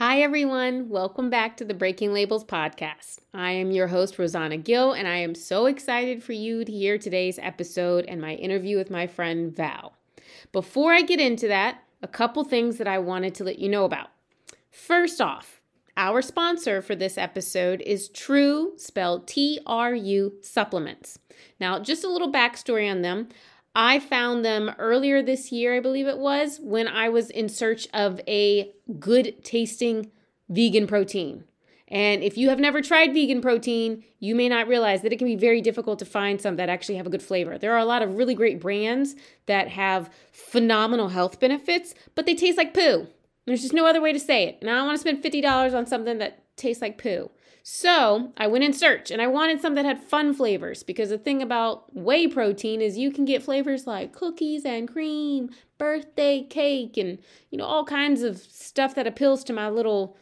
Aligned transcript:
Hi, 0.00 0.22
everyone. 0.22 0.88
Welcome 0.88 1.28
back 1.28 1.58
to 1.58 1.64
the 1.66 1.74
Breaking 1.74 2.14
Labels 2.14 2.42
podcast. 2.42 3.18
I 3.34 3.50
am 3.50 3.70
your 3.70 3.88
host, 3.88 4.18
Rosanna 4.18 4.56
Gill, 4.56 4.92
and 4.92 5.06
I 5.06 5.16
am 5.16 5.34
so 5.34 5.66
excited 5.66 6.24
for 6.24 6.32
you 6.32 6.64
to 6.64 6.72
hear 6.72 6.96
today's 6.96 7.38
episode 7.38 8.06
and 8.06 8.18
my 8.18 8.32
interview 8.32 8.78
with 8.78 8.90
my 8.90 9.06
friend 9.06 9.54
Val. 9.54 9.92
Before 10.52 10.94
I 10.94 11.02
get 11.02 11.20
into 11.20 11.48
that, 11.48 11.82
a 12.00 12.08
couple 12.08 12.44
things 12.44 12.78
that 12.78 12.88
I 12.88 12.96
wanted 12.96 13.34
to 13.34 13.44
let 13.44 13.58
you 13.58 13.68
know 13.68 13.84
about. 13.84 14.08
First 14.70 15.20
off, 15.20 15.60
our 15.98 16.22
sponsor 16.22 16.80
for 16.80 16.96
this 16.96 17.18
episode 17.18 17.82
is 17.82 18.08
True, 18.08 18.72
spelled 18.78 19.28
T 19.28 19.60
R 19.66 19.94
U 19.94 20.32
Supplements. 20.40 21.18
Now, 21.60 21.78
just 21.78 22.04
a 22.04 22.10
little 22.10 22.32
backstory 22.32 22.90
on 22.90 23.02
them. 23.02 23.28
I 23.74 24.00
found 24.00 24.44
them 24.44 24.74
earlier 24.78 25.22
this 25.22 25.52
year, 25.52 25.76
I 25.76 25.80
believe 25.80 26.06
it 26.06 26.18
was, 26.18 26.58
when 26.60 26.88
I 26.88 27.08
was 27.08 27.30
in 27.30 27.48
search 27.48 27.86
of 27.94 28.20
a 28.26 28.72
good 28.98 29.44
tasting 29.44 30.10
vegan 30.48 30.86
protein. 30.86 31.44
And 31.86 32.22
if 32.22 32.38
you 32.38 32.48
have 32.50 32.60
never 32.60 32.82
tried 32.82 33.12
vegan 33.12 33.40
protein, 33.40 34.04
you 34.20 34.34
may 34.34 34.48
not 34.48 34.68
realize 34.68 35.02
that 35.02 35.12
it 35.12 35.18
can 35.18 35.26
be 35.26 35.36
very 35.36 35.60
difficult 35.60 35.98
to 35.98 36.04
find 36.04 36.40
some 36.40 36.56
that 36.56 36.68
actually 36.68 36.96
have 36.96 37.06
a 37.06 37.10
good 37.10 37.22
flavor. 37.22 37.58
There 37.58 37.72
are 37.72 37.78
a 37.78 37.84
lot 37.84 38.02
of 38.02 38.16
really 38.16 38.34
great 38.34 38.60
brands 38.60 39.16
that 39.46 39.68
have 39.68 40.10
phenomenal 40.30 41.08
health 41.08 41.40
benefits, 41.40 41.94
but 42.14 42.26
they 42.26 42.34
taste 42.34 42.58
like 42.58 42.74
poo. 42.74 43.08
There's 43.46 43.62
just 43.62 43.74
no 43.74 43.86
other 43.86 44.00
way 44.00 44.12
to 44.12 44.20
say 44.20 44.44
it. 44.44 44.58
And 44.60 44.70
I 44.70 44.74
don't 44.74 44.86
want 44.86 45.00
to 45.00 45.00
spend 45.00 45.24
$50 45.24 45.74
on 45.74 45.86
something 45.86 46.18
that 46.18 46.44
tastes 46.56 46.82
like 46.82 46.98
poo. 46.98 47.30
So 47.62 48.32
I 48.36 48.46
went 48.46 48.64
in 48.64 48.72
search 48.72 49.10
and 49.10 49.20
I 49.20 49.26
wanted 49.26 49.60
some 49.60 49.74
that 49.74 49.84
had 49.84 50.02
fun 50.02 50.34
flavors 50.34 50.82
because 50.82 51.10
the 51.10 51.18
thing 51.18 51.42
about 51.42 51.94
whey 51.94 52.26
protein 52.26 52.80
is 52.80 52.98
you 52.98 53.10
can 53.10 53.24
get 53.24 53.42
flavors 53.42 53.86
like 53.86 54.12
cookies 54.12 54.64
and 54.64 54.88
cream, 54.88 55.50
birthday 55.78 56.42
cake, 56.42 56.96
and 56.96 57.18
you 57.50 57.58
know, 57.58 57.64
all 57.64 57.84
kinds 57.84 58.22
of 58.22 58.38
stuff 58.38 58.94
that 58.94 59.06
appeals 59.06 59.44
to 59.44 59.52
my 59.52 59.68
little 59.68 60.16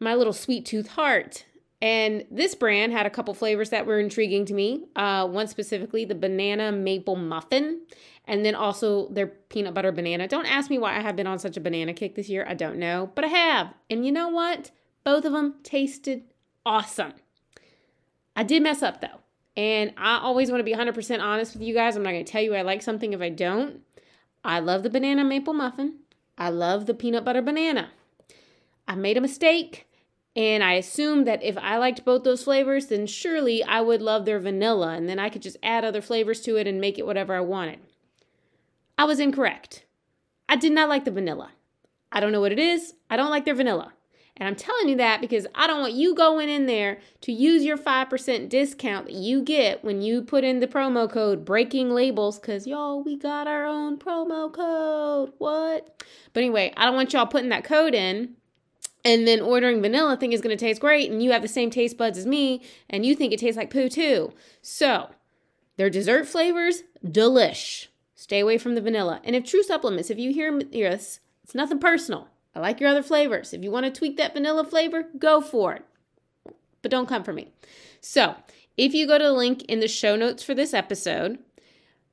my 0.00 0.14
little 0.14 0.32
sweet 0.32 0.64
tooth 0.64 0.88
heart. 0.88 1.44
And 1.80 2.24
this 2.30 2.54
brand 2.56 2.92
had 2.92 3.06
a 3.06 3.10
couple 3.10 3.34
flavors 3.34 3.70
that 3.70 3.86
were 3.86 4.00
intriguing 4.00 4.44
to 4.46 4.54
me. 4.54 4.86
Uh, 4.96 5.28
one 5.28 5.46
specifically, 5.46 6.04
the 6.04 6.14
banana 6.14 6.72
maple 6.72 7.14
muffin, 7.14 7.82
and 8.24 8.44
then 8.44 8.56
also 8.56 9.08
their 9.10 9.28
peanut 9.28 9.74
butter 9.74 9.92
banana. 9.92 10.26
Don't 10.26 10.46
ask 10.46 10.70
me 10.70 10.78
why 10.78 10.96
I 10.96 11.00
have 11.00 11.14
been 11.14 11.28
on 11.28 11.38
such 11.38 11.56
a 11.56 11.60
banana 11.60 11.94
kick 11.94 12.16
this 12.16 12.28
year. 12.28 12.44
I 12.48 12.54
don't 12.54 12.78
know, 12.78 13.12
but 13.14 13.24
I 13.24 13.28
have. 13.28 13.74
And 13.88 14.04
you 14.04 14.10
know 14.10 14.28
what? 14.28 14.72
Both 15.04 15.24
of 15.24 15.32
them 15.32 15.54
tasted 15.62 16.24
awesome. 16.68 17.14
I 18.36 18.44
did 18.44 18.62
mess 18.62 18.82
up 18.82 19.00
though. 19.00 19.08
And 19.56 19.92
I 19.96 20.18
always 20.18 20.50
want 20.50 20.60
to 20.60 20.64
be 20.64 20.74
100% 20.74 21.20
honest 21.20 21.54
with 21.54 21.62
you 21.62 21.74
guys. 21.74 21.96
I'm 21.96 22.04
not 22.04 22.12
going 22.12 22.24
to 22.24 22.30
tell 22.30 22.42
you 22.42 22.54
I 22.54 22.62
like 22.62 22.82
something 22.82 23.12
if 23.12 23.20
I 23.20 23.30
don't. 23.30 23.80
I 24.44 24.60
love 24.60 24.84
the 24.84 24.90
banana 24.90 25.24
maple 25.24 25.54
muffin. 25.54 25.94
I 26.36 26.50
love 26.50 26.86
the 26.86 26.94
peanut 26.94 27.24
butter 27.24 27.42
banana. 27.42 27.90
I 28.86 28.94
made 28.94 29.16
a 29.16 29.20
mistake 29.20 29.88
and 30.36 30.62
I 30.62 30.74
assumed 30.74 31.26
that 31.26 31.42
if 31.42 31.58
I 31.58 31.78
liked 31.78 32.04
both 32.04 32.22
those 32.22 32.44
flavors, 32.44 32.86
then 32.86 33.06
surely 33.06 33.64
I 33.64 33.80
would 33.80 34.00
love 34.00 34.24
their 34.24 34.38
vanilla 34.38 34.94
and 34.94 35.08
then 35.08 35.18
I 35.18 35.30
could 35.30 35.42
just 35.42 35.56
add 35.62 35.84
other 35.84 36.00
flavors 36.00 36.40
to 36.42 36.56
it 36.56 36.68
and 36.68 36.80
make 36.80 36.98
it 36.98 37.06
whatever 37.06 37.34
I 37.34 37.40
wanted. 37.40 37.80
I 38.96 39.04
was 39.04 39.18
incorrect. 39.18 39.84
I 40.48 40.54
did 40.54 40.72
not 40.72 40.88
like 40.88 41.04
the 41.04 41.10
vanilla. 41.10 41.50
I 42.12 42.20
don't 42.20 42.30
know 42.30 42.40
what 42.40 42.52
it 42.52 42.60
is. 42.60 42.94
I 43.10 43.16
don't 43.16 43.30
like 43.30 43.44
their 43.44 43.54
vanilla. 43.54 43.92
And 44.38 44.48
I'm 44.48 44.54
telling 44.54 44.88
you 44.88 44.96
that 44.96 45.20
because 45.20 45.46
I 45.54 45.66
don't 45.66 45.80
want 45.80 45.94
you 45.94 46.14
going 46.14 46.48
in 46.48 46.66
there 46.66 46.98
to 47.22 47.32
use 47.32 47.64
your 47.64 47.76
5% 47.76 48.48
discount 48.48 49.06
that 49.06 49.14
you 49.14 49.42
get 49.42 49.84
when 49.84 50.00
you 50.00 50.22
put 50.22 50.44
in 50.44 50.60
the 50.60 50.68
promo 50.68 51.10
code 51.10 51.44
breaking 51.44 51.90
labels 51.90 52.38
because 52.38 52.66
y'all, 52.66 53.02
we 53.02 53.16
got 53.16 53.46
our 53.46 53.66
own 53.66 53.98
promo 53.98 54.52
code. 54.52 55.32
What? 55.38 56.02
But 56.32 56.42
anyway, 56.42 56.72
I 56.76 56.84
don't 56.84 56.94
want 56.94 57.12
y'all 57.12 57.26
putting 57.26 57.48
that 57.50 57.64
code 57.64 57.94
in 57.94 58.34
and 59.04 59.26
then 59.26 59.40
ordering 59.40 59.82
vanilla 59.82 60.16
thing 60.16 60.32
is 60.32 60.40
going 60.40 60.56
to 60.56 60.64
taste 60.64 60.80
great 60.80 61.10
and 61.10 61.22
you 61.22 61.32
have 61.32 61.42
the 61.42 61.48
same 61.48 61.70
taste 61.70 61.98
buds 61.98 62.18
as 62.18 62.26
me 62.26 62.62
and 62.88 63.04
you 63.04 63.14
think 63.14 63.32
it 63.32 63.40
tastes 63.40 63.56
like 63.56 63.70
poo 63.70 63.88
too. 63.88 64.32
So, 64.62 65.10
their 65.76 65.90
dessert 65.90 66.26
flavors, 66.26 66.82
delish. 67.04 67.86
Stay 68.14 68.40
away 68.40 68.58
from 68.58 68.74
the 68.74 68.80
vanilla. 68.80 69.20
And 69.24 69.36
if 69.36 69.44
True 69.44 69.62
Supplements, 69.62 70.10
if 70.10 70.18
you 70.18 70.32
hear 70.32 70.58
this, 70.58 71.20
it's 71.44 71.54
nothing 71.54 71.78
personal. 71.78 72.28
I 72.58 72.60
like 72.60 72.80
your 72.80 72.90
other 72.90 73.04
flavors. 73.04 73.54
If 73.54 73.62
you 73.62 73.70
want 73.70 73.86
to 73.86 73.92
tweak 73.96 74.16
that 74.16 74.32
vanilla 74.32 74.64
flavor, 74.64 75.04
go 75.16 75.40
for 75.40 75.74
it. 75.74 75.84
But 76.82 76.90
don't 76.90 77.08
come 77.08 77.22
for 77.22 77.32
me. 77.32 77.52
So, 78.00 78.34
if 78.76 78.94
you 78.94 79.06
go 79.06 79.16
to 79.16 79.24
the 79.24 79.32
link 79.32 79.62
in 79.66 79.78
the 79.78 79.86
show 79.86 80.16
notes 80.16 80.42
for 80.42 80.54
this 80.54 80.74
episode, 80.74 81.38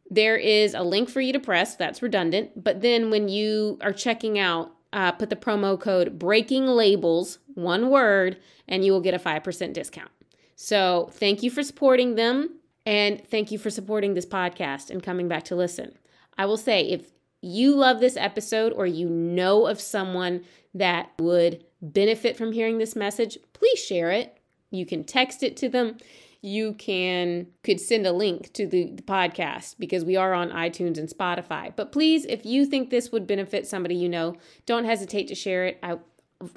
there 0.08 0.38
is 0.38 0.76
a 0.76 0.84
link 0.84 1.10
for 1.10 1.20
you 1.20 1.34
to 1.34 1.40
press. 1.40 1.76
That's 1.76 2.04
redundant. 2.04 2.64
But 2.64 2.82
then 2.82 3.10
when 3.10 3.28
you 3.28 3.80
are 3.82 3.92
checking 3.92 4.38
out, 4.38 4.72
uh, 4.94 5.14
put 5.14 5.32
the 5.32 5.36
promo 5.36 5.80
code 5.80 6.20
breaking 6.20 6.68
labels, 6.68 7.40
one 7.56 7.90
word, 7.90 8.38
and 8.68 8.86
you 8.86 8.92
will 8.92 9.02
get 9.02 9.16
a 9.16 9.20
5% 9.20 9.74
discount. 9.74 10.12
So, 10.56 11.10
thank 11.14 11.42
you 11.42 11.50
for 11.50 11.64
supporting 11.64 12.14
them. 12.14 12.60
And 12.86 13.28
thank 13.28 13.50
you 13.50 13.58
for 13.58 13.72
supporting 13.72 14.14
this 14.14 14.28
podcast 14.28 14.92
and 14.92 15.02
coming 15.02 15.28
back 15.28 15.46
to 15.46 15.56
listen. 15.56 15.98
I 16.38 16.46
will 16.46 16.58
say, 16.58 16.82
if 16.82 17.15
you 17.46 17.76
love 17.76 18.00
this 18.00 18.18
episode 18.18 18.74
or 18.74 18.88
you 18.88 19.08
know 19.08 19.68
of 19.68 19.80
someone 19.80 20.44
that 20.74 21.12
would 21.20 21.64
benefit 21.82 22.36
from 22.36 22.52
hearing 22.52 22.80
this 22.80 22.96
message, 22.96 23.38
please 23.54 23.80
share 23.80 24.12
it. 24.12 24.40
You 24.72 24.86
can 24.86 25.04
text 25.04 25.44
it 25.44 25.56
to 25.58 25.70
them. 25.70 25.98
You 26.42 26.74
can 26.74 27.48
could 27.64 27.80
send 27.80 28.06
a 28.06 28.12
link 28.12 28.52
to 28.54 28.66
the, 28.68 28.92
the 28.92 29.04
podcast 29.04 29.76
because 29.78 30.04
we 30.04 30.16
are 30.16 30.34
on 30.34 30.50
iTunes 30.50 30.98
and 30.98 31.08
Spotify. 31.08 31.76
But 31.76 31.92
please, 31.92 32.26
if 32.26 32.46
you 32.46 32.66
think 32.66 32.90
this 32.90 33.12
would 33.12 33.28
benefit 33.28 33.68
somebody 33.68 33.96
you 33.96 34.10
know, 34.10 34.36
don't 34.66 34.86
hesitate 34.86 35.28
to 35.28 35.36
share 35.36 35.66
it. 35.66 35.80
I 35.84 35.98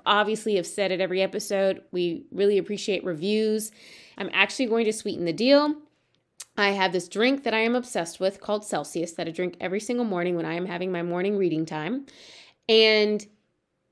obviously 0.06 0.56
have 0.56 0.66
said 0.66 0.90
it 0.90 1.00
every 1.00 1.22
episode. 1.22 1.82
We 1.92 2.24
really 2.32 2.58
appreciate 2.58 3.04
reviews. 3.04 3.72
I'm 4.16 4.30
actually 4.32 4.66
going 4.66 4.86
to 4.86 4.92
sweeten 4.92 5.26
the 5.26 5.32
deal. 5.32 5.76
I 6.58 6.70
have 6.70 6.92
this 6.92 7.06
drink 7.06 7.44
that 7.44 7.54
I 7.54 7.60
am 7.60 7.76
obsessed 7.76 8.18
with 8.18 8.40
called 8.40 8.64
Celsius 8.64 9.12
that 9.12 9.28
I 9.28 9.30
drink 9.30 9.56
every 9.60 9.78
single 9.78 10.04
morning 10.04 10.34
when 10.34 10.44
I 10.44 10.54
am 10.54 10.66
having 10.66 10.90
my 10.90 11.04
morning 11.04 11.38
reading 11.38 11.64
time. 11.64 12.06
And 12.68 13.24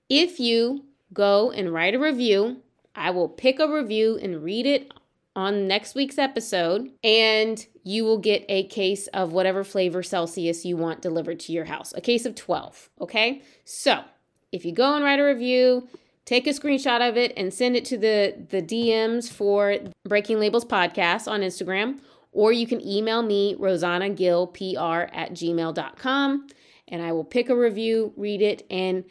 if 0.09 0.41
you 0.41 0.85
go 1.13 1.53
and 1.53 1.73
write 1.73 1.95
a 1.95 2.01
review, 2.01 2.63
I 2.97 3.11
will 3.11 3.29
pick 3.29 3.61
a 3.61 3.73
review 3.73 4.19
and 4.21 4.43
read 4.43 4.67
it 4.67 4.93
on 5.37 5.69
next 5.69 5.95
week's 5.95 6.19
episode, 6.19 6.91
and 7.05 7.65
you 7.85 8.05
will 8.05 8.19
get 8.19 8.45
a 8.49 8.67
case 8.67 9.07
of 9.09 9.33
whatever 9.33 9.63
flavor 9.63 10.03
Celsius 10.03 10.65
you 10.65 10.77
want 10.77 11.03
delivered 11.03 11.39
to 11.41 11.53
your 11.53 11.67
house. 11.67 11.93
A 11.95 12.01
case 12.01 12.27
of 12.27 12.35
12, 12.35 12.91
okay? 13.03 13.43
So 13.65 14.03
if 14.51 14.65
you 14.65 14.73
go 14.73 14.95
and 14.95 15.05
write 15.05 15.21
a 15.21 15.25
review, 15.25 15.89
take 16.25 16.49
a 16.49 16.51
screenshot 16.51 17.07
of 17.07 17.17
it 17.17 17.33
and 17.37 17.55
send 17.55 17.77
it 17.77 17.85
to 17.85 17.99
the, 17.99 18.47
the 18.49 18.63
DMs 18.63 19.31
for 19.31 19.77
Breaking 20.09 20.41
Labels 20.41 20.65
Podcast 20.65 21.31
on 21.31 21.43
Instagram 21.43 22.01
or 22.37 22.53
you 22.53 22.67
can 22.67 22.87
email 22.87 23.23
me, 23.23 23.55
rosannagillpr 23.55 25.09
at 25.11 25.33
gmail.com, 25.33 26.47
and 26.87 27.03
I 27.03 27.13
will 27.13 27.25
pick 27.25 27.49
a 27.49 27.57
review, 27.57 28.13
read 28.15 28.43
it, 28.43 28.67
and 28.71 29.05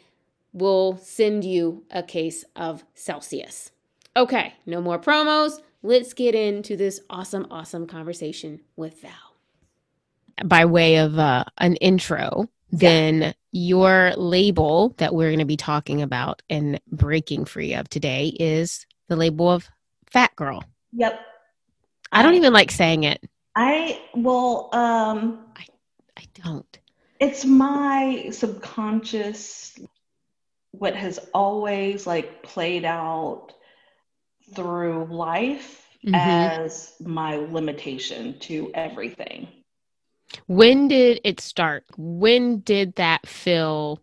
we'll 0.52 0.96
send 0.98 1.44
you 1.44 1.84
a 1.90 2.04
case 2.04 2.44
of 2.54 2.84
Celsius. 2.94 3.72
Okay, 4.16 4.54
no 4.64 4.80
more 4.80 5.00
promos. 5.00 5.60
Let's 5.82 6.14
get 6.14 6.36
into 6.36 6.76
this 6.76 7.00
awesome, 7.10 7.48
awesome 7.50 7.88
conversation 7.88 8.60
with 8.76 9.02
Val. 9.02 9.10
By 10.44 10.64
way 10.64 10.98
of 10.98 11.18
uh, 11.18 11.44
an 11.58 11.74
intro, 11.76 12.48
then 12.70 13.22
yeah. 13.22 13.32
your 13.50 14.12
label 14.16 14.94
that 14.98 15.16
we're 15.16 15.30
going 15.30 15.40
to 15.40 15.44
be 15.44 15.56
talking 15.56 16.00
about 16.00 16.42
and 16.48 16.80
breaking 16.92 17.44
free 17.46 17.74
of 17.74 17.88
today 17.88 18.28
is 18.38 18.86
the 19.08 19.16
label 19.16 19.50
of 19.50 19.68
fat 20.06 20.34
girl. 20.36 20.62
Yep. 20.92 21.20
I 22.16 22.22
don't 22.22 22.34
even 22.34 22.54
like 22.54 22.70
saying 22.70 23.04
it. 23.04 23.22
I 23.54 24.00
will 24.14 24.70
um 24.72 25.44
I 25.54 25.66
I 26.16 26.22
don't. 26.42 26.78
It's 27.20 27.44
my 27.44 28.30
subconscious 28.30 29.78
what 30.70 30.96
has 30.96 31.18
always 31.34 32.06
like 32.06 32.42
played 32.42 32.86
out 32.86 33.52
through 34.54 35.08
life 35.10 35.86
mm-hmm. 36.02 36.14
as 36.14 36.94
my 37.00 37.36
limitation 37.36 38.38
to 38.40 38.70
everything. 38.74 39.48
When 40.46 40.88
did 40.88 41.20
it 41.22 41.40
start? 41.40 41.84
When 41.98 42.60
did 42.60 42.94
that 42.96 43.28
feel 43.28 44.00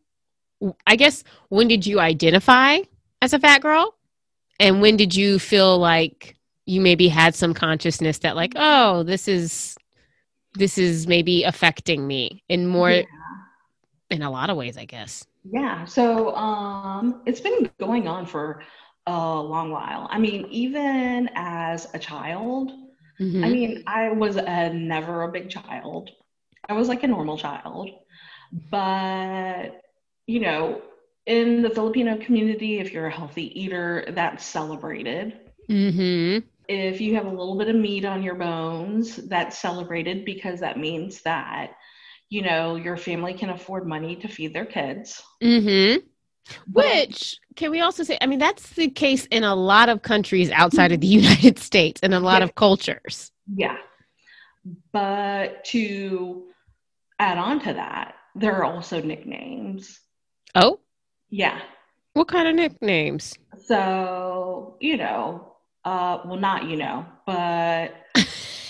I 0.86 0.98
guess 0.98 1.24
when 1.50 1.68
did 1.68 1.88
you 1.88 2.00
identify 2.00 2.78
as 3.24 3.34
a 3.34 3.40
fat 3.40 3.64
girl? 3.64 3.96
And 4.60 4.82
when 4.82 4.98
did 4.98 5.16
you 5.16 5.40
feel 5.40 5.80
like 5.80 6.38
you 6.66 6.82
maybe 6.82 7.08
had 7.08 7.36
some 7.36 7.54
consciousness 7.54 8.20
that 8.20 8.36
like 8.36 8.54
oh 8.56 9.04
this 9.04 9.28
is 9.28 9.76
this 10.56 10.78
is 10.78 11.08
maybe 11.08 11.44
affecting 11.44 12.06
me 12.06 12.44
in 12.50 12.68
more 12.68 12.92
yeah. 12.92 13.04
in 14.10 14.22
a 14.22 14.32
lot 14.32 14.50
of 14.50 14.58
ways 14.58 14.78
i 14.78 14.86
guess 14.86 15.26
yeah 15.44 15.86
so 15.86 16.36
um 16.36 17.22
it's 17.26 17.42
been 17.42 17.70
going 17.80 18.08
on 18.08 18.26
for 18.26 18.64
a 19.08 19.12
long 19.12 19.72
while 19.72 20.08
i 20.10 20.18
mean 20.18 20.46
even 20.50 21.30
as 21.36 21.88
a 21.94 22.00
child 22.00 22.72
mm-hmm. 23.20 23.44
i 23.44 23.50
mean 23.50 23.84
i 23.88 24.10
was 24.10 24.38
a, 24.38 24.74
never 24.74 25.24
a 25.24 25.32
big 25.32 25.50
child 25.50 26.10
i 26.70 26.74
was 26.74 26.88
like 26.88 27.04
a 27.04 27.08
normal 27.08 27.38
child 27.38 27.90
but 28.70 29.82
you 30.28 30.40
know 30.40 30.82
in 31.26 31.62
the 31.62 31.70
Filipino 31.70 32.18
community, 32.18 32.80
if 32.80 32.92
you're 32.92 33.08
a 33.08 33.12
healthy 33.12 33.60
eater, 33.60 34.06
that's 34.10 34.46
celebrated. 34.46 35.40
Mm-hmm. 35.70 36.46
If 36.68 37.02
you 37.02 37.16
have 37.16 37.26
a 37.26 37.30
little 37.30 37.58
bit 37.58 37.68
of 37.70 37.76
meat 37.76 38.06
on 38.06 38.24
your 38.24 38.36
bones, 38.36 39.18
that's 39.18 39.58
celebrated 39.60 40.24
because 40.26 40.60
that 40.62 40.78
means 40.80 41.22
that, 41.24 41.72
you 42.30 42.42
know, 42.42 42.76
your 42.76 42.98
family 42.98 43.34
can 43.34 43.50
afford 43.50 43.86
money 43.88 44.16
to 44.18 44.28
feed 44.28 44.54
their 44.54 44.66
kids. 44.66 45.22
Mm-hmm. 45.42 46.06
Which 46.72 47.40
can 47.56 47.72
we 47.72 47.82
also 47.82 48.04
say? 48.04 48.18
I 48.22 48.26
mean, 48.28 48.40
that's 48.40 48.70
the 48.72 48.90
case 48.90 49.26
in 49.28 49.44
a 49.44 49.56
lot 49.56 49.88
of 49.90 50.02
countries 50.02 50.52
outside 50.52 50.92
of 50.92 51.00
the 51.02 51.08
United 51.22 51.60
States 51.60 52.00
and 52.04 52.14
a 52.14 52.20
lot 52.20 52.40
Yeah. 52.42 52.46
of 52.46 52.56
cultures. 52.56 53.32
Yeah. 53.54 53.78
But 54.92 55.64
to 55.66 56.46
add 57.20 57.38
on 57.38 57.60
to 57.62 57.74
that, 57.74 58.16
there 58.36 58.56
are 58.56 58.64
also 58.66 59.02
nicknames. 59.02 60.00
Oh, 60.56 60.80
Yeah. 61.30 61.62
what 62.14 62.28
kind 62.28 62.48
of 62.48 62.56
nicknames? 62.56 63.38
So, 63.66 64.78
you 64.82 64.98
know, 64.98 65.53
uh, 65.86 66.20
well, 66.26 66.40
not 66.40 66.66
you 66.66 66.78
know, 66.78 67.06
but 67.26 67.96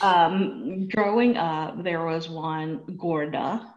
um, 0.02 0.88
growing 0.90 1.38
up, 1.38 1.84
there 1.84 2.06
was 2.06 2.30
one 2.30 2.98
Gorda. 2.98 3.74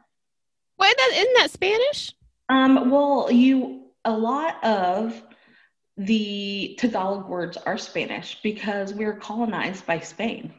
Why 0.77 0.93
that 0.97 1.11
isn't 1.15 1.35
that 1.39 1.51
Spanish? 1.51 2.13
Um, 2.49 2.91
well, 2.91 3.31
you, 3.31 3.87
a 4.05 4.17
lot 4.17 4.63
of 4.65 5.23
the 5.97 6.77
Tagalog 6.79 7.29
words 7.29 7.57
are 7.57 7.79
Spanish 7.79 8.39
because 8.43 8.93
we 8.93 9.05
were 9.05 9.15
colonized 9.17 9.87
by 9.87 10.01
Spain. 10.01 10.53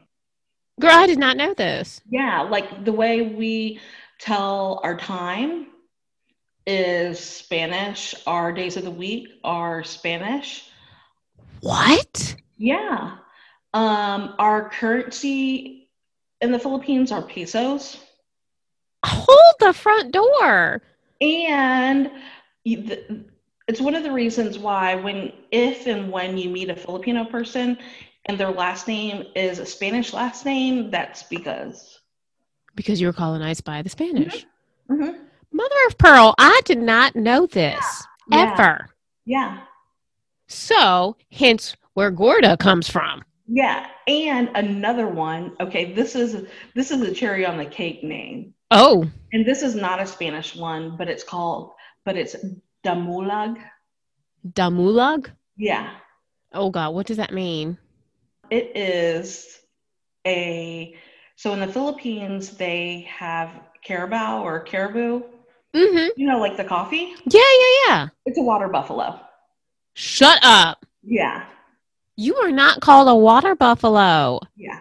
Girl, 0.80 0.92
I 0.92 1.06
did 1.06 1.18
not 1.18 1.36
know 1.36 1.54
this. 1.54 2.00
Yeah, 2.08 2.42
like 2.42 2.84
the 2.84 2.92
way 2.92 3.22
we 3.22 3.80
tell 4.20 4.80
our 4.82 4.96
time 4.96 5.66
is 6.66 7.18
Spanish. 7.18 8.14
Our 8.26 8.52
days 8.52 8.76
of 8.76 8.84
the 8.84 8.90
week 8.90 9.28
are 9.42 9.82
Spanish. 9.82 10.68
What? 11.60 12.36
Yeah. 12.58 13.16
Um, 13.72 14.34
our 14.38 14.68
currency 14.70 15.88
in 16.40 16.52
the 16.52 16.58
Philippines 16.58 17.12
are 17.12 17.22
pesos. 17.22 17.98
Hold 19.04 19.54
the 19.60 19.72
front 19.72 20.12
door. 20.12 20.82
And 21.20 22.10
it's 22.64 23.80
one 23.80 23.94
of 23.94 24.02
the 24.02 24.12
reasons 24.12 24.58
why 24.58 24.94
when 24.96 25.32
if 25.52 25.86
and 25.86 26.10
when 26.10 26.36
you 26.36 26.50
meet 26.50 26.70
a 26.70 26.76
Filipino 26.76 27.24
person 27.24 27.78
and 28.26 28.38
their 28.38 28.50
last 28.50 28.88
name 28.88 29.24
is 29.34 29.58
a 29.58 29.66
Spanish 29.66 30.12
last 30.12 30.44
name, 30.44 30.90
that's 30.90 31.22
because 31.24 32.00
Because 32.74 33.00
you 33.00 33.06
were 33.06 33.12
colonized 33.12 33.64
by 33.64 33.82
the 33.82 33.88
Spanish. 33.88 34.46
Mhm. 34.90 35.20
Mother 35.52 35.76
of 35.86 35.98
pearl, 35.98 36.34
I 36.38 36.60
did 36.64 36.78
not 36.78 37.16
know 37.16 37.46
this 37.46 38.06
Yeah. 38.30 38.52
ever. 38.52 38.90
Yeah. 39.24 39.60
So, 40.46 41.16
hence 41.30 41.76
where 41.98 42.12
Gorda 42.12 42.56
comes 42.56 42.88
from. 42.88 43.24
Yeah. 43.48 43.88
And 44.06 44.50
another 44.54 45.08
one, 45.08 45.56
okay, 45.58 45.94
this 45.94 46.14
is 46.14 46.46
this 46.76 46.92
is 46.92 47.02
a 47.02 47.12
cherry 47.12 47.44
on 47.44 47.58
the 47.58 47.66
cake 47.66 48.04
name. 48.04 48.54
Oh, 48.70 49.10
And 49.32 49.44
this 49.44 49.64
is 49.64 49.74
not 49.74 50.00
a 50.00 50.06
Spanish 50.06 50.54
one, 50.54 50.96
but 50.96 51.08
it's 51.08 51.24
called 51.24 51.72
but 52.04 52.16
it's 52.16 52.36
damulag. 52.86 53.56
Damulag? 54.48 55.32
Yeah. 55.56 55.90
Oh 56.52 56.70
God, 56.70 56.94
what 56.94 57.08
does 57.08 57.16
that 57.16 57.34
mean? 57.34 57.76
It 58.48 58.76
is 58.76 59.58
a 60.24 60.94
so 61.34 61.52
in 61.52 61.58
the 61.58 61.66
Philippines 61.66 62.56
they 62.56 63.08
have 63.10 63.50
carabao 63.82 64.44
or 64.44 64.60
caribou. 64.60 65.22
Mm-hmm. 65.74 66.08
You 66.16 66.28
know, 66.28 66.38
like 66.38 66.56
the 66.56 66.64
coffee. 66.64 67.16
Yeah, 67.26 67.40
yeah, 67.62 67.74
yeah. 67.88 68.08
It's 68.24 68.38
a 68.38 68.42
water 68.42 68.68
buffalo. 68.68 69.18
Shut 69.94 70.38
up. 70.44 70.86
Yeah, 71.02 71.44
You 72.20 72.34
are 72.38 72.50
not 72.50 72.80
called 72.80 73.06
a 73.08 73.14
water 73.14 73.54
buffalo. 73.54 74.40
yeah. 74.56 74.80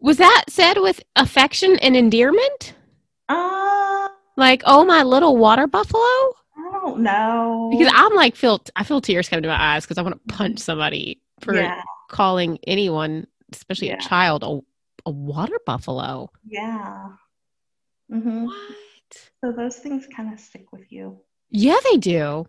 Was 0.00 0.16
that 0.16 0.44
said 0.48 0.78
with 0.78 1.02
affection 1.14 1.76
and 1.80 1.94
endearment? 1.94 2.72
Uh, 3.28 4.08
Like, 4.36 4.62
oh 4.64 4.84
my 4.86 5.02
little 5.02 5.36
water 5.36 5.66
buffalo? 5.66 6.00
I 6.00 6.70
don't 6.80 7.00
know. 7.00 7.68
Because 7.70 7.92
I'm 7.94 8.14
like 8.14 8.34
feel 8.34 8.62
I 8.76 8.84
feel 8.84 9.02
tears 9.02 9.28
come 9.28 9.42
to 9.42 9.48
my 9.48 9.60
eyes 9.74 9.84
because 9.84 9.98
I 9.98 10.02
want 10.02 10.14
to 10.26 10.34
punch 10.34 10.58
somebody 10.60 11.20
for 11.40 11.54
yeah, 11.54 11.82
calling 12.08 12.58
anyone, 12.66 13.26
especially 13.52 13.90
a 13.90 13.98
child, 13.98 14.42
a, 14.42 14.60
a 15.04 15.10
water 15.10 15.58
buffalo. 15.66 16.30
yeah. 16.46 17.08
Mm-hmm. 18.10 18.46
What? 18.46 19.30
So 19.44 19.52
those 19.52 19.76
things 19.76 20.06
kind 20.16 20.32
of 20.32 20.40
stick 20.40 20.72
with 20.72 20.90
you. 20.90 21.20
Yeah, 21.50 21.76
they 21.90 21.98
do. 21.98 22.46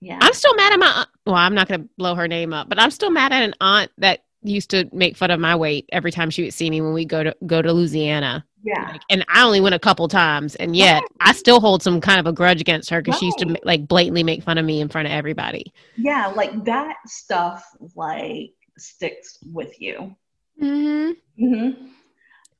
Yeah. 0.00 0.18
I'm 0.20 0.32
still 0.32 0.54
mad 0.56 0.72
at 0.72 0.78
my 0.78 0.86
aunt. 0.86 1.08
Well, 1.24 1.36
I'm 1.36 1.54
not 1.54 1.68
going 1.68 1.82
to 1.82 1.88
blow 1.96 2.14
her 2.14 2.28
name 2.28 2.52
up, 2.52 2.68
but 2.68 2.78
I'm 2.78 2.90
still 2.90 3.10
mad 3.10 3.32
at 3.32 3.42
an 3.42 3.54
aunt 3.60 3.90
that 3.98 4.24
used 4.42 4.70
to 4.70 4.88
make 4.92 5.16
fun 5.16 5.30
of 5.30 5.40
my 5.40 5.56
weight 5.56 5.88
every 5.92 6.12
time 6.12 6.30
she 6.30 6.42
would 6.44 6.54
see 6.54 6.70
me 6.70 6.80
when 6.80 6.92
we 6.92 7.04
go 7.04 7.24
to 7.24 7.34
go 7.46 7.62
to 7.62 7.72
Louisiana. 7.72 8.44
yeah. 8.62 8.90
Like, 8.92 9.00
and 9.10 9.24
I 9.28 9.44
only 9.44 9.60
went 9.60 9.74
a 9.74 9.78
couple 9.78 10.06
times, 10.06 10.54
and 10.56 10.76
yet 10.76 11.02
I 11.20 11.32
still 11.32 11.60
hold 11.60 11.82
some 11.82 12.00
kind 12.00 12.20
of 12.20 12.26
a 12.26 12.32
grudge 12.32 12.60
against 12.60 12.90
her 12.90 13.02
because 13.02 13.18
she 13.18 13.26
used 13.26 13.38
to 13.38 13.56
like 13.64 13.88
blatantly 13.88 14.22
make 14.22 14.42
fun 14.42 14.58
of 14.58 14.64
me 14.64 14.80
in 14.80 14.88
front 14.88 15.06
of 15.06 15.12
everybody. 15.12 15.72
Yeah. 15.96 16.28
Like 16.28 16.64
that 16.64 16.96
stuff, 17.06 17.64
like 17.96 18.52
sticks 18.78 19.38
with 19.52 19.80
you. 19.80 20.14
Mm-hmm. 20.62 21.12
hmm 21.44 21.70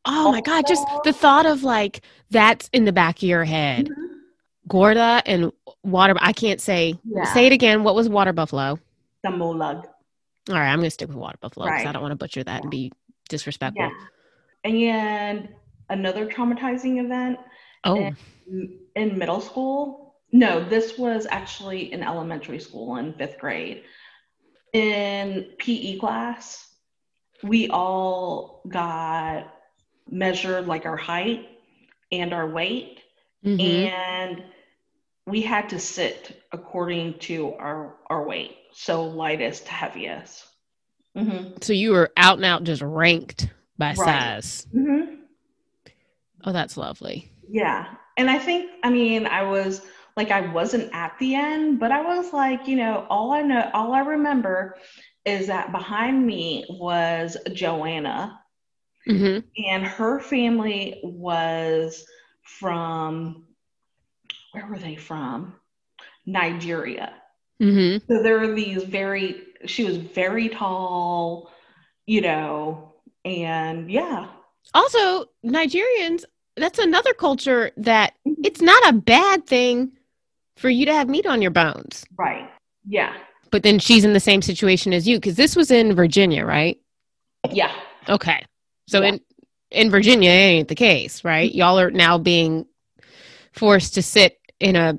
Oh 0.09 0.31
my 0.31 0.41
god! 0.41 0.65
Just 0.69 0.87
the 1.05 1.13
thought 1.13 1.47
of 1.47 1.63
like 1.65 2.01
that's 2.31 2.71
in 2.73 2.85
the 2.85 2.93
back 2.93 3.19
of 3.19 3.23
your 3.25 3.45
head. 3.45 3.87
Mm-hmm. 3.87 4.03
Gorda 4.69 5.23
and 5.27 5.53
water. 5.87 6.15
I 6.21 6.33
can't 6.33 6.61
say. 6.61 6.99
Yeah. 7.05 7.25
Say 7.33 7.47
it 7.47 7.53
again. 7.53 7.85
What 7.85 7.95
was 7.95 8.09
water 8.09 8.33
buffalo? 8.33 8.79
The 9.23 9.31
Damulag. 9.31 9.85
All 10.49 10.55
right, 10.55 10.71
I'm 10.71 10.79
gonna 10.79 10.91
stick 10.91 11.09
with 11.09 11.17
water 11.17 11.39
buffalo 11.41 11.67
because 11.67 11.87
I 11.87 11.93
don't 11.93 12.03
want 12.03 12.13
to 12.13 12.17
butcher 12.17 12.45
that 12.45 12.63
and 12.63 12.71
be 12.71 12.93
disrespectful. 13.29 13.91
Yeah. 14.65 14.71
And 14.71 15.49
another 15.89 16.27
traumatizing 16.27 17.05
event 17.05 17.39
Oh, 17.85 18.13
in- 18.47 18.79
in 18.95 19.19
middle 19.19 19.41
school. 19.41 20.17
No, 20.33 20.63
this 20.69 20.99
was 20.99 21.27
actually 21.31 21.93
in 21.93 22.03
elementary 22.03 22.59
school 22.59 22.97
in 22.97 23.13
fifth 23.15 23.39
grade. 23.39 23.85
In 24.73 25.47
PE 25.59 25.99
class, 25.99 26.75
we 27.43 27.69
all 27.69 28.63
got 28.69 29.53
measured 30.11 30.67
like 30.67 30.85
our 30.85 30.97
height 30.97 31.47
and 32.13 32.33
our 32.33 32.49
weight, 32.49 33.01
mhm. 33.45 33.61
and 33.61 34.43
we 35.27 35.43
had 35.43 35.69
to 35.71 35.79
sit 35.79 36.43
according 36.53 37.19
to 37.21 37.53
our 37.55 37.97
our 38.09 38.27
weight, 38.27 38.57
so 38.73 39.05
lightest 39.05 39.67
to 39.67 39.73
heaviest. 39.73 40.45
hmm 41.17 41.55
so 41.61 41.73
you 41.73 41.93
were 41.93 42.13
out 42.17 42.37
and 42.39 42.45
out 42.45 42.65
just 42.65 42.83
ranked 42.83 43.49
by 43.79 43.89
Right. 43.95 43.97
size. 43.97 44.67
hmm 44.73 45.15
Oh, 46.45 46.53
that's 46.53 46.77
lovely. 46.77 47.31
Yeah. 47.49 47.87
And 48.17 48.31
I 48.31 48.39
think, 48.39 48.71
I 48.85 48.91
mean, 48.91 49.27
I 49.27 49.43
was 49.43 49.83
like, 50.17 50.31
I 50.31 50.41
wasn't 50.53 50.93
at 50.95 51.19
the 51.19 51.35
end, 51.35 51.79
but 51.81 51.91
I 51.93 52.03
was 52.03 52.33
like, 52.33 52.67
you 52.69 52.77
know, 52.77 53.07
all 53.11 53.33
I 53.33 53.43
know, 53.43 53.71
all 53.75 53.93
I 53.93 54.01
remember 54.01 54.77
is 55.25 55.49
that 55.49 55.73
behind 55.73 56.25
me 56.25 56.65
was 56.69 57.37
Joanna, 57.53 58.41
hmm 59.07 59.39
and 59.67 59.85
her 59.85 60.21
family 60.21 61.01
was 61.03 62.05
from, 62.43 63.46
where 64.57 64.67
were 64.67 64.79
they 64.79 64.97
from? 64.97 65.55
Nigeria. 66.25 67.13
hmm 67.61 67.99
So 68.09 68.23
there 68.23 68.41
are 68.41 68.55
these 68.55 68.85
very, 68.85 69.43
she 69.67 69.85
was 69.85 69.99
very 69.99 70.49
tall, 70.49 71.51
you 72.07 72.23
know, 72.23 72.95
and 73.27 73.91
yeah. 73.91 74.29
Also, 74.73 75.27
Nigerians. 75.45 76.25
That's 76.57 76.79
another 76.79 77.13
culture 77.13 77.71
that 77.77 78.15
it's 78.25 78.63
not 78.63 78.89
a 78.89 78.95
bad 78.95 79.47
thing 79.47 79.93
for 80.57 80.71
you 80.71 80.87
to 80.87 80.95
have 80.95 81.07
meat 81.07 81.27
on 81.27 81.43
your 81.43 81.51
bones. 81.51 82.07
Right. 82.17 82.49
Yeah. 82.89 83.15
But 83.51 83.63
then 83.63 83.79
she's 83.79 84.07
in 84.07 84.15
the 84.15 84.21
same 84.21 84.41
situation 84.41 84.95
as 84.95 85.07
you 85.07 85.19
because 85.19 85.37
this 85.37 85.55
was 85.55 85.71
in 85.71 85.95
Virginia, 85.95 86.47
right? 86.47 86.81
Yeah. 87.53 87.73
Okay. 88.09 88.43
So 88.89 89.03
Yeah. 89.03 89.09
in 89.09 89.21
in 89.71 89.91
Virginia, 89.91 90.31
it 90.31 90.33
ain't 90.33 90.69
the 90.69 90.75
case, 90.75 91.25
right? 91.25 91.55
Y'all 91.55 91.79
are 91.79 91.91
now 91.91 92.17
being 92.17 92.65
forced 93.53 93.95
to 93.95 94.03
sit 94.03 94.39
in 94.61 94.77
a 94.77 94.99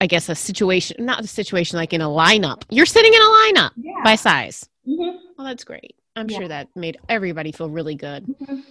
I 0.00 0.06
guess 0.06 0.28
a 0.28 0.34
situation, 0.34 1.04
not 1.04 1.24
a 1.24 1.26
situation 1.26 1.78
like 1.78 1.94
in 1.94 2.02
a 2.02 2.08
lineup. 2.08 2.64
You're 2.68 2.84
sitting 2.86 3.14
in 3.14 3.20
a 3.20 3.24
lineup 3.24 3.70
Yeah. 3.76 4.02
by 4.04 4.14
size. 4.16 4.68
Mhm. 4.86 5.18
Well, 5.38 5.46
that's 5.46 5.64
great. 5.64 5.96
I'm 6.16 6.28
Yeah. 6.28 6.38
sure 6.38 6.48
that 6.48 6.68
made 6.76 6.98
everybody 7.08 7.50
feel 7.50 7.70
really 7.70 7.94
good. 7.94 8.26
Mhm. 8.26 8.62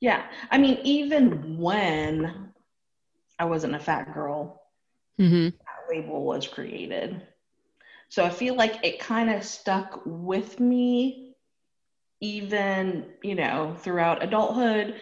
Yeah. 0.00 0.30
I 0.50 0.58
mean, 0.58 0.78
even 0.84 1.58
when 1.58 2.52
I 3.38 3.44
wasn't 3.44 3.74
a 3.74 3.80
fat 3.80 4.14
girl, 4.14 4.62
hmm 5.18 5.48
that 5.48 5.88
label 5.90 6.24
was 6.24 6.46
created. 6.46 7.26
So 8.08 8.24
I 8.24 8.30
feel 8.30 8.54
like 8.54 8.84
it 8.84 8.98
kind 9.00 9.30
of 9.30 9.44
stuck 9.44 10.02
with 10.06 10.60
me 10.60 11.34
even, 12.20 13.14
you 13.22 13.34
know, 13.34 13.74
throughout 13.78 14.22
adulthood. 14.22 15.00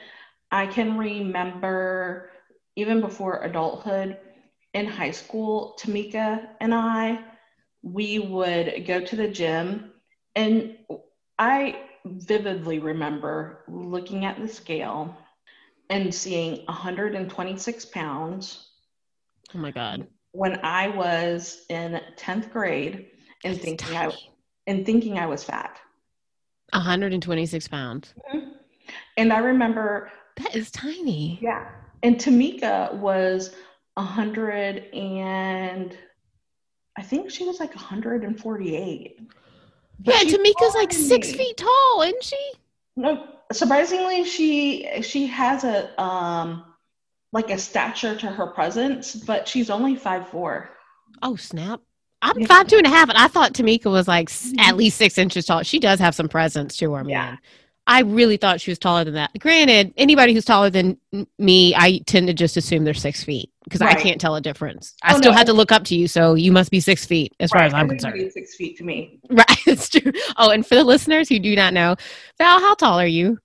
I 0.51 0.67
can 0.67 0.97
remember 0.97 2.31
even 2.79 3.01
before 3.01 3.43
adulthood, 3.43 4.17
in 4.73 4.87
high 4.87 5.11
school, 5.11 5.77
Tamika 5.81 6.51
and 6.61 6.73
I, 6.73 7.25
we 7.83 8.21
would 8.21 8.85
go 8.87 9.01
to 9.01 9.17
the 9.17 9.27
gym, 9.27 9.91
and 10.37 10.79
I 11.41 11.81
vividly 12.05 12.79
remember 12.79 13.65
looking 13.67 14.25
at 14.27 14.39
the 14.41 14.47
scale 14.47 15.17
and 15.91 16.15
seeing 16.15 16.65
126 16.67 17.85
pounds 17.87 18.69
Oh 19.55 19.59
my 19.59 19.73
god. 19.73 20.07
when 20.33 20.61
I 20.63 20.89
was 20.89 21.65
in 21.69 22.01
10th 22.17 22.53
grade 22.53 23.07
and 23.45 23.55
That's 23.55 23.65
thinking 23.65 23.97
I 23.97 24.13
and 24.69 24.87
thinking 24.87 25.19
I 25.19 25.27
was 25.27 25.43
fat. 25.43 25.77
126 26.73 27.67
pounds. 27.69 28.15
Mm-hmm. 28.33 28.51
And 29.17 29.33
I 29.33 29.39
remember, 29.39 30.13
That 30.37 30.55
is 30.55 30.71
tiny. 30.71 31.39
yeah, 31.43 31.67
and 32.03 32.17
Tamika 32.17 32.95
was 32.95 33.55
100 33.95 34.95
and 34.95 35.97
I 36.97 37.03
think 37.03 37.31
she 37.31 37.45
was 37.45 37.61
like 37.61 37.75
148. 37.75 39.21
But 40.01 40.15
Yeah, 40.15 40.31
Tamika's 40.37 40.75
like 40.75 40.93
six 40.93 41.33
feet 41.33 41.57
tall, 41.57 42.03
isn't 42.03 42.23
she? 42.23 42.53
No, 42.97 43.27
surprisingly, 43.53 44.25
she 44.25 45.03
she 45.03 45.27
has 45.29 45.65
a 45.65 46.01
um 46.01 46.65
like 47.33 47.51
a 47.51 47.59
stature 47.59 48.17
to 48.17 48.27
her 48.27 48.49
presence, 48.49 49.15
but 49.15 49.47
she's 49.47 49.71
only 49.71 49.95
five 49.97 50.29
four. 50.29 50.71
Oh 51.23 51.37
snap! 51.37 51.81
I'm 52.23 52.41
Yeah. 52.41 52.47
five 52.47 52.67
two 52.67 52.79
and 52.79 52.87
a 52.87 52.91
half, 52.91 53.09
and 53.09 53.19
I 53.19 53.29
thought 53.29 53.55
Tamika 53.55 53.91
was 53.91 54.09
like 54.09 54.29
Mhm. 54.29 54.59
at 54.61 54.77
least 54.77 54.99
six 54.99 55.19
inches 55.19 55.47
tall. 55.47 55.63
She 55.63 55.79
does 55.79 56.01
have 56.01 56.15
some 56.15 56.29
presence 56.29 56.77
to 56.79 56.93
her, 56.95 57.05
Yeah. 57.09 57.37
I 57.91 58.01
really 58.03 58.37
thought 58.37 58.61
she 58.61 58.71
was 58.71 58.79
taller 58.79 59.03
than 59.03 59.15
that. 59.15 59.31
Granted, 59.39 59.95
anybody 59.97 60.35
who's 60.35 60.45
taller 60.45 60.69
than 60.69 60.99
me, 61.39 61.75
I 61.75 62.01
tend 62.07 62.27
to 62.27 62.35
just 62.35 62.59
assume 62.59 62.85
they're 62.85 62.93
six 62.93 63.25
feet 63.25 63.51
because 63.65 63.81
I 63.81 63.95
can't 63.95 64.21
tell 64.21 64.37
a 64.37 64.43
difference. 64.43 64.95
I 65.03 65.15
Oh, 65.15 65.17
still 65.17 65.33
no. 65.33 65.39
had 65.39 65.47
to 65.47 65.55
look 65.55 65.73
up 65.73 65.85
to 65.85 65.97
you, 65.97 66.07
so 66.07 66.35
you 66.35 66.53
must 66.53 66.71
be 66.71 66.81
six 66.81 67.07
feet 67.07 67.35
as 67.41 67.51
far 67.51 67.63
as 67.63 67.73
I'm 67.73 67.89
concerned. 67.89 68.31
Six 68.31 68.57
feet 68.57 68.77
to 68.77 68.85
me. 68.85 69.21
Right, 69.31 69.47
it's 69.67 69.89
true. 69.89 70.13
Oh, 70.37 70.51
and 70.51 70.67
for 70.67 70.75
the 70.75 70.85
listeners 70.85 71.31
who 71.31 71.39
do 71.39 71.57
not 71.57 71.73
know, 71.73 71.97
Val, 72.37 72.61
how 72.61 72.75
tall 72.75 73.01
are 73.01 73.07
you? 73.07 73.39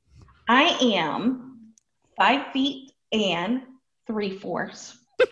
I 0.50 0.64
am 0.94 1.72
five 2.18 2.52
feet 2.52 2.92
and 3.14 3.62
three 4.08 4.38
fourths. 4.38 4.98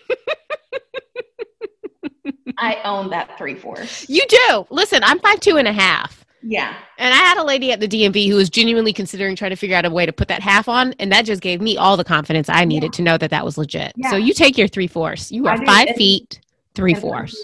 I 2.58 2.80
own 2.84 3.10
that 3.10 3.36
three 3.38 3.54
fourths. 3.56 4.08
You 4.08 4.22
do. 4.28 4.66
Listen, 4.70 5.00
I'm 5.04 5.18
five 5.20 5.40
two 5.40 5.56
and 5.58 5.66
a 5.68 5.72
half. 5.72 6.21
Yeah. 6.42 6.74
And 6.98 7.14
I 7.14 7.16
had 7.18 7.38
a 7.38 7.44
lady 7.44 7.72
at 7.72 7.80
the 7.80 7.88
DMV 7.88 8.28
who 8.28 8.36
was 8.36 8.50
genuinely 8.50 8.92
considering 8.92 9.36
trying 9.36 9.50
to 9.50 9.56
figure 9.56 9.76
out 9.76 9.84
a 9.84 9.90
way 9.90 10.06
to 10.06 10.12
put 10.12 10.28
that 10.28 10.42
half 10.42 10.68
on, 10.68 10.92
and 10.98 11.10
that 11.12 11.24
just 11.24 11.40
gave 11.40 11.60
me 11.60 11.76
all 11.76 11.96
the 11.96 12.04
confidence 12.04 12.48
I 12.48 12.64
needed 12.64 12.92
to 12.94 13.02
know 13.02 13.16
that 13.18 13.30
that 13.30 13.44
was 13.44 13.56
legit. 13.58 13.92
So 14.10 14.16
you 14.16 14.34
take 14.34 14.58
your 14.58 14.68
three 14.68 14.86
fourths. 14.86 15.30
You 15.30 15.46
are 15.46 15.56
five 15.64 15.88
and- 15.88 15.96
feet, 15.96 16.40
three 16.74 16.92
and 16.92 17.00
fourths. 17.00 17.36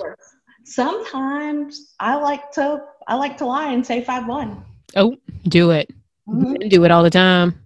Sometimes 0.64 1.94
I 1.98 2.14
like 2.16 2.50
to 2.52 2.84
I 3.06 3.14
like 3.14 3.38
to 3.38 3.46
lie 3.46 3.72
and 3.72 3.84
say 3.84 4.04
five 4.04 4.26
one. 4.26 4.62
Oh, 4.96 5.16
do 5.44 5.70
it. 5.70 5.90
Mm-hmm. 6.28 6.68
Do 6.68 6.84
it 6.84 6.90
all 6.90 7.02
the 7.02 7.10
time. 7.10 7.58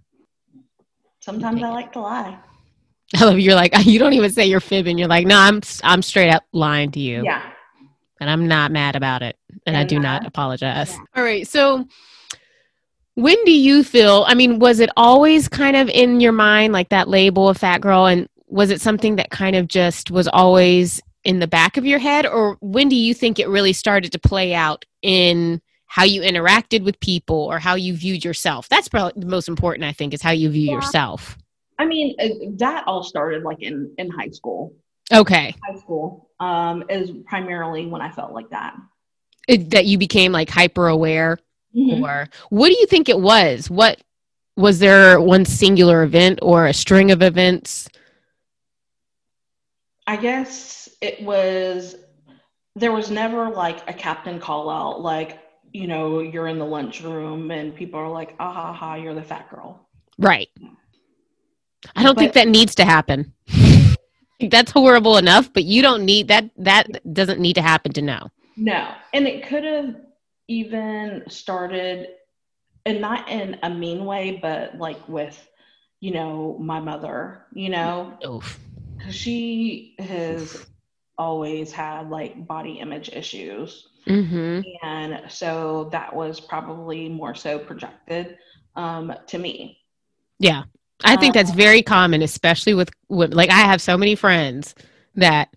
Sometimes 1.19 1.61
I 1.61 1.69
like 1.69 1.91
to 1.93 1.99
lie. 1.99 2.37
I 3.15 3.25
love 3.25 3.35
you. 3.37 3.43
you're 3.45 3.55
like 3.55 3.73
you 3.85 3.99
don't 3.99 4.13
even 4.13 4.31
say 4.31 4.45
you're 4.45 4.61
fibbing. 4.61 4.97
You're 4.97 5.07
like, 5.09 5.27
no, 5.27 5.37
I'm 5.37 5.61
I'm 5.83 6.01
straight 6.01 6.29
up 6.29 6.43
lying 6.53 6.91
to 6.91 6.99
you, 6.99 7.23
Yeah. 7.23 7.52
And 8.23 8.31
I'm 8.31 8.47
not 8.47 8.71
mad 8.71 8.95
about 8.95 9.21
it, 9.21 9.37
and 9.67 9.75
I 9.75 9.83
do 9.83 9.97
uh, 9.97 10.01
not 10.01 10.25
apologize. 10.25 10.91
yeah. 10.91 11.03
All 11.15 11.23
right, 11.23 11.45
so 11.45 11.85
when 13.15 13.35
do 13.45 13.51
you 13.51 13.83
feel? 13.83 14.23
I 14.27 14.33
mean, 14.33 14.59
was 14.59 14.79
it 14.79 14.89
always 14.97 15.47
kind 15.47 15.75
of 15.75 15.89
in 15.89 16.19
your 16.21 16.31
mind 16.31 16.73
like 16.73 16.89
that 16.89 17.07
label 17.09 17.49
of 17.49 17.57
fat 17.57 17.81
girl, 17.81 18.05
and 18.05 18.27
was 18.47 18.71
it 18.71 18.81
something 18.81 19.17
that 19.17 19.29
kind 19.29 19.55
of 19.55 19.67
just 19.67 20.09
was 20.09 20.27
always 20.29 21.01
in 21.25 21.39
the 21.39 21.47
back 21.47 21.75
of 21.77 21.85
your 21.85 21.99
head, 21.99 22.25
or 22.25 22.57
when 22.61 22.89
do 22.89 22.95
you 22.95 23.13
think 23.13 23.39
it 23.39 23.47
really 23.49 23.73
started 23.73 24.11
to 24.13 24.19
play 24.19 24.53
out 24.53 24.85
in 25.01 25.61
how 25.85 26.03
you 26.03 26.21
interacted 26.21 26.83
with 26.83 26.99
people 27.01 27.35
or 27.35 27.59
how 27.59 27.75
you 27.75 27.93
viewed 27.93 28.23
yourself? 28.25 28.67
That's 28.69 28.87
probably 28.87 29.19
the 29.21 29.27
most 29.27 29.47
important, 29.49 29.83
I 29.85 29.91
think, 29.91 30.13
is 30.13 30.21
how 30.21 30.31
you 30.31 30.49
view 30.49 30.69
Yeah. 30.69 30.75
yourself. 30.75 31.37
I 31.77 31.85
mean, 31.85 32.15
uh, 32.19 32.29
that 32.59 32.85
all 32.87 33.03
started 33.03 33.43
like 33.43 33.61
in 33.61 33.93
in 33.97 34.09
high 34.09 34.29
school. 34.29 34.73
Okay. 35.11 35.55
High 35.63 35.77
school 35.79 36.29
um, 36.39 36.83
is 36.89 37.11
primarily 37.25 37.85
when 37.87 38.01
I 38.01 38.11
felt 38.11 38.31
like 38.33 38.49
that. 38.51 38.75
It, 39.47 39.71
that 39.71 39.85
you 39.85 39.97
became 39.97 40.31
like 40.31 40.49
hyper 40.49 40.87
aware 40.87 41.37
Mhm. 41.75 42.03
or 42.03 42.29
what 42.49 42.67
do 42.69 42.77
you 42.77 42.85
think 42.85 43.09
it 43.09 43.19
was 43.19 43.67
what 43.67 43.99
was 44.55 44.77
there 44.77 45.19
one 45.19 45.43
singular 45.43 46.03
event 46.03 46.37
or 46.43 46.67
a 46.67 46.73
string 46.73 47.09
of 47.09 47.23
events 47.23 47.89
I 50.05 50.17
guess 50.17 50.89
it 51.01 51.21
was. 51.23 51.95
There 52.75 52.91
was 52.91 53.09
never 53.09 53.49
like 53.49 53.87
a 53.89 53.93
captain 53.93 54.39
call 54.39 54.69
out, 54.69 55.01
like 55.01 55.39
you 55.71 55.87
know, 55.87 56.19
you're 56.19 56.47
in 56.47 56.59
the 56.59 56.65
lunchroom 56.65 57.49
and 57.51 57.75
people 57.75 57.99
are 57.99 58.09
like, 58.09 58.35
"Ah 58.39 58.53
ha 58.53 58.73
ha, 58.73 58.95
you're 58.95 59.15
the 59.15 59.23
fat 59.23 59.49
girl." 59.49 59.87
right 60.19 60.49
i 61.95 62.03
don't 62.03 62.17
think 62.19 62.33
that 62.33 62.47
needs 62.47 62.75
to 62.75 62.85
happen 62.85 63.33
that's 64.49 64.71
horrible 64.71 65.17
enough 65.17 65.51
but 65.53 65.63
you 65.63 65.81
don't 65.81 66.05
need 66.05 66.27
that 66.27 66.49
that 66.57 66.87
doesn't 67.13 67.39
need 67.39 67.53
to 67.55 67.61
happen 67.61 67.91
to 67.93 68.01
know 68.01 68.29
No, 68.55 68.93
and 69.13 69.27
it 69.27 69.47
could 69.47 69.63
have 69.63 69.95
even 70.47 71.23
started, 71.29 72.09
and 72.85 73.01
not 73.01 73.29
in 73.29 73.57
a 73.63 73.69
mean 73.69 74.05
way, 74.05 74.39
but 74.41 74.77
like 74.77 75.07
with, 75.07 75.47
you 75.99 76.11
know, 76.13 76.57
my 76.59 76.79
mother. 76.79 77.45
You 77.53 77.69
know, 77.69 78.19
Oof. 78.25 78.59
she 79.09 79.95
has 79.99 80.65
always 81.17 81.71
had 81.71 82.09
like 82.09 82.47
body 82.47 82.79
image 82.79 83.09
issues. 83.09 83.87
hmm 84.07 84.61
And 84.83 85.23
so 85.29 85.89
that 85.91 86.15
was 86.15 86.39
probably 86.39 87.09
more 87.09 87.35
so 87.35 87.59
projected 87.59 88.37
um, 88.75 89.13
to 89.27 89.37
me. 89.37 89.79
yeah 90.39 90.63
i 91.03 91.15
think 91.15 91.33
that's 91.33 91.51
Um, 91.51 91.57
very 91.57 91.81
common 91.81 92.21
especially 92.21 92.73
with 92.73 92.89
women. 93.09 93.35
Like 93.37 93.49
i 93.49 93.61
have 93.61 93.81
so 93.81 93.97
many 93.97 94.15
friends 94.15 94.75
that 95.15 95.49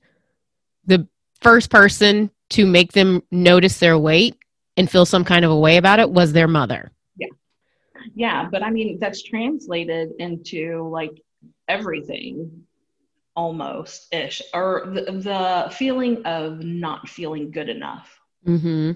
the 0.87 1.07
first 1.41 1.71
person 1.71 2.31
to 2.51 2.67
make 2.67 2.93
them 2.93 3.23
notice 3.31 3.79
their 3.79 3.99
weight 3.99 4.37
and 4.77 4.91
feel 4.91 5.07
some 5.07 5.25
kind 5.25 5.45
of 5.45 5.51
a 5.51 5.57
way 5.59 5.77
about 5.77 5.99
it 5.99 6.11
was 6.11 6.33
their 6.33 6.49
mother. 6.49 6.93
Yeah, 7.17 7.29
Yeah, 8.15 8.49
but 8.51 8.63
I 8.63 8.71
mean, 8.71 8.99
that's 9.01 9.23
translated 9.23 10.11
into 10.19 10.89
like 10.91 11.21
everything 11.69 12.65
almost 13.35 14.13
ish, 14.15 14.43
or 14.55 14.85
the, 14.95 15.03
the 15.13 15.75
feeling 15.75 16.25
of 16.25 16.63
not 16.65 17.09
feeling 17.09 17.51
good 17.51 17.69
enough, 17.69 18.19
hmm 18.45 18.93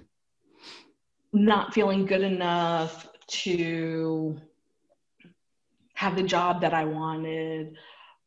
not 1.33 1.75
feeling 1.75 2.07
good 2.07 2.23
enough 2.23 3.09
to 3.29 4.37
have 6.01 6.17
the 6.17 6.23
job 6.23 6.63
that 6.63 6.73
I 6.73 6.87
wanted, 6.87 7.77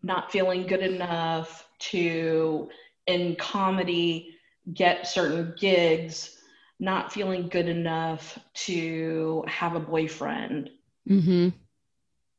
not 0.03 0.31
feeling 0.31 0.67
good 0.67 0.81
enough 0.81 1.67
to, 1.79 2.69
in 3.07 3.35
comedy, 3.35 4.35
get 4.71 5.07
certain 5.07 5.55
gigs, 5.57 6.37
not 6.79 7.11
feeling 7.11 7.49
good 7.49 7.67
enough 7.67 8.37
to 8.67 9.43
have 9.47 9.73
a 9.75 9.79
boyfriend, 9.79 10.69
hmm 11.07 11.49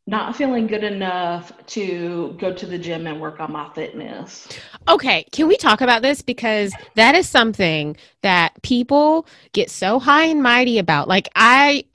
not 0.06 0.36
feeling 0.36 0.66
good 0.66 0.84
enough 0.84 1.50
to 1.66 2.36
go 2.38 2.52
to 2.52 2.66
the 2.66 2.78
gym 2.78 3.06
and 3.06 3.18
work 3.22 3.40
on 3.40 3.50
my 3.50 3.66
fitness. 3.72 4.46
Okay, 4.86 5.24
can 5.32 5.48
we 5.48 5.56
talk 5.56 5.80
about 5.80 6.02
this 6.02 6.20
because 6.20 6.74
that 6.94 7.14
is 7.14 7.26
something 7.26 7.96
that 8.20 8.60
people 8.62 9.26
get 9.52 9.70
so 9.70 9.98
high 9.98 10.24
and 10.24 10.42
mighty 10.42 10.78
about. 10.78 11.08
Like 11.08 11.30
I 11.34 11.86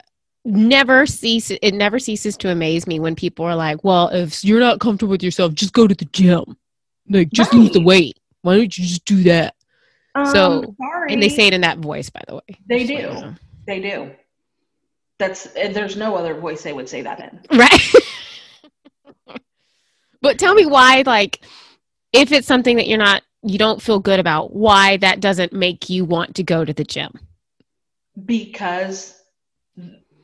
never 0.50 1.06
cease 1.06 1.52
it 1.52 1.74
never 1.74 2.00
ceases 2.00 2.36
to 2.38 2.50
amaze 2.50 2.88
me 2.88 3.00
when 3.00 3.16
people 3.16 3.46
are 3.46 3.56
like, 3.56 3.84
"Well, 3.84 4.10
if 4.10 4.44
you're 4.44 4.60
not 4.60 4.80
comfortable 4.80 5.12
with 5.12 5.24
yourself, 5.24 5.54
just 5.54 5.74
go 5.74 5.88
to 5.88 5.96
the 5.96 6.06
gym. 6.06 6.58
Like 7.10 7.30
just 7.32 7.54
lose 7.54 7.72
the 7.72 7.82
weight. 7.82 8.18
Why 8.42 8.56
don't 8.58 8.78
you 8.78 8.86
just 8.86 9.06
do 9.06 9.24
that?" 9.24 9.56
So- 10.34 10.64
Um, 10.64 10.76
sorry, 10.78 11.14
And 11.14 11.22
they 11.24 11.30
say 11.30 11.48
it 11.48 11.54
in 11.54 11.62
that 11.62 11.78
voice, 11.80 12.10
by 12.10 12.22
the 12.28 12.36
way. 12.36 12.58
they 12.68 12.86
so 12.88 13.22
do. 13.22 13.36
They 13.68 13.80
do. 13.80 14.12
That's 15.20 15.44
there's 15.54 15.96
no 15.96 16.16
other 16.16 16.34
voice 16.40 16.64
they 16.64 16.74
would 16.74 16.90
say 16.90 17.02
that 17.02 17.20
in. 17.20 17.58
Right. 17.58 17.94
but 20.22 20.40
tell 20.40 20.54
me 20.56 20.66
why 20.66 21.04
like 21.06 21.42
if 22.14 22.32
it's 22.32 22.48
something 22.48 22.76
that 22.78 22.88
you're 22.88 22.98
not 22.98 23.22
you 23.44 23.58
don't 23.58 23.82
feel 23.82 24.00
good 24.00 24.20
about, 24.20 24.54
why 24.54 24.98
that 24.98 25.22
doesn't 25.22 25.54
make 25.54 25.90
you 25.90 26.04
want 26.04 26.36
to 26.36 26.44
go 26.44 26.66
to 26.66 26.74
the 26.74 26.84
gym. 26.84 27.12
because 28.26 29.19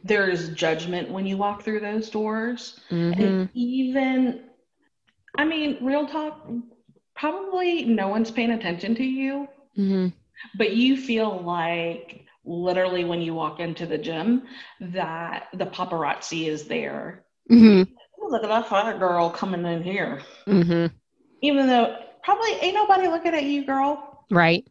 there's 0.06 0.50
judgment 0.50 1.10
when 1.10 1.26
you 1.26 1.36
walk 1.36 1.64
through 1.64 1.80
those 1.80 2.10
doors 2.10 2.80
Mhm. 2.90 3.20
and 3.20 3.50
even 3.54 4.44
i 5.38 5.44
mean 5.44 5.78
real 5.82 6.08
talk 6.08 6.48
probably 7.16 7.86
no 7.86 8.08
one's 8.08 8.32
paying 8.32 8.52
attention 8.52 8.94
to 8.96 9.04
you 9.04 9.48
Mhm. 9.78 10.14
but 10.58 10.76
you 10.76 10.96
feel 10.96 11.42
like 11.42 12.26
literally 12.46 13.04
when 13.04 13.22
you 13.22 13.34
walk 13.34 13.60
into 13.60 13.86
the 13.88 13.98
gym 13.98 14.44
that 14.80 15.48
the 15.54 15.66
paparazzi 15.66 16.48
is 16.48 16.68
there 16.68 17.26
Mhm. 17.50 17.88
"Oh, 18.22 18.28
look 18.30 18.44
at 18.44 18.50
that 18.50 18.68
fat 18.70 19.00
girl 19.00 19.30
coming 19.32 19.66
in 19.66 19.82
here 19.84 20.22
Mhm. 20.48 20.92
even 21.42 21.68
though 21.68 21.98
probably 22.24 22.52
ain't 22.62 22.74
nobody 22.76 23.08
looking 23.08 23.34
at 23.36 23.44
you, 23.44 23.64
girl. 23.66 24.26
Right. 24.32 24.66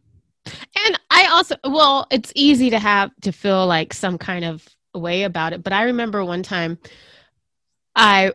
And 0.85 0.99
I 1.09 1.27
also, 1.31 1.55
well, 1.63 2.05
it's 2.11 2.33
easy 2.35 2.69
to 2.69 2.79
have 2.79 3.11
to 3.21 3.31
feel 3.31 3.65
like 3.65 3.93
some 3.93 4.17
kind 4.17 4.43
of 4.43 4.67
way 4.95 5.23
about 5.23 5.53
it. 5.53 5.63
But 5.63 5.73
I 5.73 5.83
remember 5.83 6.23
one 6.23 6.43
time, 6.43 6.77
I, 7.95 8.33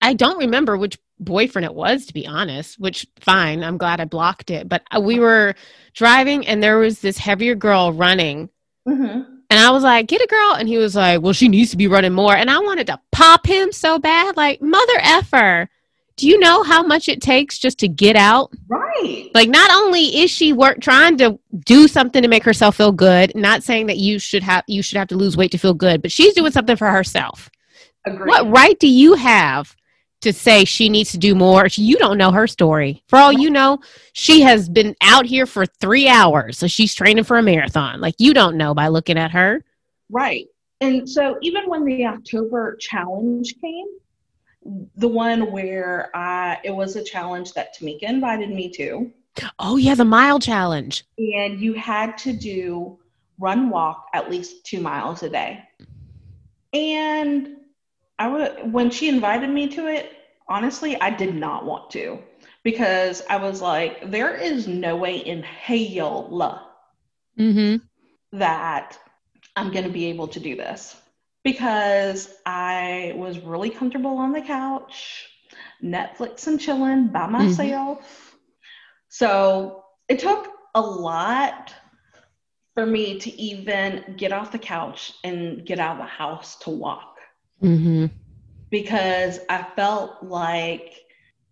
I 0.00 0.14
don't 0.14 0.38
remember 0.38 0.76
which 0.76 0.98
boyfriend 1.18 1.64
it 1.64 1.74
was, 1.74 2.06
to 2.06 2.14
be 2.14 2.26
honest. 2.26 2.78
Which 2.78 3.06
fine, 3.20 3.62
I'm 3.62 3.78
glad 3.78 4.00
I 4.00 4.04
blocked 4.04 4.50
it. 4.50 4.68
But 4.68 4.82
we 5.00 5.20
were 5.20 5.54
driving, 5.94 6.46
and 6.46 6.62
there 6.62 6.78
was 6.78 7.00
this 7.00 7.18
heavier 7.18 7.54
girl 7.54 7.92
running, 7.92 8.48
Mm-hmm. 8.88 9.04
and 9.48 9.60
I 9.60 9.70
was 9.70 9.84
like, 9.84 10.08
"Get 10.08 10.20
a 10.20 10.26
girl," 10.26 10.54
and 10.58 10.68
he 10.68 10.76
was 10.76 10.96
like, 10.96 11.22
"Well, 11.22 11.32
she 11.32 11.46
needs 11.48 11.70
to 11.70 11.76
be 11.76 11.86
running 11.86 12.12
more." 12.12 12.34
And 12.34 12.50
I 12.50 12.58
wanted 12.58 12.88
to 12.88 13.00
pop 13.12 13.46
him 13.46 13.70
so 13.70 13.98
bad, 14.00 14.36
like 14.36 14.60
mother 14.60 14.98
effer. 15.00 15.70
Do 16.22 16.28
you 16.28 16.38
know 16.38 16.62
how 16.62 16.82
much 16.84 17.08
it 17.08 17.20
takes 17.20 17.58
just 17.58 17.78
to 17.80 17.88
get 17.88 18.14
out? 18.14 18.52
Right. 18.68 19.30
like 19.34 19.48
not 19.48 19.70
only 19.72 20.22
is 20.22 20.30
she 20.30 20.52
work 20.52 20.80
trying 20.80 21.16
to 21.18 21.38
do 21.64 21.88
something 21.88 22.22
to 22.22 22.28
make 22.28 22.44
herself 22.44 22.76
feel 22.76 22.92
good 22.92 23.32
not 23.34 23.62
saying 23.62 23.86
that 23.86 23.98
you 23.98 24.18
should 24.18 24.42
have 24.42 24.62
you 24.68 24.82
should 24.82 24.98
have 24.98 25.08
to 25.08 25.16
lose 25.16 25.36
weight 25.36 25.50
to 25.50 25.58
feel 25.58 25.74
good 25.74 26.00
but 26.02 26.12
she's 26.12 26.34
doing 26.34 26.52
something 26.52 26.76
for 26.76 26.88
herself 26.90 27.50
Agree. 28.06 28.28
what 28.28 28.48
right 28.50 28.78
do 28.78 28.88
you 28.88 29.14
have 29.14 29.74
to 30.20 30.32
say 30.32 30.64
she 30.64 30.88
needs 30.88 31.10
to 31.12 31.18
do 31.18 31.34
more 31.34 31.66
you 31.72 31.96
don't 31.96 32.18
know 32.18 32.30
her 32.30 32.46
story 32.46 33.02
for 33.08 33.18
all 33.18 33.32
you 33.32 33.50
know 33.50 33.80
she 34.12 34.42
has 34.42 34.68
been 34.68 34.94
out 35.00 35.26
here 35.26 35.46
for 35.46 35.66
three 35.66 36.06
hours 36.08 36.56
so 36.58 36.66
she's 36.66 36.94
training 36.94 37.24
for 37.24 37.38
a 37.38 37.42
marathon 37.42 38.00
like 38.00 38.14
you 38.18 38.32
don't 38.32 38.56
know 38.56 38.74
by 38.74 38.88
looking 38.88 39.18
at 39.18 39.32
her 39.32 39.64
Right. 40.10 40.46
And 40.82 41.08
so 41.08 41.38
even 41.42 41.68
when 41.68 41.84
the 41.84 42.06
October 42.06 42.76
challenge 42.78 43.54
came, 43.60 43.86
the 44.96 45.08
one 45.08 45.50
where 45.50 46.10
I 46.14 46.58
it 46.64 46.70
was 46.70 46.96
a 46.96 47.04
challenge 47.04 47.52
that 47.54 47.76
Tamika 47.76 48.04
invited 48.04 48.50
me 48.50 48.70
to, 48.70 49.10
oh 49.58 49.76
yeah 49.76 49.94
the 49.94 50.04
mile 50.04 50.38
challenge. 50.38 51.04
And 51.18 51.60
you 51.60 51.74
had 51.74 52.18
to 52.18 52.32
do 52.32 52.98
run 53.38 53.70
walk 53.70 54.08
at 54.14 54.30
least 54.30 54.64
two 54.64 54.80
miles 54.80 55.22
a 55.22 55.30
day. 55.30 55.62
And 56.72 57.56
I 58.18 58.28
would 58.28 58.72
when 58.72 58.90
she 58.90 59.08
invited 59.08 59.50
me 59.50 59.68
to 59.68 59.88
it, 59.88 60.12
honestly, 60.48 61.00
I 61.00 61.10
did 61.10 61.34
not 61.34 61.64
want 61.64 61.90
to. 61.92 62.18
Because 62.62 63.22
I 63.28 63.38
was 63.38 63.60
like, 63.60 64.08
there 64.12 64.36
is 64.36 64.68
no 64.68 64.94
way 64.94 65.16
in 65.16 65.42
hell 65.42 66.70
mm-hmm. 67.36 67.76
that 68.38 68.96
I'm 69.56 69.72
going 69.72 69.84
to 69.84 69.90
be 69.90 70.06
able 70.06 70.28
to 70.28 70.38
do 70.38 70.54
this 70.54 71.01
because 71.44 72.34
I 72.46 73.14
was 73.16 73.40
really 73.40 73.70
comfortable 73.70 74.16
on 74.18 74.32
the 74.32 74.40
couch, 74.40 75.28
Netflix 75.82 76.46
and 76.46 76.60
chilling 76.60 77.08
by 77.08 77.26
myself. 77.26 78.36
So 79.08 79.84
it 80.08 80.18
took 80.18 80.48
a 80.74 80.80
lot 80.80 81.74
for 82.74 82.86
me 82.86 83.18
to 83.18 83.30
even 83.40 84.14
get 84.16 84.32
off 84.32 84.52
the 84.52 84.58
couch 84.58 85.12
and 85.24 85.66
get 85.66 85.78
out 85.78 85.96
of 85.96 85.98
the 85.98 86.04
house 86.04 86.56
to 86.60 86.70
walk. 86.70 87.18
Mm-hmm. 87.62 88.06
Because 88.70 89.40
I 89.50 89.66
felt 89.76 90.22
like 90.22 90.94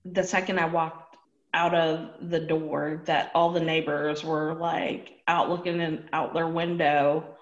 the 0.05 0.25
second 0.25 0.59
I 0.59 0.65
walked 0.65 1.17
out 1.53 1.75
of 1.75 2.31
the 2.31 2.41
door 2.41 3.03
that 3.07 3.31
all 3.35 3.51
the 3.51 3.61
neighbors 3.61 4.25
were 4.25 4.55
like 4.55 5.21
out 5.29 5.51
looking 5.51 5.81
in, 5.81 6.09
out 6.13 6.33
their 6.33 6.49
window 6.49 7.37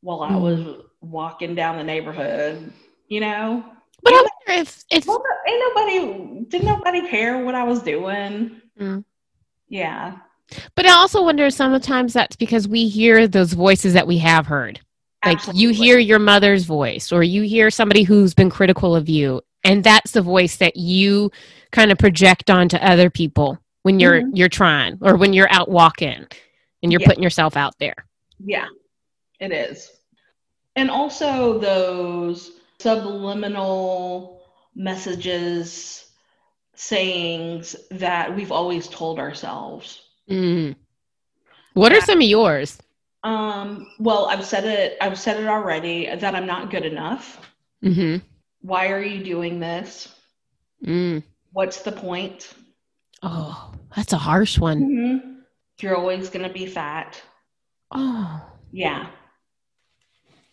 while 0.00 0.20
I 0.20 0.36
was 0.36 0.82
walking 1.02 1.54
down 1.54 1.76
the 1.76 1.84
neighborhood, 1.84 2.72
you 3.08 3.20
know? 3.20 3.64
but 4.04 4.12
i 4.14 4.16
wonder 4.16 4.62
if 4.62 4.84
if 4.90 5.06
Well, 5.06 5.22
ain't 5.46 5.62
nobody, 5.76 6.44
did 6.48 6.64
nobody 6.64 7.06
care 7.08 7.44
what 7.44 7.54
I 7.54 7.62
was 7.64 7.82
doing? 7.82 8.60
Mm. 8.80 9.04
Yeah. 9.68 10.16
But 10.74 10.86
I 10.86 10.90
also 10.92 11.22
wonder 11.22 11.48
sometimes 11.50 12.12
that's 12.12 12.36
because 12.36 12.66
we 12.66 12.88
hear 12.88 13.28
those 13.28 13.52
voices 13.52 13.94
that 13.94 14.06
we 14.06 14.18
have 14.18 14.46
heard. 14.46 14.80
Like 15.24 15.38
you 15.54 15.70
hear 15.70 15.98
your 15.98 16.18
mother's 16.18 16.64
voice 16.64 17.12
or 17.12 17.22
you 17.22 17.42
hear 17.42 17.70
somebody 17.70 18.02
who's 18.02 18.34
been 18.34 18.50
critical 18.50 18.96
of 18.96 19.08
you 19.08 19.40
and 19.62 19.84
that's 19.84 20.10
the 20.10 20.20
voice 20.22 20.56
that 20.56 20.76
you 20.76 21.30
kind 21.70 21.92
of 21.92 21.98
project 21.98 22.50
onto 22.50 22.76
other 22.78 23.08
people 23.08 23.56
when 23.84 24.00
you're 24.00 24.22
Mhm. 24.22 24.30
you're 24.34 24.48
trying 24.48 24.98
or 25.00 25.16
when 25.16 25.32
you're 25.32 25.50
out 25.52 25.70
walking 25.70 26.26
and 26.82 26.90
you're 26.90 27.00
Yeah. 27.00 27.06
putting 27.06 27.22
yourself 27.22 27.56
out 27.56 27.78
there. 27.78 27.94
Yeah, 28.44 28.66
it 29.38 29.52
is. 29.52 29.90
And 30.76 30.90
also 30.90 31.58
those 31.58 32.52
subliminal 32.78 34.42
messages, 34.74 36.06
sayings 36.74 37.76
that 37.90 38.34
we've 38.34 38.50
always 38.52 38.88
told 38.88 39.18
ourselves. 39.18 40.00
Mm. 40.28 40.74
What 41.74 41.92
are 41.92 42.00
some 42.00 42.18
of 42.18 42.26
yours? 42.26 42.78
Um, 43.22 43.88
well, 43.98 44.26
I've 44.26 44.44
said 44.44 44.64
it, 44.64 44.96
I've 45.00 45.18
said 45.18 45.38
it 45.40 45.46
already 45.46 46.06
that 46.06 46.34
I'm 46.34 46.46
not 46.46 46.70
good 46.70 46.84
enough. 46.84 47.40
Mm-hmm. 47.84 48.24
Why 48.62 48.88
are 48.90 49.02
you 49.02 49.22
doing 49.22 49.60
this? 49.60 50.08
Mm. 50.84 51.22
What's 51.52 51.82
the 51.82 51.92
point? 51.92 52.52
Oh, 53.22 53.72
that's 53.94 54.12
a 54.12 54.18
harsh 54.18 54.58
one. 54.58 54.80
Mhm. 54.80 55.36
You're 55.80 55.96
always 55.96 56.30
going 56.30 56.46
to 56.46 56.52
be 56.52 56.66
fat. 56.66 57.20
Oh, 57.90 58.40
Yeah. 58.72 59.08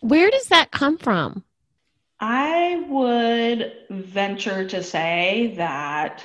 Where 0.02 0.30
does 0.30 0.48
that 0.48 0.72
come 0.72 0.98
from? 0.98 1.44
I 2.20 2.86
would 2.90 3.72
venture 3.90 4.68
to 4.68 4.84
say 4.84 5.54
that, 5.58 6.24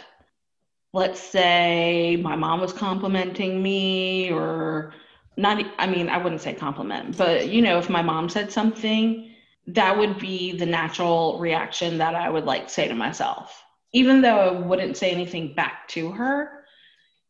let's 0.93 1.21
say 1.21 2.17
my 2.21 2.37
mom 2.37 2.61
was 2.61 2.73
complimenting 2.73 3.63
me, 3.63 4.31
or 4.33 4.93
not, 5.37 5.65
I 5.79 5.87
mean, 5.87 6.09
I 6.09 6.19
wouldn't 6.19 6.41
say 6.41 6.55
compliment, 6.55 7.17
but 7.17 7.49
you 7.49 7.63
know, 7.63 7.79
if 7.79 7.89
my 7.89 8.03
mom 8.03 8.29
said 8.29 8.51
something, 8.53 9.31
that 9.69 9.97
would 9.97 10.19
be 10.19 10.57
the 10.57 10.67
natural 10.67 11.39
reaction 11.39 11.99
that 11.99 12.15
I 12.15 12.29
would 12.29 12.45
like 12.45 12.69
say 12.69 12.89
to 12.89 12.95
myself. 12.95 13.63
Even 13.93 14.21
though 14.21 14.39
I 14.39 14.51
wouldn't 14.51 14.97
say 14.97 15.11
anything 15.11 15.55
back 15.55 15.89
to 15.89 16.11
her, 16.13 16.65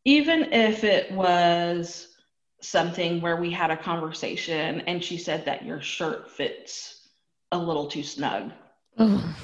even 0.03 0.51
if 0.51 0.83
it 0.83 1.11
was 1.11 2.14
something 2.61 3.21
where 3.21 3.37
we 3.37 3.51
had 3.51 3.71
a 3.71 3.77
conversation 3.77 4.81
and 4.81 5.03
she 5.03 5.17
said 5.17 5.45
that 5.45 5.65
your 5.65 5.81
shirt 5.81 6.31
fits 6.31 7.09
a 7.51 7.57
little 7.57 7.87
too 7.87 8.03
snug. 8.03 8.51
Oh, 8.97 9.35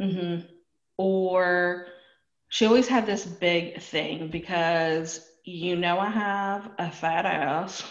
hmm 0.00 0.40
Or 0.98 1.86
she 2.48 2.66
always 2.66 2.88
had 2.88 3.06
this 3.06 3.24
big 3.26 3.80
thing 3.82 4.28
because 4.30 5.30
you 5.44 5.76
know 5.76 5.98
I 5.98 6.10
have 6.10 6.70
a 6.78 6.90
fat 6.90 7.26
ass. 7.26 7.82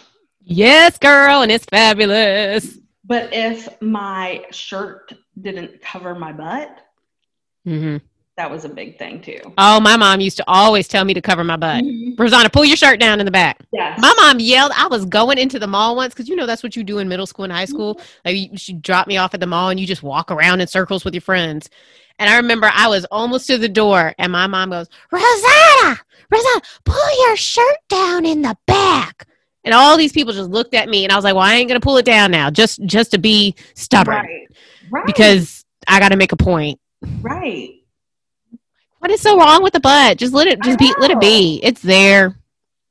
yes, 0.41 0.97
girl, 0.97 1.41
and 1.41 1.51
it's 1.51 1.65
fabulous. 1.65 2.77
But 3.03 3.33
if 3.33 3.81
my 3.81 4.45
shirt 4.51 5.13
didn't 5.41 5.81
cover 5.81 6.15
my 6.15 6.31
butt, 6.31 6.79
Mm-hmm. 7.67 7.97
That 8.39 8.49
was 8.49 8.63
a 8.63 8.69
big 8.69 8.97
thing 8.97 9.21
too. 9.21 9.39
Oh, 9.58 9.82
my 9.82 9.97
mom 9.97 10.21
used 10.21 10.38
to 10.38 10.45
always 10.47 10.88
tell 10.88 11.04
me 11.04 11.13
to 11.13 11.19
cover 11.21 11.43
my 11.43 11.58
butt. 11.58 11.84
Mhm. 11.84 12.17
Rosanna, 12.17 12.49
pull 12.49 12.63
your 12.63 12.78
shirt 12.78 12.97
down 12.97 13.19
in 13.19 13.25
the 13.25 13.32
back. 13.32 13.60
Yes. 13.73 13.99
My 14.02 14.13
mom 14.17 14.39
yelled. 14.39 14.71
I 14.78 14.88
was 14.88 15.04
going 15.06 15.38
into 15.38 15.60
the 15.60 15.67
mall 15.67 15.97
once 15.97 16.13
because 16.13 16.30
you 16.30 16.38
know 16.38 16.45
that's 16.45 16.63
what 16.63 16.75
you 16.78 16.84
do 16.86 16.99
in 16.99 17.10
middle 17.10 17.25
school 17.28 17.43
and 17.43 17.52
high 17.52 17.65
school. 17.65 17.99
Like 18.23 18.38
you, 18.38 18.58
she 18.58 18.71
dropped 18.73 19.10
me 19.10 19.17
off 19.17 19.34
at 19.34 19.41
the 19.41 19.45
mall 19.45 19.69
and 19.71 19.78
you 19.80 19.86
just 19.86 20.04
walk 20.04 20.32
around 20.32 20.62
in 20.62 20.67
circles 20.67 21.04
with 21.04 21.13
your 21.13 21.19
friends. 21.21 21.69
And 22.17 22.30
I 22.30 22.38
remember 22.38 22.71
I 22.73 22.88
was 22.88 23.04
almost 23.12 23.45
to 23.47 23.58
the 23.58 23.67
door 23.67 24.13
and 24.17 24.32
my 24.32 24.47
mom 24.47 24.69
goes, 24.69 24.88
Rosanna, 25.12 25.99
Rosanna, 26.32 26.62
pull 26.86 27.28
your 27.28 27.36
shirt 27.36 27.78
down 27.89 28.25
in 28.25 28.41
the 28.41 28.56
back. 28.67 29.28
And 29.65 29.73
all 29.73 29.97
these 29.97 30.13
people 30.13 30.32
just 30.34 30.49
looked 30.49 30.73
at 30.73 30.88
me 30.88 31.04
and 31.04 31.12
I 31.12 31.17
was 31.17 31.25
like, 31.25 31.36
well, 31.36 31.43
I 31.43 31.56
ain't 31.56 31.67
gonna 31.67 31.82
pull 31.82 31.97
it 31.97 32.06
down 32.06 32.32
now, 32.32 32.49
just 32.49 32.82
just 32.86 33.12
to 33.12 33.17
be 33.17 33.54
stubborn 33.73 34.15
Right. 34.15 34.47
Right. 34.89 35.06
because 35.06 35.65
I 35.89 35.99
got 35.99 36.10
to 36.10 36.15
make 36.17 36.32
a 36.32 36.38
point. 36.38 36.80
right. 37.21 37.79
What 38.99 39.12
is 39.12 39.21
so 39.21 39.38
wrong 39.38 39.63
with 39.63 39.73
the 39.73 39.79
butt? 39.79 40.17
Just 40.17 40.33
let 40.33 40.47
it 40.47 40.62
just 40.62 40.79
be 40.79 40.93
let 40.99 41.12
it 41.12 41.19
be. 41.19 41.59
It's 41.63 41.81
there. 41.81 42.38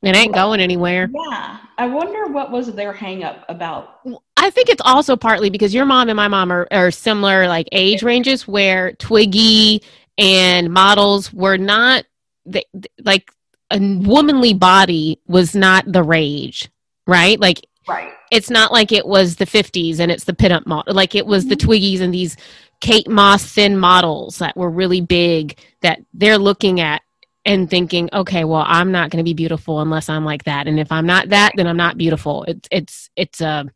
It 0.02 0.14
ain't 0.16 0.34
going 0.34 0.60
anywhere. 0.60 1.10
Yeah. 1.12 1.58
I 1.76 1.86
wonder 1.86 2.26
what 2.26 2.50
was 2.50 2.72
their 2.72 2.92
hang 2.92 3.22
up 3.24 3.44
about. 3.48 4.00
I 4.36 4.50
think 4.50 4.68
it's 4.68 4.82
also 4.84 5.16
partly 5.16 5.50
because 5.50 5.74
your 5.74 5.84
mom 5.84 6.08
and 6.08 6.16
my 6.16 6.28
mom 6.28 6.50
are, 6.52 6.66
are 6.70 6.90
similar 6.90 7.46
like 7.46 7.68
age 7.72 8.02
ranges 8.02 8.48
where 8.48 8.92
Twiggy 8.94 9.82
and 10.16 10.72
models 10.72 11.32
were 11.32 11.56
not 11.58 12.04
they, 12.46 12.64
like 13.04 13.30
a 13.70 13.78
womanly 13.78 14.54
body 14.54 15.20
was 15.26 15.54
not 15.54 15.84
the 15.92 16.02
rage, 16.02 16.70
right? 17.06 17.38
Like 17.38 17.64
Right. 17.86 18.12
it's 18.30 18.50
not 18.50 18.70
like 18.72 18.92
it 18.92 19.06
was 19.06 19.36
the 19.36 19.46
50s 19.46 19.98
and 20.00 20.10
it's 20.12 20.24
the 20.24 20.32
pinup 20.34 20.66
model. 20.66 20.94
Like 20.94 21.14
it 21.14 21.26
was 21.26 21.46
the 21.46 21.54
Mhm. 21.56 21.66
Twiggies 21.66 22.00
and 22.00 22.12
these 22.12 22.36
Kate 22.80 23.08
Moss 23.08 23.44
thin 23.44 23.76
models 23.78 24.38
that 24.38 24.56
were 24.56 24.70
really 24.70 25.00
big 25.00 25.58
that 25.82 26.00
they're 26.14 26.38
looking 26.38 26.80
at 26.80 27.02
and 27.44 27.68
thinking, 27.70 28.08
okay, 28.12 28.44
well, 28.44 28.64
I'm 28.66 28.92
not 28.92 29.10
going 29.10 29.18
to 29.24 29.28
be 29.28 29.34
beautiful 29.34 29.80
unless 29.80 30.08
I'm 30.08 30.24
like 30.24 30.44
that, 30.44 30.66
and 30.66 30.78
if 30.78 30.92
I'm 30.92 31.06
not 31.06 31.30
that, 31.30 31.52
then 31.56 31.66
I'm 31.66 31.76
not 31.76 31.96
beautiful. 31.98 32.44
It's 32.44 32.68
it's 32.70 33.10
it's 33.16 33.40
a 33.40 33.66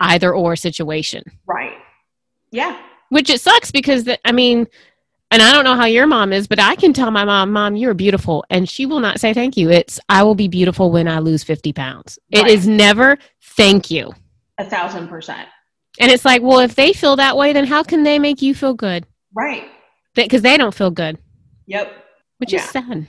either 0.00 0.32
or 0.34 0.54
situation, 0.56 1.22
Right. 1.46 1.72
Yeah. 2.52 2.80
which 3.10 3.28
it 3.30 3.40
sucks 3.40 3.70
because 3.72 4.04
the, 4.04 4.18
I 4.26 4.30
mean, 4.32 4.66
and 5.30 5.42
I 5.42 5.52
don't 5.52 5.64
know 5.64 5.74
how 5.74 5.86
your 5.86 6.06
mom 6.06 6.32
is, 6.32 6.46
but 6.46 6.60
I 6.60 6.76
can 6.76 6.92
tell 6.92 7.10
my 7.10 7.24
mom, 7.24 7.52
Mom, 7.52 7.74
you're 7.76 7.94
beautiful. 7.94 8.44
And 8.48 8.66
she 8.68 8.86
will 8.86 9.00
not 9.00 9.18
say 9.20 9.34
thank 9.34 9.56
you. 9.56 9.70
It's, 9.70 9.98
I 10.08 10.22
will 10.22 10.36
be 10.36 10.46
beautiful 10.48 10.90
when 10.92 11.06
I 11.08 11.18
lose 11.18 11.42
50 11.44 11.72
pounds. 11.72 12.18
It 12.30 12.42
Right. 12.42 12.50
is 12.52 12.66
never 12.68 13.18
thank 13.42 13.90
you. 13.90 14.12
A 14.58 14.64
thousand 14.64 15.08
percent. 15.08 15.48
And 15.98 16.10
it's 16.12 16.24
like, 16.24 16.42
well, 16.42 16.60
if 16.60 16.74
they 16.74 16.92
feel 16.92 17.16
that 17.16 17.36
way, 17.36 17.52
then 17.52 17.66
how 17.66 17.82
can 17.82 18.02
they 18.04 18.18
make 18.18 18.40
you 18.42 18.54
feel 18.54 18.74
good? 18.74 19.06
Right. 19.34 19.68
Because 20.14 20.42
they 20.42 20.56
don't 20.56 20.74
feel 20.74 20.90
good, 20.90 21.18
Yep. 21.66 21.92
which 22.38 22.52
is 22.52 22.62
sad. 22.64 23.06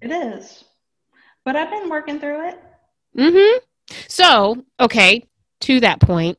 It 0.00 0.10
is. 0.10 0.64
But 1.44 1.56
I've 1.56 1.70
been 1.70 1.88
working 1.88 2.18
through 2.20 2.48
it. 2.48 2.60
Mm 3.16 3.32
hmm 3.32 3.94
So, 4.08 4.64
okay, 4.80 5.24
to 5.60 5.80
that 5.80 6.00
point, 6.00 6.38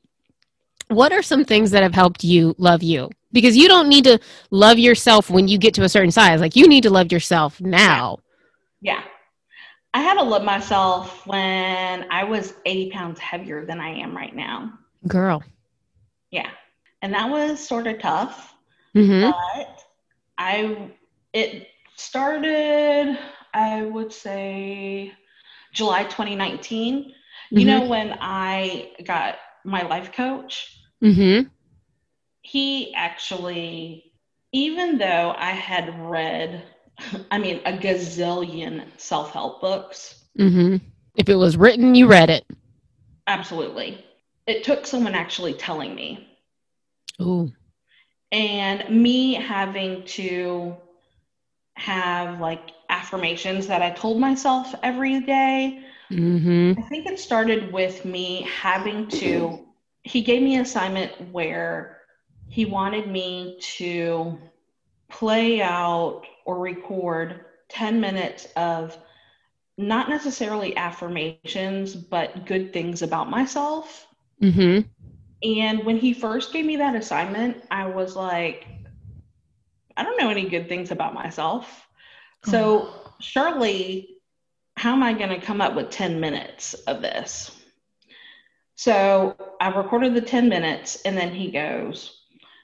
what 0.87 1.11
are 1.11 1.21
some 1.21 1.45
things 1.45 1.71
that 1.71 1.83
have 1.83 1.93
helped 1.93 2.23
you 2.23 2.55
love 2.57 2.81
you? 2.83 3.09
Because 3.31 3.55
you 3.57 3.67
don't 3.67 3.89
need 3.89 4.03
to 4.05 4.19
love 4.51 4.77
yourself 4.79 5.29
when 5.29 5.47
you 5.47 5.57
get 5.57 5.73
to 5.75 5.83
a 5.83 5.89
certain 5.89 6.11
size. 6.11 6.39
Like 6.39 6.55
you 6.55 6.67
need 6.67 6.83
to 6.83 6.89
love 6.89 7.11
yourself 7.11 7.59
now. 7.61 8.19
Yeah. 8.81 9.01
I 9.93 10.01
had 10.01 10.15
to 10.15 10.23
love 10.23 10.43
myself 10.43 11.25
when 11.27 12.05
I 12.11 12.23
was 12.23 12.53
80 12.65 12.91
pounds 12.91 13.19
heavier 13.19 13.65
than 13.65 13.79
I 13.79 13.89
am 13.99 14.15
right 14.15 14.35
now. 14.35 14.73
Girl. 15.07 15.43
Yeah. 16.33 16.51
And 17.03 17.15
that 17.15 17.31
was 17.31 17.67
sort 17.67 17.87
of 17.87 17.99
tough. 17.99 18.55
hmm 18.93 19.31
but 19.31 19.83
I 20.37 20.91
it 21.33 21.67
started 21.95 23.17
I 23.53 23.83
would 23.83 24.13
say 24.13 25.13
July 25.73 26.05
2019. 26.05 27.13
You 27.55 27.65
know 27.65 27.85
when 27.87 28.17
I 28.21 28.91
got 29.05 29.37
my 29.65 29.83
life 29.83 30.13
coach, 30.13 30.77
hmm 31.01 31.49
he 32.43 32.93
actually 32.95 34.11
even 34.53 34.97
though 34.99 35.33
I 35.37 35.51
had 35.51 35.99
read 36.09 36.63
I 37.31 37.39
mean 37.39 37.61
a 37.65 37.73
gazillion 37.73 38.85
self-help 38.97 39.61
books, 39.61 40.23
hmm 40.37 40.77
If 41.15 41.29
it 41.29 41.35
was 41.35 41.57
written, 41.57 41.95
you 41.95 42.07
read 42.07 42.29
it. 42.29 42.45
absolutely. 43.27 44.03
It 44.45 44.63
took 44.63 44.85
someone 44.85 45.15
actually 45.15 45.53
telling 45.53 45.95
me 45.95 46.27
Ooh. 47.21 47.51
and 48.31 49.01
me 49.01 49.33
having 49.35 50.03
to 50.05 50.75
have 51.75 52.39
like 52.39 52.71
affirmations 52.89 53.67
that 53.67 53.81
I 53.81 53.91
told 53.91 54.19
myself 54.19 54.73
every 54.83 55.21
day. 55.21 55.83
hmm 56.09 56.73
I 56.77 56.81
think 56.83 57.07
it 57.07 57.19
started 57.19 57.71
with 57.71 58.05
me 58.05 58.47
having 58.61 59.07
to, 59.09 59.65
he 60.03 60.21
gave 60.21 60.41
me 60.41 60.55
an 60.55 60.61
assignment 60.61 61.31
where 61.31 62.01
he 62.49 62.65
wanted 62.65 63.07
me 63.07 63.57
to 63.77 64.37
play 65.09 65.61
out 65.61 66.23
or 66.45 66.59
record 66.59 67.45
10 67.69 67.99
minutes 68.01 68.47
of 68.55 68.97
not 69.77 70.09
necessarily 70.09 70.75
affirmations, 70.77 71.95
but 71.95 72.45
good 72.45 72.73
things 72.73 73.01
about 73.01 73.29
myself. 73.29 74.05
Hmm 74.43 74.79
And 75.41 75.85
when 75.85 75.97
he 75.97 76.13
first 76.13 76.51
gave 76.51 76.65
me 76.65 76.75
that 76.77 76.95
assignment, 76.95 77.63
I 77.71 77.85
was 77.85 78.15
like, 78.15 78.67
I 79.95 80.03
don't 80.03 80.17
know 80.17 80.29
any 80.29 80.49
good 80.49 80.67
things 80.67 80.91
about 80.91 81.13
myself. 81.13 81.87
So, 82.45 82.93
surely, 83.21 84.17
how 84.75 84.91
am 84.91 85.01
I 85.03 85.13
going 85.13 85.29
to 85.29 85.39
come 85.39 85.61
up 85.61 85.75
with 85.75 85.91
10 85.91 86.19
minutes 86.19 86.73
of 86.73 87.01
this? 87.01 87.51
So, 88.75 89.37
I 89.61 89.69
recorded 89.69 90.13
the 90.13 90.21
10 90.21 90.49
minutes, 90.49 91.01
and 91.05 91.15
then 91.15 91.33
he 91.33 91.51
goes, 91.51 92.21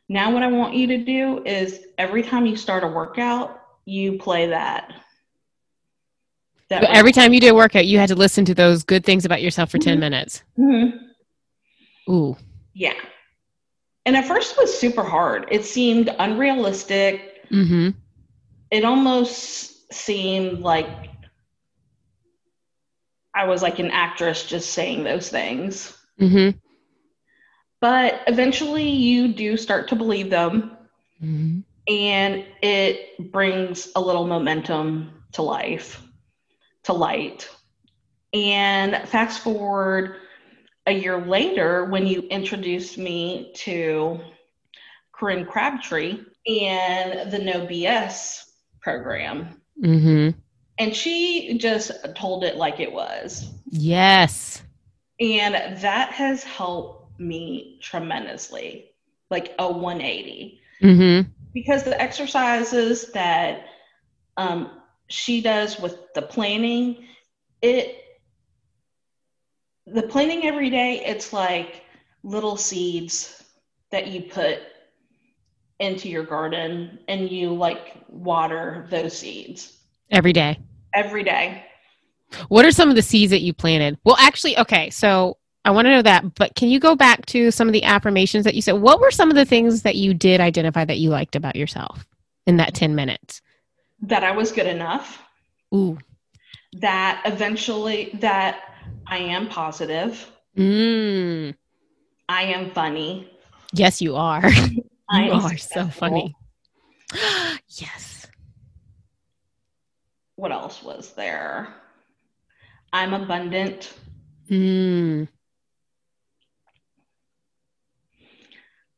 Now, 0.09 0.33
what 0.33 0.43
I 0.43 0.47
want 0.47 0.73
you 0.73 0.87
to 0.87 0.97
do 0.97 1.41
is 1.45 1.85
every 1.97 2.23
time 2.23 2.45
you 2.45 2.57
start 2.57 2.83
a 2.83 2.87
workout, 2.87 3.61
you 3.85 4.17
play 4.17 4.47
that. 4.47 4.91
that 6.69 6.83
every 6.89 7.13
time 7.13 7.33
you 7.33 7.39
did 7.39 7.49
a 7.49 7.55
workout, 7.55 7.85
you 7.85 7.99
had 7.99 8.09
to 8.09 8.15
listen 8.15 8.43
to 8.45 8.53
those 8.53 8.83
good 8.83 9.05
things 9.05 9.23
about 9.23 9.41
yourself 9.41 9.71
for 9.71 9.79
10 9.79 9.97
Mhm. 9.97 9.99
minutes. 9.99 10.43
Mhm. 10.57 11.08
Ooh. 12.09 12.35
Yeah. 12.73 12.93
And 14.05 14.15
at 14.15 14.25
first, 14.25 14.53
it 14.53 14.57
was 14.57 14.77
super 14.77 15.03
hard. 15.03 15.47
It 15.51 15.65
seemed 15.65 16.13
unrealistic. 16.19 17.45
hmm 17.49 17.89
it 18.71 18.85
almost 18.85 19.91
seemed 19.91 20.59
like 20.59 20.87
I 23.33 23.45
was 23.45 23.61
like 23.63 23.79
an 23.79 23.91
actress 23.91 24.45
just 24.45 24.71
saying 24.73 25.03
those 25.03 25.29
things. 25.29 25.97
hmm 26.19 26.49
But 27.81 28.21
eventually 28.27 28.89
you 28.89 29.29
do 29.33 29.57
start 29.57 29.87
to 29.89 29.95
believe 29.95 30.29
them 30.29 30.77
hmm 31.19 31.59
and 31.87 32.45
it 32.61 33.31
brings 33.31 33.89
a 33.95 33.99
little 34.01 34.27
momentum 34.27 35.23
to 35.33 35.41
life, 35.41 36.01
to 36.83 36.93
light. 36.93 37.49
And 38.33 39.07
fast 39.09 39.39
forward 39.39 40.17
a 40.89 40.93
year 40.93 41.21
later 41.25 41.85
when 41.85 42.07
you 42.07 42.21
introduced 42.31 42.97
me 42.97 43.51
to 43.53 44.19
Corinne 45.11 45.45
Crabtree 45.45 46.17
and 46.47 47.31
the 47.31 47.37
No 47.39 47.65
BS 47.67 48.43
program. 48.81 49.61
hmm 49.81 50.29
and 50.79 50.95
she 50.95 51.57
just 51.57 51.91
told 52.15 52.43
it 52.45 52.55
like 52.55 52.79
it 52.79 52.91
was 52.91 53.51
Yes. 53.69 54.63
and 55.19 55.53
that 55.81 56.11
has 56.11 56.43
helped 56.43 57.19
me 57.19 57.77
tremendously 57.81 58.91
like 59.29 59.53
a 59.59 59.71
180 59.71 60.59
hmm 60.81 61.21
because 61.53 61.83
the 61.83 61.99
exercises 62.01 63.11
that 63.11 63.65
um, 64.37 64.71
she 65.07 65.41
does 65.41 65.79
with 65.79 65.97
the 66.15 66.21
planning 66.21 67.05
it 67.61 67.95
the 69.93 70.03
planning 70.03 70.45
every 70.45 70.69
day 70.69 71.03
it's 71.05 71.33
like 71.33 71.83
little 72.23 72.57
seeds 72.57 73.43
that 73.91 74.07
you 74.07 74.21
put 74.21 74.59
into 75.79 76.09
your 76.09 76.23
garden 76.23 76.99
and 77.07 77.29
you 77.29 77.53
like 77.53 77.97
water 78.09 78.85
those 78.89 79.17
seeds 79.17 79.77
Every 80.11 80.33
day. 80.33 80.59
every 80.93 81.23
day 81.23 81.63
What 82.49 82.65
are 82.65 82.71
some 82.71 82.89
of 82.89 82.95
the 82.95 83.01
seeds 83.01 83.31
that 83.31 83.41
you 83.41 83.53
planted? 83.53 83.97
Well, 84.03 84.15
actually, 84.19 84.57
okay. 84.57 84.89
So 84.89 85.37
I 85.65 85.71
want 85.71 85.85
to 85.85 85.91
know 85.91 86.01
that, 86.01 86.35
but 86.35 86.55
can 86.55 86.69
you 86.69 86.79
go 86.79 86.95
back 86.95 87.25
to 87.27 87.51
some 87.51 87.67
of 87.67 87.73
the 87.73 87.83
affirmations 87.83 88.43
that 88.45 88.55
you 88.55 88.61
said? 88.61 88.73
What 88.73 88.99
were 88.99 89.11
some 89.11 89.29
of 89.29 89.35
the 89.35 89.45
things 89.45 89.81
that 89.83 89.95
you 89.95 90.13
did 90.13 90.39
identify 90.41 90.85
that 90.85 90.99
you 90.99 91.09
liked 91.09 91.35
about 91.35 91.55
yourself 91.55 92.05
in 92.45 92.57
that 92.57 92.73
10 92.75 92.95
minutes? 92.95 93.41
that 94.01 94.23
I 94.23 94.31
was 94.31 94.51
good 94.53 94.65
enough 94.67 95.21
Ooh. 95.75 95.97
that 96.73 97.21
eventually 97.25 98.11
that 98.21 98.68
I 99.09 99.17
am 99.17 99.47
positive, 99.47 100.29
Mm. 100.57 101.55
I 102.27 102.43
am 102.43 102.71
funny, 102.71 103.29
Yes, 103.73 104.01
you 104.01 104.15
are. 104.15 104.49
You 105.11 105.31
are 105.31 105.57
so 105.57 105.87
funny. 105.87 106.35
yes. 107.67 108.27
What 110.35 110.51
else 110.51 110.83
was 110.83 111.13
there? 111.13 111.67
I'm 112.93 113.15
abundant. 113.15 113.91
Mm. 114.51 115.27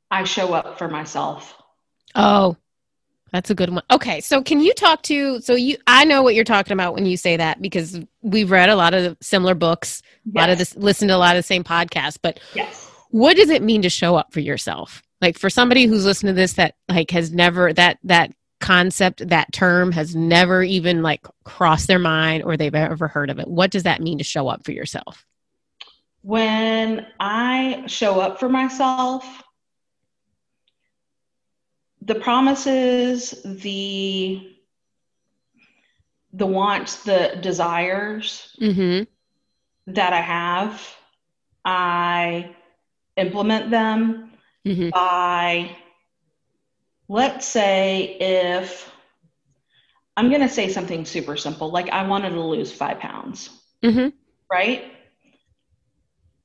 I 0.09 0.23
show 0.25 0.53
up 0.53 0.77
for 0.77 0.89
myself. 0.89 1.55
Oh, 2.13 2.57
that's 3.31 3.49
a 3.49 3.55
good 3.55 3.69
one. 3.69 3.83
Okay, 3.89 4.19
so 4.21 4.41
can 4.41 4.59
you 4.59 4.73
talk 4.73 5.01
to 5.03 5.39
so 5.41 5.55
you 5.55 5.77
I 5.87 6.05
know 6.05 6.21
what 6.21 6.35
you're 6.35 6.43
talking 6.43 6.73
about 6.73 6.93
when 6.93 7.05
you 7.05 7.17
say 7.17 7.37
that 7.37 7.61
because 7.61 7.99
we've 8.21 8.51
read 8.51 8.69
a 8.69 8.75
lot 8.75 8.93
of 8.93 9.17
similar 9.21 9.55
books, 9.55 10.01
a 10.35 10.39
lot 10.39 10.49
of 10.49 10.57
this 10.57 10.75
listened 10.75 11.09
to 11.09 11.15
a 11.15 11.17
lot 11.17 11.35
of 11.35 11.39
the 11.39 11.47
same 11.47 11.63
podcasts, 11.63 12.17
but 12.21 12.39
Yes. 12.55 12.89
what 13.09 13.37
does 13.37 13.49
it 13.49 13.61
mean 13.61 13.81
to 13.83 13.89
show 13.89 14.15
up 14.15 14.33
for 14.33 14.39
yourself? 14.41 15.01
Like 15.21 15.37
for 15.37 15.49
somebody 15.49 15.85
who's 15.85 16.05
listening 16.05 16.35
to 16.35 16.41
this 16.41 16.53
that 16.53 16.75
like 16.89 17.11
has 17.11 17.31
never 17.31 17.71
that 17.73 17.99
that 18.03 18.33
concept, 18.59 19.27
that 19.29 19.51
term 19.51 19.91
has 19.91 20.15
never 20.15 20.63
even 20.63 21.01
like 21.01 21.25
crossed 21.43 21.87
their 21.87 21.99
mind 21.99 22.43
or 22.43 22.55
they've 22.55 22.73
ever 22.75 23.07
heard 23.07 23.29
of 23.29 23.39
it. 23.39 23.47
What 23.47 23.71
does 23.71 23.83
that 23.83 24.01
mean 24.01 24.17
to 24.19 24.23
show 24.23 24.47
up 24.47 24.63
for 24.63 24.71
yourself? 24.71 25.25
When 26.21 27.07
I 27.19 27.83
show 27.87 28.19
up 28.19 28.39
for 28.39 28.47
myself, 28.49 29.25
the 32.01 32.15
promises, 32.15 33.41
the 33.43 34.47
the 36.33 36.45
wants, 36.45 37.03
the 37.03 37.37
desires, 37.41 38.55
Mhm. 38.59 39.05
that 39.87 40.13
I 40.13 40.21
have, 40.21 40.95
I 41.65 42.55
implement 43.17 43.69
them 43.69 44.31
Mhm. 44.65 44.91
by, 44.91 45.75
let's 47.09 47.45
say, 47.45 48.17
if 48.19 48.89
I'm 50.15 50.29
going 50.29 50.41
to 50.41 50.49
say 50.49 50.69
something 50.69 51.03
super 51.05 51.35
simple, 51.35 51.69
like 51.69 51.89
I 51.89 52.07
wanted 52.07 52.29
to 52.29 52.41
lose 52.41 52.71
five 52.71 52.99
pounds, 52.99 53.49
Mhm. 53.83 54.13
right? 54.49 54.85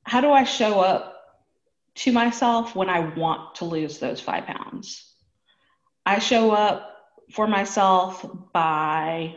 How 0.02 0.20
do 0.20 0.32
I 0.32 0.44
show 0.44 0.80
up 0.80 1.14
to 1.96 2.12
myself 2.12 2.74
when 2.74 2.88
I 2.88 3.00
want 3.00 3.56
to 3.56 3.64
lose 3.64 3.98
those 3.98 4.20
five 4.20 4.46
pounds? 4.46 5.15
I 6.06 6.20
show 6.20 6.52
up 6.52 6.96
for 7.32 7.46
myself 7.48 8.24
by 8.52 9.34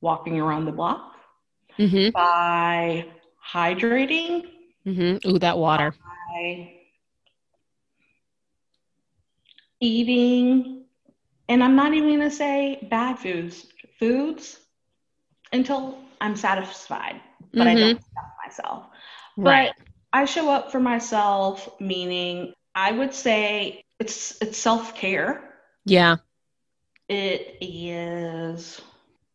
walking 0.00 0.40
around 0.40 0.66
the 0.66 0.72
block, 0.72 1.14
Mm-hmm. 1.78 2.10
by 2.10 3.06
hydrating, 3.52 4.44
Mm-hmm. 4.86 5.28
Ooh, 5.28 5.38
that 5.38 5.58
water. 5.58 5.94
by 6.34 6.72
eating, 9.80 10.84
and 11.48 11.62
I'm 11.62 11.76
not 11.76 11.94
even 11.94 12.08
going 12.08 12.20
to 12.20 12.30
say 12.30 12.86
bad 12.90 13.18
foods, 13.18 13.66
foods 13.98 14.58
until 15.52 15.98
I'm 16.20 16.36
satisfied, 16.36 17.20
but 17.54 17.66
I 17.66 17.74
don't 17.74 18.00
stop 18.02 18.24
myself. 18.46 18.86
Right. 19.36 19.72
But 19.76 19.86
I 20.12 20.24
show 20.26 20.50
up 20.50 20.70
for 20.72 20.80
myself, 20.80 21.68
meaning 21.80 22.54
I 22.74 22.92
would 22.92 23.14
say 23.14 23.84
it's 23.98 24.40
it's 24.42 24.58
self 24.58 24.94
care. 24.94 25.49
Yeah. 25.84 26.16
It 27.08 27.58
is 27.60 28.80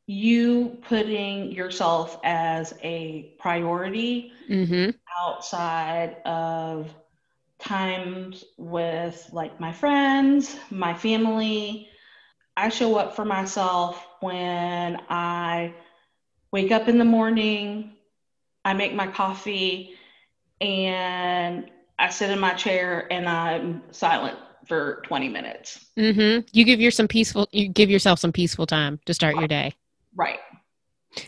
you 0.08 0.78
putting 0.88 1.52
yourself 1.52 2.20
as 2.24 2.74
a 2.84 3.34
priority 3.40 4.32
Mm-hmm. 4.50 4.92
outside 5.20 6.18
of 6.26 6.90
times 7.60 8.44
with 8.58 9.30
like 9.32 9.60
my 9.60 9.72
friends, 9.72 10.56
my 10.70 10.94
family. 10.94 11.90
I 12.56 12.70
show 12.70 12.96
up 12.98 13.16
for 13.16 13.26
myself 13.26 14.06
when 14.22 15.00
I 15.10 15.74
wake 16.52 16.72
up 16.72 16.88
in 16.88 16.98
the 16.98 17.06
morning, 17.06 17.92
I 18.66 18.74
make 18.74 18.94
my 18.94 19.08
coffee, 19.08 19.96
and 20.62 21.70
I 21.98 22.10
sit 22.10 22.30
in 22.30 22.40
my 22.40 22.54
chair 22.54 23.08
and 23.12 23.28
I'm 23.28 23.84
silent 23.92 24.38
for 24.68 25.02
20 25.06 25.30
minutes. 25.30 25.86
Mm-hmm. 25.98 26.48
You 26.52 26.64
give 26.66 26.80
your 26.82 26.92
some 26.92 27.08
peaceful. 27.08 27.48
You 27.52 27.68
give 27.70 27.90
yourself 27.90 28.20
some 28.20 28.32
peaceful 28.32 28.66
time 28.66 29.00
to 29.06 29.14
start 29.14 29.36
your 29.36 29.48
day. 29.48 29.74
Right. 30.16 30.40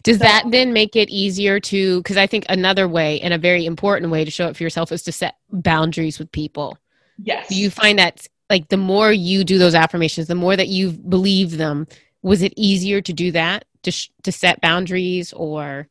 Does 0.04 0.18
So- 0.18 0.24
that 0.26 0.44
then 0.50 0.74
make 0.74 0.96
it 0.96 1.10
easier 1.10 1.60
to? 1.62 2.00
Because 2.02 2.18
I 2.18 2.28
think 2.28 2.46
another 2.50 2.88
way 2.88 3.22
and 3.22 3.34
a 3.34 3.38
very 3.38 3.66
important 3.66 4.12
way 4.12 4.26
to 4.26 4.32
show 4.32 4.48
up 4.48 4.58
for 4.58 4.64
yourself 4.64 4.92
is 4.92 5.04
to 5.04 5.12
set 5.12 5.36
boundaries 5.52 6.20
with 6.20 6.32
people. 6.32 6.78
Yes. 7.18 7.48
Do 7.48 7.56
you 7.56 7.70
find 7.70 7.98
that 8.00 8.28
like 8.50 8.70
the 8.70 8.78
more 8.78 9.12
you 9.12 9.44
do 9.44 9.58
those 9.58 9.76
affirmations, 9.76 10.28
the 10.28 10.36
more 10.36 10.56
that 10.56 10.68
you 10.68 10.92
believe 10.92 11.58
them, 11.58 11.88
was 12.22 12.42
it 12.42 12.54
easier 12.58 13.02
to 13.02 13.14
do 13.14 13.32
that 13.32 13.66
to 13.84 13.92
sh- 13.92 14.10
to 14.24 14.32
set 14.32 14.60
boundaries 14.62 15.34
or? 15.34 15.88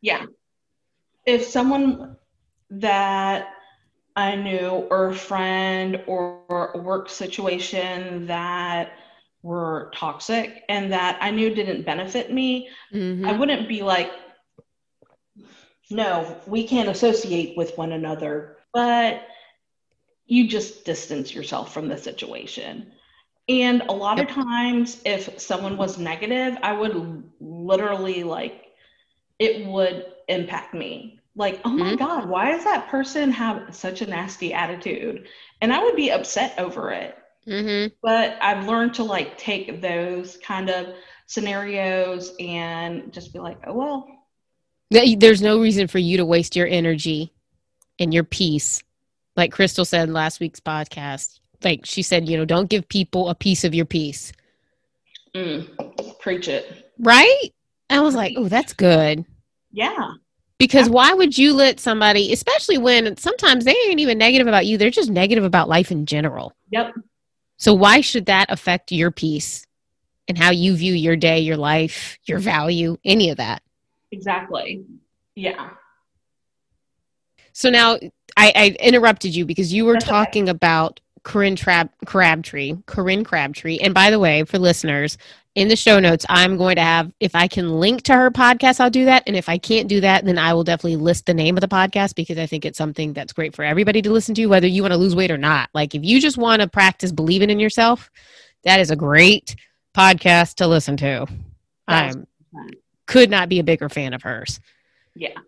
Yeah. 0.00 0.26
If 1.26 1.44
someone 1.44 2.16
that 2.70 3.48
I 4.20 4.36
knew 4.36 4.86
or 4.90 5.08
a 5.08 5.14
friend 5.14 6.02
or 6.06 6.72
a 6.74 6.78
work 6.78 7.08
situation 7.08 8.26
that 8.26 8.92
were 9.42 9.90
toxic 9.94 10.62
and 10.68 10.92
that 10.92 11.18
I 11.20 11.30
knew 11.30 11.54
didn't 11.54 11.86
benefit 11.86 12.32
me, 12.32 12.68
Mhm. 12.92 13.26
I 13.26 13.32
wouldn't 13.32 13.68
be 13.68 13.82
like, 13.82 14.10
no, 15.90 16.36
we 16.46 16.66
can't 16.66 16.88
associate 16.88 17.56
with 17.56 17.76
one 17.78 17.92
another. 17.92 18.58
But 18.72 19.22
you 20.26 20.46
just 20.48 20.84
distance 20.84 21.34
yourself 21.34 21.72
from 21.72 21.88
the 21.88 21.96
situation. 21.96 22.92
And 23.48 23.82
a 23.82 23.92
lot 23.92 24.20
of 24.20 24.28
times, 24.28 25.00
if 25.04 25.40
someone 25.40 25.76
was 25.76 25.98
negative, 25.98 26.56
I 26.62 26.72
would 26.72 27.24
literally 27.40 28.22
like, 28.22 28.66
it 29.38 29.66
would 29.66 30.06
impact 30.28 30.74
me. 30.74 31.19
Like, 31.40 31.60
oh 31.64 31.70
my 31.70 31.92
Mhm. 31.92 31.98
God, 31.98 32.28
why 32.28 32.52
does 32.52 32.64
that 32.64 32.88
person 32.88 33.30
have 33.32 33.74
such 33.74 34.02
a 34.02 34.06
nasty 34.06 34.52
attitude? 34.52 35.26
And 35.62 35.72
I 35.72 35.82
would 35.82 35.96
be 35.96 36.10
upset 36.12 36.54
over 36.58 36.92
it 36.92 37.16
Mhm. 37.46 37.92
but 38.02 38.36
I've 38.42 38.66
learned 38.66 38.92
to 38.94 39.02
like 39.04 39.38
take 39.38 39.80
those 39.80 40.36
kind 40.38 40.68
of 40.68 40.94
scenarios 41.26 42.34
and 42.38 43.10
just 43.12 43.32
be 43.32 43.38
like, 43.38 43.58
oh 43.66 43.72
well, 43.72 44.06
There's 44.90 45.40
no 45.40 45.58
reason 45.60 45.86
for 45.88 45.98
you 45.98 46.18
to 46.18 46.26
waste 46.26 46.54
your 46.56 46.66
energy 46.66 47.32
and 47.98 48.12
your 48.12 48.24
peace. 48.24 48.82
Like 49.36 49.52
Crystal 49.52 49.84
said 49.86 50.08
in 50.08 50.12
last 50.12 50.40
week's 50.40 50.60
podcast, 50.60 51.38
like 51.64 51.86
she 51.86 52.02
said, 52.02 52.28
you 52.28 52.36
know, 52.36 52.44
don't 52.44 52.68
give 52.68 52.86
people 52.88 53.28
a 53.30 53.34
piece 53.34 53.64
of 53.64 53.74
your 53.74 53.86
peace. 53.86 54.32
mm, 55.34 56.18
preach 56.18 56.48
it. 56.48 56.92
Right? 56.98 57.50
I 57.88 58.00
was 58.00 58.14
like, 58.14 58.34
oh, 58.36 58.48
that's 58.48 58.72
good. 58.74 59.24
Yeah, 59.72 60.14
Because 60.60 60.88
why 60.90 61.12
would 61.14 61.36
you 61.36 61.54
let 61.54 61.80
somebody, 61.80 62.32
especially 62.32 62.78
when 62.78 63.16
sometimes 63.16 63.64
they 63.64 63.74
ain't 63.88 63.98
even 63.98 64.18
negative 64.18 64.46
about 64.46 64.66
you, 64.66 64.76
they're 64.78 64.90
just 64.90 65.10
negative 65.10 65.42
about 65.42 65.68
life 65.68 65.90
in 65.90 66.04
general. 66.06 66.52
yep, 66.70 66.92
So 67.56 67.74
why 67.74 68.02
should 68.02 68.26
that 68.26 68.46
affect 68.50 68.92
your 68.92 69.10
peace 69.10 69.66
and 70.28 70.36
how 70.38 70.50
you 70.50 70.76
view 70.76 70.92
your 70.92 71.16
day, 71.16 71.40
your 71.40 71.56
life, 71.56 72.18
your 72.26 72.38
value, 72.38 72.98
any 73.04 73.30
of 73.30 73.38
that? 73.38 73.62
exactly. 74.12 74.84
Yeah, 75.34 75.70
So 77.52 77.70
now 77.70 77.94
I, 78.36 78.52
I 78.54 78.76
interrupted 78.80 79.34
you 79.34 79.46
because 79.46 79.72
you 79.72 79.84
were 79.86 79.94
That's 79.94 80.04
okay. 80.04 80.10
talking 80.10 80.48
about 80.48 81.00
Corinne 81.22 81.56
Trab- 81.56 81.90
Crabtree. 82.06 82.74
Corinne 82.86 83.24
Crabtree. 83.24 83.78
And 83.78 83.94
by 83.94 84.10
the 84.10 84.18
way, 84.18 84.44
for 84.44 84.58
listeners, 84.58 85.16
in 85.56 85.68
the 85.68 85.76
show 85.76 85.98
notes, 85.98 86.24
I'm 86.28 86.56
going 86.56 86.76
to 86.76 86.82
have, 86.82 87.12
if 87.18 87.34
I 87.34 87.48
can 87.48 87.80
link 87.80 88.02
to 88.02 88.14
her 88.14 88.30
podcast, 88.30 88.78
I'll 88.80 88.90
do 88.90 89.04
that. 89.06 89.24
And 89.26 89.36
if 89.36 89.48
I 89.48 89.58
can't 89.58 89.88
do 89.88 90.00
that, 90.00 90.24
then 90.24 90.38
I 90.38 90.54
will 90.54 90.62
definitely 90.64 90.96
list 90.96 91.26
the 91.26 91.34
name 91.34 91.56
of 91.56 91.60
the 91.60 91.68
podcast 91.68 92.14
because 92.14 92.38
I 92.38 92.46
think 92.46 92.64
it's 92.64 92.78
something 92.78 93.12
that's 93.12 93.32
great 93.32 93.54
for 93.54 93.64
everybody 93.64 94.00
to 94.02 94.12
listen 94.12 94.34
to, 94.36 94.46
whether 94.46 94.68
you 94.68 94.82
want 94.82 94.92
to 94.92 94.98
lose 94.98 95.16
weight 95.16 95.30
or 95.30 95.38
not. 95.38 95.68
Like 95.74 95.94
if 95.94 96.04
you 96.04 96.20
just 96.20 96.38
want 96.38 96.62
to 96.62 96.68
practice 96.68 97.10
believing 97.10 97.50
in 97.50 97.58
yourself, 97.58 98.10
that 98.62 98.78
is 98.78 98.90
a 98.92 98.96
great 98.96 99.56
podcast 99.96 100.54
to 100.56 100.68
listen 100.68 100.96
to. 100.98 101.26
I 101.88 102.12
could 103.06 103.28
not 103.30 103.48
be 103.48 103.58
a 103.58 103.64
bigger 103.64 103.88
fan 103.88 104.14
of 104.14 104.22
hers. 104.22 104.60
yeah. 105.16 105.38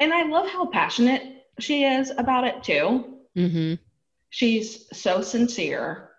And 0.00 0.14
I 0.14 0.22
love 0.28 0.48
how 0.48 0.66
passionate 0.66 1.44
she 1.58 1.82
is 1.82 2.12
about 2.16 2.44
it 2.44 2.62
too. 2.62 3.18
hmm 3.34 3.74
She's 4.30 4.86
so 4.96 5.22
sincere, 5.22 6.10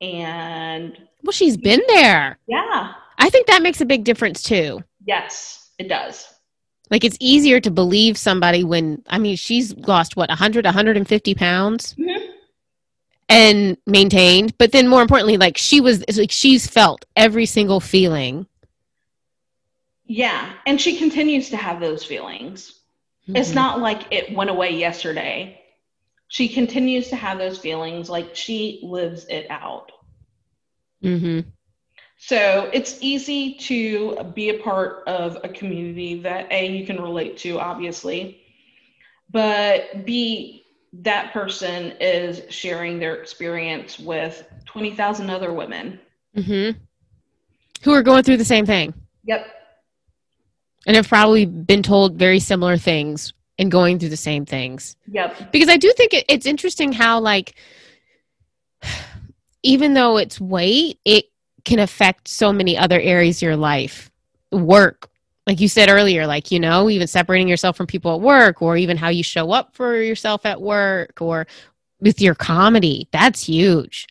and 0.00 0.96
Well, 1.22 1.32
she's 1.32 1.56
been 1.56 1.82
there. 1.88 2.38
yeah, 2.46 2.92
I 3.18 3.30
think 3.30 3.46
that 3.46 3.62
makes 3.62 3.80
a 3.80 3.86
big 3.86 4.04
difference 4.04 4.42
too. 4.42 4.82
yes, 5.04 5.70
it 5.78 5.88
does. 5.88 6.26
Like 6.90 7.04
it's 7.04 7.16
easier 7.20 7.60
to 7.60 7.70
believe 7.70 8.18
somebody 8.18 8.64
when 8.64 9.02
I 9.08 9.18
mean 9.18 9.36
she's 9.36 9.76
lost 9.76 10.16
what 10.16 10.28
100 10.28 10.64
150 10.64 11.34
pounds 11.34 11.94
Mhm. 11.98 12.26
and 13.28 13.76
maintained, 13.86 14.56
but 14.58 14.72
then 14.72 14.88
more 14.88 15.00
importantly 15.02 15.36
like 15.36 15.56
she 15.56 15.80
was 15.80 16.02
it's 16.08 16.18
like 16.18 16.32
she's 16.32 16.66
felt 16.66 17.04
every 17.16 17.46
single 17.46 17.78
feeling. 17.80 18.46
Yeah, 20.06 20.52
and 20.66 20.80
she 20.80 20.96
continues 20.98 21.50
to 21.50 21.56
have 21.56 21.78
those 21.80 22.04
feelings. 22.04 22.80
It's 23.28 23.50
Mhm. 23.52 23.54
not 23.54 23.80
like 23.80 24.06
it 24.10 24.34
went 24.34 24.50
away 24.50 24.76
yesterday. 24.76 25.60
She 26.28 26.48
continues 26.48 27.08
to 27.10 27.16
have 27.16 27.38
those 27.38 27.58
feelings, 27.58 28.10
like 28.10 28.34
she 28.34 28.80
lives 28.82 29.24
it 29.26 29.46
out. 29.50 29.92
Mhm. 31.02 31.44
So 32.18 32.68
it's 32.72 32.98
easy 33.00 33.54
to 33.54 34.22
be 34.34 34.50
a 34.50 34.58
part 34.58 35.04
of 35.06 35.38
a 35.42 35.48
community 35.48 36.20
that 36.20 36.48
A, 36.52 36.70
you 36.70 36.84
can 36.84 37.00
relate 37.00 37.38
to, 37.38 37.58
obviously, 37.58 38.42
but 39.30 40.04
B, 40.04 40.64
that 40.92 41.32
person 41.32 41.94
is 42.00 42.42
sharing 42.52 42.98
their 42.98 43.14
experience 43.14 43.98
with 43.98 44.44
20,000 44.66 45.30
other 45.30 45.52
women. 45.52 45.98
Mm-hmm. 46.36 46.78
Who 47.84 47.92
are 47.92 48.02
going 48.02 48.22
through 48.24 48.36
the 48.36 48.44
same 48.44 48.66
thing 48.66 48.92
Yep. 49.24 49.46
and 50.86 50.96
have 50.96 51.08
probably 51.08 51.46
been 51.46 51.82
told 51.82 52.16
very 52.16 52.38
similar 52.38 52.76
things 52.76 53.32
and 53.58 53.70
going 53.70 53.98
through 53.98 54.10
the 54.10 54.16
same 54.16 54.44
things. 54.44 54.96
Yep. 55.10 55.52
because 55.52 55.68
I 55.68 55.76
do 55.78 55.92
think 55.92 56.12
it, 56.12 56.24
it's 56.28 56.46
interesting 56.46 56.92
how 56.92 57.20
like 57.20 57.54
even 59.62 59.94
though 59.94 60.16
it's 60.16 60.40
weight, 60.40 60.98
it 61.04 61.26
can 61.64 61.78
affect 61.78 62.28
so 62.28 62.52
many 62.52 62.76
other 62.76 63.00
areas 63.00 63.38
of 63.38 63.42
your 63.42 63.56
life. 63.56 64.10
Work, 64.52 65.10
like 65.46 65.60
you 65.60 65.68
said 65.68 65.88
earlier, 65.88 66.26
like 66.26 66.50
you 66.50 66.58
know, 66.58 66.90
even 66.90 67.06
separating 67.06 67.48
yourself 67.48 67.76
from 67.76 67.86
people 67.86 68.14
at 68.14 68.20
work, 68.20 68.62
or 68.62 68.76
even 68.76 68.96
how 68.96 69.08
you 69.08 69.22
show 69.22 69.52
up 69.52 69.74
for 69.74 69.96
yourself 69.96 70.44
at 70.44 70.60
work, 70.60 71.20
or 71.20 71.46
with 72.00 72.20
your 72.20 72.34
comedy. 72.34 73.08
That's 73.12 73.46
huge. 73.46 74.06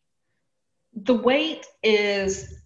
The 0.94 1.14
weight 1.16 1.66
is 1.84 2.62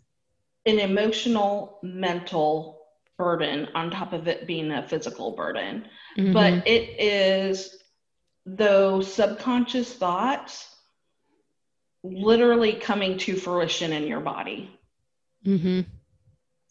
an 0.66 0.80
emotional, 0.80 1.80
mental 1.82 2.80
burden 3.18 3.68
on 3.76 3.92
top 3.92 4.14
of 4.14 4.28
it 4.28 4.48
being 4.48 4.72
a 4.72 4.88
physical 4.88 5.32
burden. 5.32 5.88
Mhm. 6.18 6.34
but 6.34 6.68
it 6.68 7.00
is 7.00 7.78
those 8.46 9.12
subconscious 9.12 9.94
thoughts 9.94 10.73
literally 12.04 12.74
coming 12.74 13.18
to 13.18 13.36
fruition 13.36 13.94
in 13.94 14.08
your 14.08 14.20
body. 14.20 14.70
Mhm. 15.46 15.86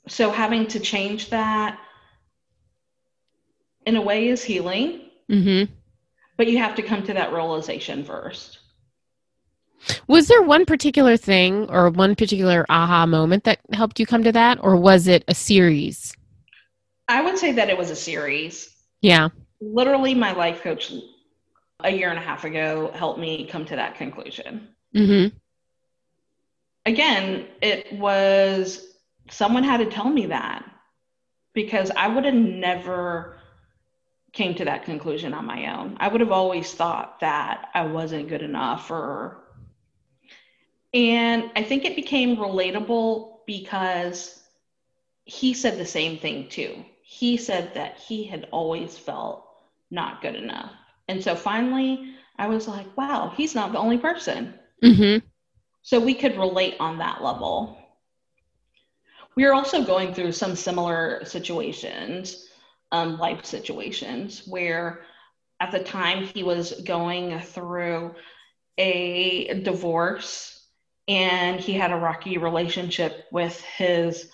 So 0.09 0.31
having 0.31 0.67
to 0.69 0.81
change 0.81 1.31
that 1.31 1.79
in 3.87 3.97
a 3.97 4.03
way 4.03 4.29
is 4.29 4.45
healing, 4.45 5.11
Mhm. 5.29 5.69
but 6.37 6.47
you 6.49 6.59
have 6.59 6.75
to 6.77 6.83
come 6.83 7.03
to 7.05 7.15
that 7.15 7.33
realization 7.33 8.05
first. 8.05 8.59
Was 10.07 10.29
there 10.29 10.43
one 10.43 10.65
particular 10.65 11.17
thing 11.17 11.69
or 11.69 11.91
one 11.91 12.15
particular 12.15 12.65
aha 12.69 13.07
moment 13.07 13.45
that 13.45 13.61
helped 13.73 13.99
you 13.99 14.07
come 14.07 14.23
to 14.23 14.33
that, 14.33 14.59
or 14.63 14.77
was 14.77 15.09
it 15.09 15.25
a 15.27 15.35
series? 15.35 16.15
I 17.09 17.23
would 17.23 17.37
say 17.37 17.53
that 17.53 17.69
it 17.69 17.77
was 17.77 17.91
a 17.91 17.97
series. 17.97 18.71
Yeah. 19.01 19.31
Literally, 19.61 20.15
my 20.15 20.33
life 20.33 20.63
coach 20.63 20.93
a 21.81 21.91
year 21.91 22.11
and 22.11 22.19
a 22.19 22.23
half 22.23 22.45
ago 22.45 22.93
helped 22.95 23.19
me 23.19 23.47
come 23.47 23.65
to 23.67 23.77
that 23.77 23.97
conclusion. 23.97 24.69
Mm-hmm. 24.95 25.37
Again, 26.85 27.47
it 27.61 27.93
was 27.93 28.87
someone 29.31 29.65
had 29.65 29.79
to 29.79 29.87
tell 29.87 30.09
me 30.09 30.27
that 30.27 30.65
because 31.55 31.91
I 31.91 32.09
would 32.09 32.25
have 32.25 32.35
never 32.35 33.39
came 34.33 34.55
to 34.55 34.65
that 34.65 34.85
conclusion 34.85 35.35
on 35.35 35.45
my 35.45 35.79
own. 35.79 35.97
I 36.01 36.09
would 36.09 36.21
have 36.21 36.33
always 36.33 36.73
thought 36.73 37.21
that 37.21 37.69
I 37.75 37.85
wasn't 37.85 38.29
good 38.29 38.43
enough 38.43 38.91
or 38.91 39.39
and 40.95 41.51
I 41.57 41.63
think 41.63 41.85
it 41.85 41.97
became 41.97 42.37
relatable 42.37 43.39
because 43.47 44.39
he 45.25 45.55
said 45.55 45.79
the 45.79 45.87
same 45.87 46.19
thing 46.19 46.49
too. 46.49 46.85
He 47.03 47.37
said 47.37 47.75
that 47.75 47.99
he 47.99 48.25
had 48.25 48.49
always 48.51 48.99
felt 48.99 49.47
not 49.91 50.21
good 50.21 50.35
enough. 50.35 50.73
And 51.09 51.23
so 51.23 51.35
finally 51.35 52.15
I 52.37 52.49
was 52.49 52.67
like, 52.69 52.97
wow, 52.97 53.33
he's 53.35 53.55
not 53.55 53.73
the 53.73 53.79
only 53.79 53.99
person. 53.99 54.55
Mm-hmm. 54.83 55.27
So 55.83 56.01
we 56.01 56.15
could 56.15 56.37
relate 56.39 56.77
on 56.81 56.99
that 56.99 57.23
level. 57.23 57.79
We 59.35 59.45
are 59.45 59.55
also 59.55 59.85
going 59.85 60.15
through 60.15 60.33
some 60.33 60.55
similar 60.55 61.25
situations, 61.25 62.49
um, 62.91 63.19
life 63.19 63.45
situations, 63.45 64.47
where 64.47 65.03
at 65.61 65.71
the 65.71 65.83
time 65.83 66.25
he 66.25 66.43
was 66.43 66.83
going 66.83 67.41
through 67.41 68.15
a 68.79 69.61
divorce 69.63 70.67
and 71.09 71.61
he 71.61 71.73
had 71.73 71.93
a 71.93 71.97
rocky 71.97 72.39
relationship 72.39 73.27
with 73.31 73.61
his 73.63 74.31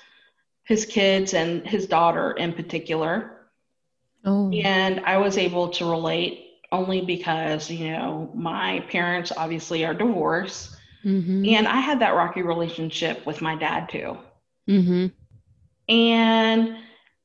his 0.64 0.84
kids 0.84 1.32
and 1.32 1.66
his 1.66 1.86
daughter 1.86 2.32
in 2.32 2.52
particular. 2.52 3.48
Oh. 4.24 4.50
And 4.52 5.00
I 5.00 5.16
was 5.16 5.38
able 5.38 5.70
to 5.70 5.86
relate 5.86 6.47
only 6.70 7.00
because, 7.00 7.70
you 7.70 7.90
know, 7.90 8.30
my 8.34 8.80
parents 8.90 9.32
obviously 9.36 9.84
are 9.84 9.94
divorced. 9.94 10.76
Mm-hmm. 11.04 11.46
And 11.46 11.68
I 11.68 11.80
had 11.80 12.00
that 12.00 12.14
rocky 12.14 12.42
relationship 12.42 13.24
with 13.24 13.40
my 13.40 13.54
dad 13.56 13.88
too. 13.88 14.18
Mm-hmm. 14.68 15.06
And 15.92 16.76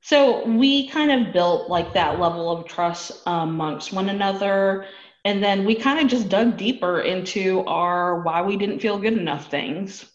so 0.01 0.45
we 0.45 0.87
kind 0.89 1.11
of 1.11 1.33
built 1.33 1.69
like 1.69 1.93
that 1.93 2.19
level 2.19 2.51
of 2.51 2.65
trust 2.65 3.11
amongst 3.25 3.91
one 3.91 4.09
another. 4.09 4.85
And 5.25 5.43
then 5.43 5.65
we 5.65 5.75
kind 5.75 5.99
of 5.99 6.07
just 6.07 6.29
dug 6.29 6.57
deeper 6.57 7.01
into 7.01 7.63
our 7.65 8.21
why 8.21 8.41
we 8.41 8.57
didn't 8.57 8.79
feel 8.79 8.97
good 8.97 9.17
enough 9.17 9.49
things. 9.49 10.05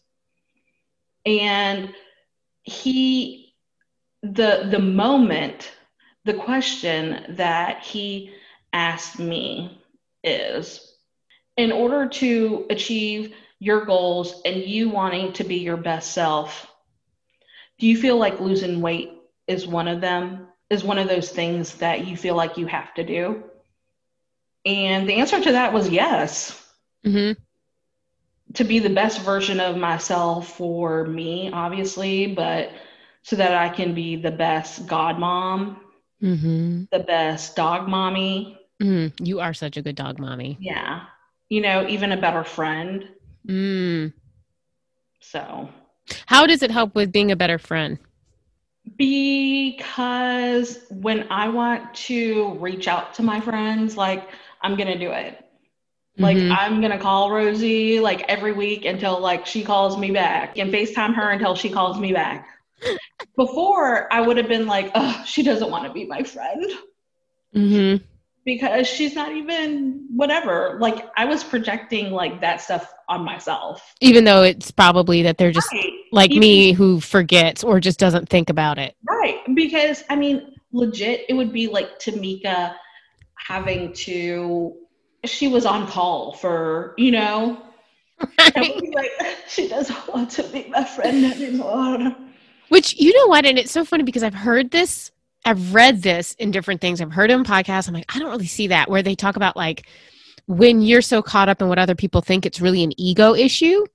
And 1.27 1.93
he, 2.63 3.55
the, 4.23 4.69
the 4.71 4.79
moment, 4.79 5.73
the 6.25 6.35
question 6.35 7.37
that 7.37 7.83
he 7.83 8.33
asked 8.73 9.19
me 9.19 9.81
is 10.23 10.81
in 11.57 11.73
order 11.73 12.09
to 12.09 12.67
achieve 12.71 13.35
your 13.59 13.85
goals 13.85 14.41
and 14.45 14.57
you 14.63 14.89
wanting 14.91 15.33
to 15.35 15.45
be 15.45 15.57
your 15.57 15.77
best 15.77 16.13
self, 16.13 16.67
do 17.79 17.87
you 17.87 17.97
feel 17.97 18.17
like 18.17 18.41
losing 18.41 18.81
weight 18.81 19.11
is 19.47 19.67
one 19.67 19.89
of 19.89 20.01
them? 20.01 20.47
Is 20.71 20.85
one 20.85 20.99
of 20.99 21.09
those 21.09 21.31
things 21.31 21.75
that 21.77 22.07
you 22.07 22.17
feel 22.17 22.35
like 22.35 22.57
you 22.59 22.67
have 22.67 22.93
to 22.95 23.05
do? 23.05 23.45
And 24.65 25.09
the 25.09 25.15
answer 25.15 25.41
to 25.41 25.53
that 25.53 25.73
was 25.73 25.89
yes. 25.89 26.53
Mm-hmm. 27.05 27.33
To 28.55 28.65
be 28.65 28.79
the 28.81 28.91
best 28.91 29.21
version 29.23 29.61
of 29.61 29.77
myself 29.77 30.49
for 30.57 31.05
me, 31.05 31.51
obviously, 31.53 32.27
but 32.27 32.71
so 33.23 33.37
that 33.37 33.55
I 33.55 33.69
can 33.69 33.95
be 33.95 34.17
the 34.17 34.31
best 34.31 34.87
god 34.87 35.19
mom, 35.19 35.81
Mm-hmm. 36.23 36.85
the 36.91 37.01
best 37.01 37.57
dog 37.57 37.89
mommy. 37.89 38.58
Mm. 38.83 39.13
You 39.27 39.41
are 39.41 39.55
such 39.55 39.77
a 39.77 39.83
good 39.83 39.97
dog 39.97 40.19
mommy. 40.19 40.57
Yeah. 40.61 41.05
You 41.49 41.61
know, 41.61 41.87
even 41.89 42.13
a 42.13 42.17
better 42.17 42.45
friend. 42.45 43.09
Mm. 43.47 44.13
So, 45.21 45.69
How 46.27 46.47
does 46.47 46.63
it 46.63 46.71
help 46.71 46.95
with 46.95 47.13
being 47.13 47.31
a 47.33 47.37
better 47.37 47.59
friend? 47.59 47.99
because 48.97 50.79
when 50.89 51.27
I 51.31 51.49
want 51.51 51.93
to 52.09 52.55
reach 52.59 52.89
out 52.89 53.13
to 53.15 53.23
my 53.23 53.39
friends, 53.41 53.99
like 53.99 54.27
I'm 54.63 54.77
going 54.77 54.89
to 54.89 54.99
do 54.99 55.11
it. 55.11 55.45
Like 56.17 56.39
Mhm. 56.39 56.57
I'm 56.57 56.81
going 56.81 56.93
to 56.93 56.99
call 56.99 57.31
Rosie 57.31 58.01
like 58.01 58.23
every 58.29 58.53
week 58.53 58.87
until 58.87 59.21
like 59.21 59.45
she 59.47 59.63
calls 59.63 59.99
me 59.99 60.11
back 60.11 60.57
and 60.59 60.73
FaceTime 60.73 61.15
her 61.15 61.31
until 61.31 61.55
she 61.55 61.69
calls 61.69 61.99
me 62.01 62.13
back. 62.15 62.49
Before 63.37 64.11
I 64.13 64.23
would 64.23 64.39
have 64.39 64.49
been 64.49 64.67
like, 64.67 64.91
oh, 64.95 65.23
she 65.27 65.43
doesn't 65.43 65.71
want 65.71 65.85
to 65.87 65.93
be 65.93 66.07
my 66.07 66.23
friend 66.23 66.65
Mhm. 67.55 68.03
Because 68.49 68.87
she's 68.87 69.15
not 69.15 69.31
even 69.33 70.07
whatever. 70.09 70.79
Like 70.81 71.07
I 71.17 71.25
was 71.27 71.45
projecting 71.45 72.11
like 72.13 72.41
that 72.41 72.61
stuff 72.63 72.91
on 73.09 73.23
myself. 73.25 73.95
even 74.01 74.25
though 74.25 74.43
it's 74.43 74.71
probably 74.71 75.23
that 75.23 75.37
they're 75.39 75.53
just 75.53 75.71
Right. 75.73 75.93
like 76.13 76.31
Even- 76.31 76.41
me 76.41 76.73
who 76.73 77.01
forgets 77.01 77.63
or 77.63 77.79
just 77.81 77.99
doesn't 77.99 78.29
think 78.29 78.49
about 78.51 78.79
it. 78.79 78.97
Right. 79.09 79.39
Because 79.55 80.05
I 80.09 80.17
mean, 80.17 80.55
legit, 80.73 81.27
it 81.29 81.35
would 81.35 81.53
be 81.53 81.67
like 81.67 81.99
Tamika 81.99 82.75
having 83.37 83.93
to 84.09 84.75
she 85.25 85.49
was 85.49 85.67
on 85.67 85.87
call 85.89 86.33
for, 86.35 86.95
you 86.97 87.11
know, 87.11 87.61
be 88.55 88.93
like, 88.95 89.11
she 89.49 89.69
doesn't 89.69 90.09
want 90.09 90.31
to 90.31 90.43
be 90.45 90.69
my 90.71 90.85
friend 90.85 91.25
anymore. 91.25 92.15
Which 92.69 92.95
you 92.99 93.13
know 93.17 93.27
what, 93.27 93.45
and 93.47 93.59
it's 93.59 93.73
so 93.73 93.85
funny 93.85 94.05
because 94.05 94.23
I've 94.23 94.35
heard 94.35 94.71
this, 94.71 95.11
I've 95.49 95.75
read 95.75 96.03
this 96.03 96.35
in 96.35 96.51
different 96.51 96.81
things. 96.81 97.01
I've 97.01 97.13
heard 97.13 97.31
it 97.31 97.35
in 97.35 97.43
podcasts. 97.43 97.89
I'm 97.89 97.95
like, 97.95 98.15
I 98.15 98.19
don't 98.19 98.31
really 98.31 98.47
see 98.47 98.67
that 98.67 98.91
where 98.91 99.03
they 99.03 99.15
talk 99.15 99.37
about 99.37 99.57
like 99.57 99.87
when 100.47 100.83
you're 100.83 101.03
so 101.03 101.23
caught 101.23 101.49
up 101.49 101.63
in 101.63 101.69
what 101.69 101.79
other 101.79 101.95
people 101.95 102.21
think, 102.21 102.45
it's 102.45 102.61
really 102.61 102.83
an 102.83 102.93
ego 103.01 103.35
issue. 103.35 103.87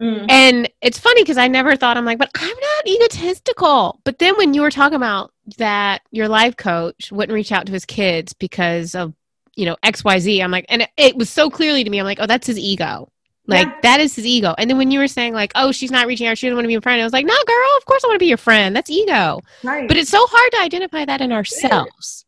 Mm. 0.00 0.26
And 0.30 0.70
it's 0.80 0.98
funny 0.98 1.22
because 1.22 1.38
I 1.38 1.48
never 1.48 1.76
thought 1.76 1.96
I'm 1.96 2.04
like, 2.04 2.18
but 2.18 2.30
I'm 2.34 2.48
not 2.48 2.86
egotistical. 2.86 4.00
But 4.04 4.18
then 4.18 4.36
when 4.36 4.54
you 4.54 4.62
were 4.62 4.70
talking 4.70 4.96
about 4.96 5.32
that 5.58 6.02
your 6.10 6.28
life 6.28 6.56
coach 6.56 7.12
wouldn't 7.12 7.34
reach 7.34 7.52
out 7.52 7.66
to 7.66 7.72
his 7.72 7.84
kids 7.84 8.32
because 8.32 8.94
of, 8.94 9.14
you 9.56 9.66
know, 9.66 9.76
XYZ, 9.84 10.42
I'm 10.42 10.50
like, 10.50 10.66
and 10.68 10.82
it, 10.82 10.90
it 10.96 11.16
was 11.16 11.30
so 11.30 11.50
clearly 11.50 11.82
to 11.82 11.90
me, 11.90 11.98
I'm 11.98 12.06
like, 12.06 12.20
oh, 12.20 12.26
that's 12.26 12.46
his 12.46 12.58
ego. 12.58 13.10
Like 13.50 13.66
Yeah. 13.66 13.78
that 13.82 14.00
is 14.00 14.14
his 14.16 14.24
ego. 14.26 14.54
And 14.56 14.70
then 14.70 14.78
when 14.78 14.90
you 14.90 14.98
were 15.00 15.08
saying 15.08 15.34
like, 15.34 15.52
oh, 15.56 15.72
she's 15.72 15.90
not 15.90 16.06
reaching 16.06 16.26
out, 16.26 16.38
she 16.38 16.46
doesn't 16.46 16.56
want 16.56 16.64
to 16.64 16.68
be 16.68 16.74
a 16.76 16.80
friend, 16.80 17.00
I 17.00 17.04
was 17.04 17.12
like, 17.12 17.26
no, 17.26 17.34
girl, 17.46 17.76
of 17.78 17.84
course 17.84 18.02
I 18.04 18.08
want 18.08 18.16
to 18.16 18.24
be 18.24 18.28
your 18.28 18.38
friend. 18.38 18.74
That's 18.74 18.88
ego. 18.90 19.40
Right. 19.62 19.86
But 19.88 19.96
it's 19.96 20.10
so 20.10 20.24
hard 20.28 20.52
to 20.52 20.60
identify 20.60 21.04
that 21.04 21.20
in 21.20 21.32
ourselves. 21.32 22.24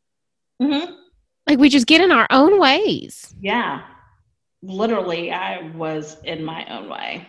Mhm. 0.61 0.95
Like 1.49 1.59
we 1.59 1.69
just 1.69 1.87
get 1.87 2.01
in 2.01 2.13
our 2.13 2.27
own 2.31 2.59
ways. 2.61 3.35
yeah. 3.41 3.83
Literally, 4.65 5.33
I 5.33 5.71
was 5.75 6.19
in 6.23 6.45
my 6.45 6.65
own 6.67 6.89
way. 6.89 7.27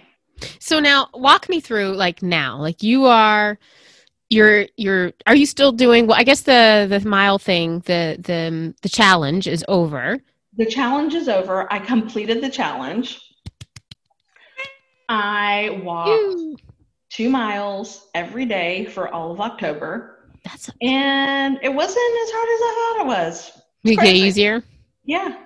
So 0.59 0.79
now 0.79 1.09
walk 1.15 1.49
me 1.49 1.59
through 1.61 1.93
like 1.95 2.21
now. 2.21 2.59
Like 2.59 2.83
you 2.83 3.05
are 3.05 3.57
you're 4.29 4.67
you're 4.77 5.13
are 5.25 5.35
you 5.35 5.45
still 5.47 5.71
doing 5.71 6.05
well 6.05 6.17
I 6.19 6.23
guess 6.23 6.41
the 6.41 6.85
the 6.87 6.99
mile 7.07 7.39
thing, 7.39 7.79
the 7.85 8.17
the 8.19 8.75
the 8.83 8.89
challenge 8.89 9.47
is 9.47 9.65
over. 9.67 10.19
The 10.57 10.67
challenge 10.67 11.15
is 11.15 11.27
over. 11.27 11.71
I 11.73 11.79
completed 11.79 12.41
the 12.41 12.49
challenge. 12.49 13.19
I 15.13 15.79
walked 15.83 16.09
Ew. 16.09 16.57
two 17.11 17.29
miles 17.29 18.07
every 18.15 18.45
day 18.45 18.85
for 18.85 19.13
all 19.13 19.31
of 19.31 19.39
October. 19.39 20.29
That's 20.43 20.69
And 20.81 21.59
it 21.61 21.69
wasn't 21.73 21.97
as 22.23 22.31
hard 22.31 22.49
as 22.49 22.61
I 22.61 22.73
thought 22.75 23.01
it 23.05 23.07
was. 23.07 23.51
make 23.83 23.93
it 23.99 24.01
crazy. 24.01 24.19
easier. 24.21 24.63
Yeah. 25.05 25.37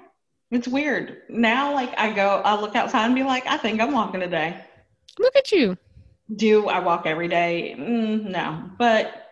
It's 0.51 0.67
weird. 0.69 1.23
Now, 1.27 1.73
like, 1.73 1.93
I 1.97 2.13
go, 2.13 2.41
I 2.45 2.59
look 2.59 2.75
outside 2.77 3.05
and 3.07 3.13
be 3.15 3.23
like, 3.23 3.45
I 3.47 3.57
think 3.57 3.81
I'm 3.81 3.91
walking 3.91 4.21
today. 4.21 4.57
Look 5.19 5.35
at 5.35 5.51
you. 5.51 5.77
Do 6.37 6.69
I 6.69 6.79
walk 6.79 7.05
every 7.05 7.27
day? 7.27 7.75
Mm, 7.77 8.29
no. 8.29 8.63
But 8.77 9.27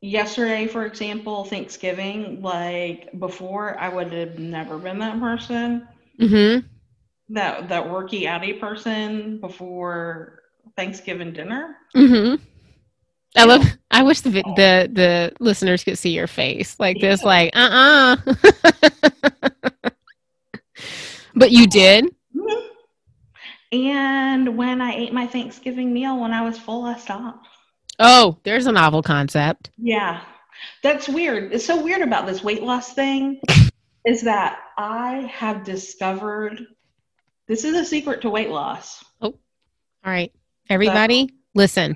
yesterday, 0.00 0.68
for 0.68 0.86
example, 0.86 1.44
Thanksgiving, 1.44 2.40
like, 2.42 3.18
before, 3.18 3.76
I 3.80 3.88
would 3.88 4.12
have 4.12 4.38
never 4.38 4.78
been 4.78 4.98
that 5.00 5.18
person, 5.18 5.88
Mhm. 6.20 6.64
That, 7.30 7.68
that 7.68 7.84
worky 7.84 8.22
outy 8.22 8.58
person 8.58 9.40
before 9.40 10.42
Thanksgiving 10.76 11.32
dinner. 11.32 11.76
Mhm. 11.94 12.40
I 13.34 13.44
love 13.44 13.64
I 13.90 14.02
wish 14.02 14.20
the 14.20 14.30
the 14.30 14.90
the 14.92 15.32
listeners 15.40 15.84
could 15.84 15.98
see 15.98 16.10
your 16.10 16.26
face. 16.26 16.78
Like 16.78 17.00
this 17.00 17.24
like 17.24 17.56
uh-uh. 17.56 18.16
but 21.34 21.50
you 21.50 21.66
did? 21.66 22.14
Mhm. 22.36 22.68
And 23.72 24.56
when 24.56 24.82
I 24.82 24.94
ate 24.94 25.14
my 25.14 25.26
Thanksgiving 25.26 25.94
meal, 25.94 26.20
when 26.20 26.32
I 26.32 26.42
was 26.42 26.58
full, 26.58 26.84
I 26.84 26.96
stopped. 26.98 27.48
Oh, 27.98 28.36
there's 28.42 28.66
a 28.66 28.72
novel 28.72 29.02
concept. 29.02 29.70
Yeah, 29.78 30.20
that's 30.82 31.08
weird. 31.08 31.54
It's 31.54 31.64
so 31.64 31.82
weird 31.82 32.02
about 32.02 32.26
this 32.26 32.44
weight 32.44 32.62
loss 32.62 32.92
thing 32.92 33.40
is 34.04 34.22
that 34.22 34.58
I 34.76 35.30
have 35.32 35.64
discovered 35.64 36.66
This 37.52 37.64
is 37.64 37.76
a 37.76 37.84
secret 37.84 38.22
to 38.22 38.30
weight 38.30 38.48
loss. 38.48 39.04
Oh, 39.20 39.26
all 39.26 39.34
right. 40.06 40.32
Everybody, 40.70 41.28
listen. 41.54 41.94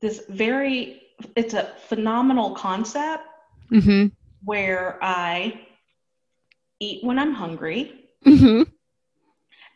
This 0.00 0.22
very, 0.28 1.00
it's 1.36 1.54
a 1.54 1.72
phenomenal 1.86 2.56
concept 2.56 3.22
Mm-hmm. 3.70 4.08
where 4.44 4.98
I 5.00 5.60
eat 6.80 7.04
when 7.04 7.20
I'm 7.20 7.34
hungry 7.34 8.00
Mm-hmm. 8.26 8.62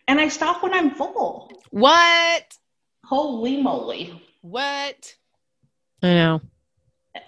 and 0.09 0.21
I 0.21 0.27
stop 0.27 0.65
when 0.65 0.75
I'm 0.75 0.91
full. 0.97 1.53
What? 1.71 2.59
Holy 3.05 3.63
moly. 3.63 4.21
What? 4.41 5.15
I 6.03 6.09
know. 6.15 6.41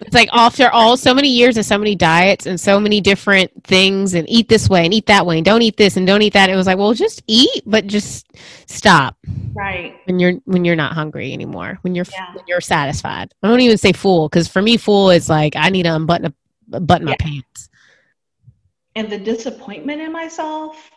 It's 0.01 0.13
like 0.13 0.29
after 0.33 0.69
all 0.69 0.97
so 0.97 1.13
many 1.13 1.29
years 1.29 1.55
and 1.55 1.65
so 1.65 1.77
many 1.77 1.95
diets 1.95 2.45
and 2.45 2.59
so 2.59 2.79
many 2.79 2.99
different 2.99 3.51
things 3.63 4.13
and 4.13 4.29
eat 4.29 4.49
this 4.49 4.69
way 4.69 4.83
and 4.83 4.93
eat 4.93 5.05
that 5.05 5.25
way 5.25 5.37
and 5.37 5.45
don't 5.45 5.61
eat 5.61 5.77
this 5.77 5.95
and 5.95 6.05
don't 6.05 6.21
eat 6.21 6.33
that. 6.33 6.49
It 6.49 6.55
was 6.55 6.67
like, 6.67 6.77
well, 6.77 6.93
just 6.93 7.23
eat, 7.27 7.63
but 7.65 7.87
just 7.87 8.27
stop 8.67 9.15
Right. 9.53 9.95
when 10.05 10.19
you're 10.19 10.33
when 10.45 10.65
you're 10.65 10.75
not 10.75 10.93
hungry 10.93 11.31
anymore. 11.33 11.79
When 11.81 11.95
you're 11.95 12.05
Yeah. 12.11 12.33
when 12.35 12.43
you're 12.47 12.61
satisfied. 12.61 13.33
I 13.41 13.47
don't 13.47 13.61
even 13.61 13.77
say 13.77 13.93
full 13.93 14.27
because 14.27 14.47
for 14.47 14.61
me, 14.61 14.77
full 14.77 15.09
is 15.09 15.29
like 15.29 15.55
I 15.55 15.69
need 15.69 15.83
to 15.83 15.95
unbutton 15.95 16.33
a, 16.71 16.79
button 16.81 17.05
my 17.05 17.15
pants. 17.17 17.69
And 18.95 19.09
the 19.09 19.17
disappointment 19.17 20.01
in 20.01 20.11
myself 20.11 20.91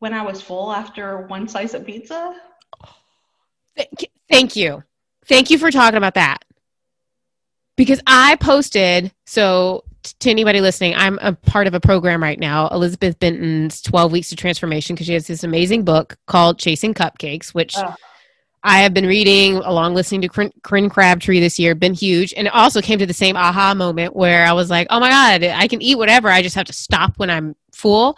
when 0.00 0.12
I 0.12 0.22
was 0.22 0.42
full 0.42 0.70
after 0.72 1.26
one 1.28 1.48
slice 1.48 1.72
of 1.72 1.86
pizza. 1.86 2.34
Thank 4.28 4.54
you. 4.56 4.82
Thank 5.26 5.50
you 5.50 5.58
for 5.58 5.70
talking 5.70 5.96
about 5.96 6.14
that. 6.14 6.44
Because 7.76 8.00
I 8.06 8.36
posted, 8.36 9.12
so 9.26 9.84
to 10.20 10.30
anybody 10.30 10.60
listening, 10.60 10.94
I'm 10.94 11.18
a 11.22 11.32
part 11.32 11.66
of 11.66 11.74
a 11.74 11.80
program 11.80 12.22
right 12.22 12.38
now, 12.38 12.68
Elizabeth 12.68 13.18
Benton's 13.18 13.80
12 13.82 14.12
Weeks 14.12 14.28
to 14.30 14.36
Transformation, 14.36 14.94
because 14.94 15.06
she 15.06 15.14
has 15.14 15.26
this 15.26 15.44
amazing 15.44 15.84
book 15.84 16.16
called 16.26 16.58
Chasing 16.58 16.94
Cupcakes, 16.94 17.48
which 17.54 17.74
Oh. 17.76 17.94
I 18.66 18.78
have 18.78 18.94
been 18.94 19.06
reading 19.06 19.56
along 19.56 19.94
listening 19.94 20.22
to 20.22 20.28
Corinne, 20.28 20.52
Corinne 20.62 20.88
Crabtree 20.88 21.38
this 21.38 21.58
year, 21.58 21.74
been 21.74 21.92
huge. 21.92 22.32
And 22.34 22.46
it 22.46 22.54
also 22.54 22.80
came 22.80 22.98
to 22.98 23.06
the 23.06 23.12
same 23.12 23.36
aha 23.36 23.74
moment 23.74 24.16
where 24.16 24.46
I 24.46 24.52
was 24.52 24.70
like, 24.70 24.86
oh 24.88 25.00
my 25.00 25.10
God, 25.10 25.42
I 25.44 25.68
can 25.68 25.82
eat 25.82 25.98
whatever. 25.98 26.30
I 26.30 26.40
just 26.40 26.56
have 26.56 26.66
to 26.66 26.72
stop 26.72 27.18
when 27.18 27.28
I'm 27.28 27.56
full 27.72 28.16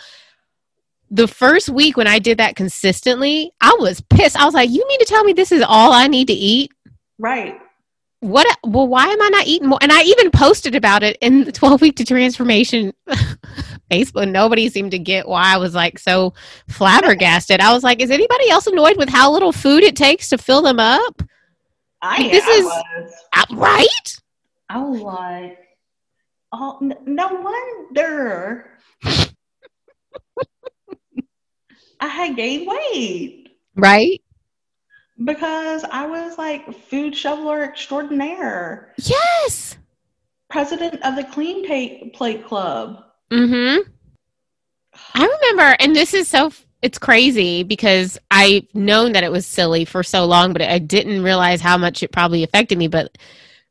the 1.11 1.29
first 1.29 1.69
week 1.69 1.97
when 1.97 2.07
I 2.07 2.19
did 2.19 2.39
that 2.39 2.57
consistently, 2.57 3.53
I 3.61 3.77
was 3.79 4.01
pissed. 4.01 4.37
I 4.37 4.45
was 4.45 4.55
like, 4.55 4.71
"You 4.71 4.85
mean 4.89 4.99
to 4.99 5.05
tell 5.05 5.25
me 5.25 5.33
this 5.33 5.53
is 5.53 5.63
all 5.63 5.93
I 5.93 6.09
need 6.09 6.27
to 6.29 6.35
eat? 6.35 6.73
Right. 7.19 7.59
What? 8.27 8.47
Well, 8.65 8.89
why 8.89 9.07
am 9.07 9.23
I 9.23 9.29
not 9.29 9.47
eating 9.47 9.69
more?" 9.69 9.79
And 9.81 9.93
I 9.93 10.03
even 10.03 10.31
posted 10.31 10.75
about 10.75 11.03
it 11.03 11.17
in 11.21 11.45
the 11.45 11.53
12 11.61 11.81
week 11.81 11.97
to 11.97 12.05
transformation 12.05 12.93
Facebook. 13.91 14.29
Nobody 14.31 14.69
seemed 14.69 14.91
to 14.91 14.99
get 14.99 15.29
why 15.29 15.55
I 15.55 15.57
was 15.59 15.75
like 15.75 15.99
so 15.99 16.35
flabbergasted. 16.69 17.61
I 17.61 17.73
was 17.73 17.83
like, 17.85 18.01
"Is 18.01 18.11
anybody 18.11 18.51
else 18.51 18.67
annoyed 18.67 18.97
with 18.97 19.09
how 19.09 19.33
little 19.33 19.53
food 19.53 19.83
it 19.85 19.97
takes 19.97 20.29
to 20.31 20.39
fill 20.39 20.63
them 20.63 20.81
up?" 20.81 21.23
I, 22.03 22.23
Like, 22.23 22.31
this 22.33 22.45
I 22.45 22.51
is- 22.51 22.65
was. 22.65 23.13
Right? 23.53 24.17
I 24.69 24.79
was 24.83 25.01
like, 25.01 25.59
oh, 26.53 26.79
no 27.07 27.29
wonder 27.29 28.71
I 32.01 32.07
had 32.09 32.37
gained 32.37 32.67
weight 32.67 33.49
Right? 33.77 34.23
Because 35.25 35.85
I 35.85 36.07
was 36.07 36.39
like 36.39 36.73
food 36.89 37.17
shoveler 37.17 37.63
extraordinaire, 37.65 38.93
Yes. 38.99 39.79
president 40.51 41.03
of 41.05 41.17
the 41.17 41.25
Clean 41.25 41.67
Ta- 41.67 42.11
Plate 42.17 42.45
Club. 42.45 43.03
Mm-hmm. 43.31 43.91
I 45.15 45.27
remember, 45.27 45.77
and 45.81 45.95
this 45.95 46.15
is 46.15 46.29
so 46.29 46.53
it's 46.83 46.99
crazy 46.99 47.63
because 47.63 48.19
I've 48.31 48.73
known 48.75 49.13
that 49.13 49.25
it 49.25 49.33
was 49.33 49.47
silly 49.47 49.85
for 49.85 50.03
so 50.03 50.25
long, 50.25 50.53
but 50.53 50.63
I 50.63 50.79
didn't 50.79 51.23
realize 51.23 51.61
how 51.61 51.77
much 51.77 52.03
it 52.03 52.13
probably 52.13 52.43
affected 52.45 52.79
me. 52.79 52.87
But 52.87 53.17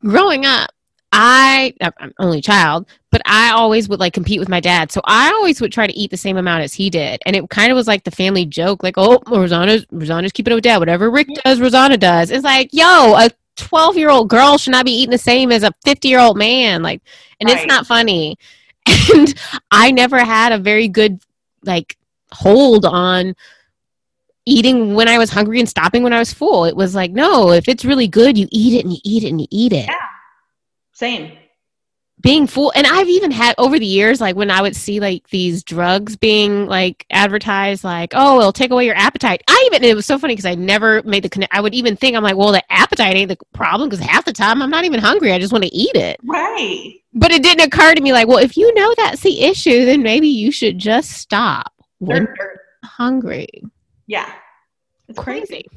growing 0.02 0.46
up, 0.46 0.72
I 1.18 1.74
I'm 1.82 2.14
only 2.20 2.42
child, 2.42 2.88
but 3.10 3.22
I 3.26 3.52
always 3.52 3.88
would 3.88 4.02
like 4.02 4.14
compete 4.14 4.40
with 4.40 4.50
my 4.50 4.60
dad. 4.60 4.92
So 4.92 5.00
I 5.06 5.30
always 5.30 5.62
would 5.62 5.72
try 5.72 5.88
to 5.88 5.98
eat 5.98 6.12
the 6.12 6.18
same 6.18 6.36
amount 6.36 6.64
as 6.64 6.74
he 6.74 6.90
did. 6.90 7.22
And 7.26 7.38
it 7.38 7.50
kind 7.50 7.72
of 7.72 7.76
was 7.78 7.88
like 7.88 8.04
the 8.04 8.12
family 8.12 8.46
joke, 8.46 8.84
like, 8.84 8.96
oh, 8.98 9.22
Rosanna's 9.28 9.86
Rosanna's 9.92 10.34
keeping 10.34 10.52
up 10.52 10.58
with 10.58 10.66
dad. 10.66 10.80
Whatever 10.80 11.10
Rick 11.10 11.30
does, 11.46 11.62
Rosanna 11.62 11.98
does. 11.98 12.32
It's 12.32 12.44
like, 12.44 12.70
yo, 12.74 13.16
a 13.16 13.30
12 13.56 13.98
year 13.98 14.10
old 14.10 14.30
girl 14.30 14.58
should 14.58 14.72
not 14.72 14.84
be 14.84 14.92
eating 14.92 15.12
the 15.12 15.18
same 15.18 15.54
as 15.54 15.64
a 15.64 15.72
50 15.86 16.08
year 16.10 16.20
old 16.20 16.38
man. 16.38 16.84
Like, 16.84 17.02
and 17.40 17.50
it's 17.50 17.66
not 17.66 17.88
funny. 17.88 18.38
And 19.16 19.34
I 19.72 19.90
never 19.90 20.24
had 20.24 20.52
a 20.52 20.60
very 20.60 20.88
good 20.88 21.20
like 21.64 21.98
hold 22.32 22.86
on 22.86 23.34
eating 24.46 24.94
when 24.94 25.08
I 25.08 25.18
was 25.18 25.32
hungry 25.32 25.60
and 25.60 25.68
stopping 25.68 26.04
when 26.04 26.14
I 26.14 26.20
was 26.20 26.32
full. 26.32 26.66
It 26.66 26.76
was 26.76 26.94
like, 26.94 27.12
no, 27.12 27.52
if 27.52 27.68
it's 27.68 27.84
really 27.84 28.08
good, 28.08 28.38
you 28.38 28.48
eat 28.52 28.78
it 28.78 28.86
and 28.86 28.94
you 28.94 29.00
eat 29.04 29.24
it 29.24 29.30
and 29.30 29.42
you 29.42 29.48
eat 29.50 29.74
it. 29.74 29.88
Yeah. 29.88 30.08
Same. 30.96 31.38
Being 32.22 32.48
full, 32.48 32.72
and 32.76 32.88
I've 32.88 33.10
even 33.10 33.30
had 33.30 33.54
over 33.58 33.78
the 33.78 33.86
years, 33.86 34.20
like 34.22 34.36
when 34.36 34.50
I 34.50 34.62
would 34.62 34.76
see 34.76 35.00
like 35.02 35.28
these 35.30 35.64
drugs 35.64 36.16
being 36.16 36.66
like 36.66 37.06
advertised, 37.12 37.84
like, 37.84 38.14
oh, 38.16 38.40
it'll 38.40 38.54
take 38.54 38.72
away 38.72 38.86
your 38.86 38.96
appetite. 38.96 39.44
I 39.48 39.64
even, 39.68 39.84
it 39.84 39.96
was 39.96 40.06
so 40.08 40.18
funny 40.18 40.34
because 40.34 40.46
I 40.46 40.56
never 40.56 41.04
made 41.04 41.24
the 41.24 41.30
connect. 41.30 41.54
I 41.54 41.60
would 41.62 41.76
even 41.76 41.96
think, 41.98 42.16
I'm 42.16 42.24
like, 42.24 42.38
well, 42.38 42.54
the 42.54 42.64
appetite 42.72 43.16
ain't 43.16 43.30
the 43.30 43.38
problem 43.54 43.90
because 43.90 44.04
half 44.04 44.26
the 44.26 44.34
time 44.34 44.62
I'm 44.62 44.70
not 44.72 44.86
even 44.86 45.00
hungry. 45.02 45.34
I 45.34 45.40
just 45.40 45.52
want 45.52 45.66
to 45.66 45.76
eat 45.76 45.94
it. 45.96 46.18
Right. 46.24 46.96
But 47.14 47.32
it 47.32 47.44
didn't 47.44 47.68
occur 47.68 47.94
to 47.94 48.02
me, 48.02 48.14
like, 48.14 48.28
well, 48.28 48.40
if 48.40 48.58
you 48.58 48.74
know 48.74 48.94
that's 48.98 49.22
the 49.22 49.42
issue, 49.42 49.86
then 49.86 50.02
maybe 50.02 50.30
you 50.30 50.52
should 50.52 50.80
just 50.80 51.12
stop 51.12 51.72
when 52.00 52.24
they're- 52.24 52.62
hungry. 52.86 53.48
yeah. 54.08 54.32
It's 55.10 55.20
crazy. 55.20 55.46
Crazy. 55.46 55.70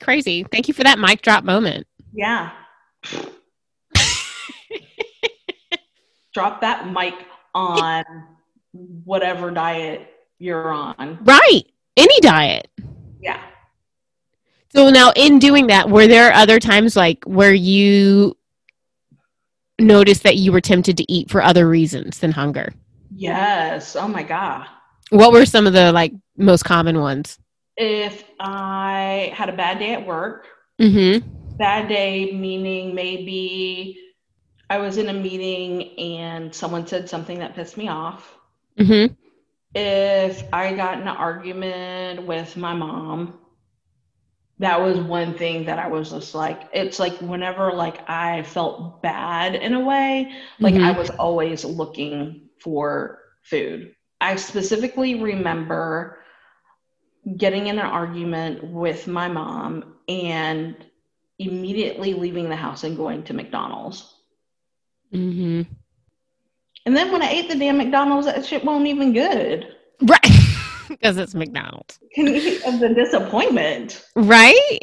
Crazy. 0.00 0.46
Thank 0.50 0.66
you 0.68 0.74
for 0.74 0.82
that 0.84 0.98
mic 0.98 1.22
drop 1.22 1.44
moment. 1.44 1.86
Yeah. 2.12 2.50
Drop 6.32 6.60
that 6.62 6.90
mic 6.90 7.14
on 7.54 8.04
whatever 8.72 9.50
diet 9.50 10.08
you're 10.38 10.72
on. 10.72 11.18
Right. 11.22 11.62
Any 11.96 12.20
diet. 12.20 12.68
Yeah. 13.20 13.40
So 14.74 14.88
now 14.88 15.12
in 15.14 15.38
doing 15.38 15.66
that, 15.66 15.90
were 15.90 16.06
there 16.06 16.32
other 16.32 16.58
times 16.58 16.96
like 16.96 17.22
where 17.24 17.52
you 17.52 18.36
noticed 19.78 20.22
that 20.22 20.36
you 20.36 20.52
were 20.52 20.60
tempted 20.60 20.96
to 20.96 21.12
eat 21.12 21.30
for 21.30 21.42
other 21.42 21.68
reasons 21.68 22.18
than 22.18 22.32
hunger? 22.32 22.72
Yes. 23.14 23.94
Oh 23.96 24.08
my 24.08 24.22
God. 24.22 24.66
What 25.10 25.32
were 25.32 25.44
some 25.44 25.66
of 25.66 25.74
the 25.74 25.92
like 25.92 26.12
most 26.38 26.64
common 26.64 26.98
ones? 27.00 27.38
If 27.76 28.24
I 28.40 29.32
had 29.34 29.48
a 29.48 29.52
bad 29.56 29.78
day 29.78 29.92
at 29.94 30.06
work, 30.06 30.46
Mm-hmm. 30.80 31.28
bad 31.58 31.88
day 31.88 32.32
meaning 32.32 32.94
maybe 32.94 33.98
I 34.72 34.78
was 34.78 34.96
in 34.96 35.10
a 35.10 35.12
meeting 35.12 35.98
and 35.98 36.54
someone 36.54 36.86
said 36.86 37.06
something 37.06 37.40
that 37.40 37.54
pissed 37.54 37.76
me 37.76 37.88
off. 37.88 38.38
Mm-hmm. 38.78 39.12
If 39.74 40.44
I 40.50 40.74
got 40.74 40.94
in 40.94 41.02
an 41.02 41.08
argument 41.08 42.26
with 42.26 42.56
my 42.56 42.72
mom, 42.72 43.38
that 44.60 44.80
was 44.80 44.98
one 44.98 45.34
thing 45.34 45.66
that 45.66 45.78
I 45.78 45.88
was 45.88 46.10
just 46.10 46.34
like, 46.34 46.70
it's 46.72 46.98
like 46.98 47.12
whenever 47.18 47.70
like 47.74 48.08
I 48.08 48.44
felt 48.44 49.02
bad 49.02 49.56
in 49.56 49.74
a 49.74 49.80
way, 49.80 50.32
like 50.58 50.76
I 50.76 50.94
Mhm. 50.94 50.96
was 50.96 51.10
always 51.10 51.66
looking 51.66 52.48
for 52.58 53.18
food. 53.42 53.94
I 54.22 54.36
specifically 54.36 55.16
remember 55.16 56.18
getting 57.36 57.66
in 57.66 57.78
an 57.78 57.84
argument 57.84 58.64
with 58.64 59.06
my 59.06 59.28
mom 59.28 59.96
and 60.08 60.76
immediately 61.38 62.14
leaving 62.14 62.48
the 62.48 62.56
house 62.56 62.84
and 62.84 62.96
going 62.96 63.24
to 63.24 63.34
McDonald's. 63.34 64.11
Mm-hmm. 65.12 65.62
And 66.84 66.96
then 66.96 67.12
when 67.12 67.22
I 67.22 67.30
ate 67.30 67.48
the 67.48 67.58
damn 67.58 67.78
McDonald's, 67.78 68.26
that 68.26 68.44
shit 68.44 68.64
wasn't 68.64 68.88
even 68.88 69.12
good. 69.12 69.74
Right. 70.00 70.20
Because 70.88 71.16
it's 71.16 71.34
McDonald's. 71.34 71.98
Can 72.14 72.28
eat 72.28 72.62
of 72.66 72.78
the 72.78 72.90
disappointment. 72.90 74.04
Right? 74.14 74.78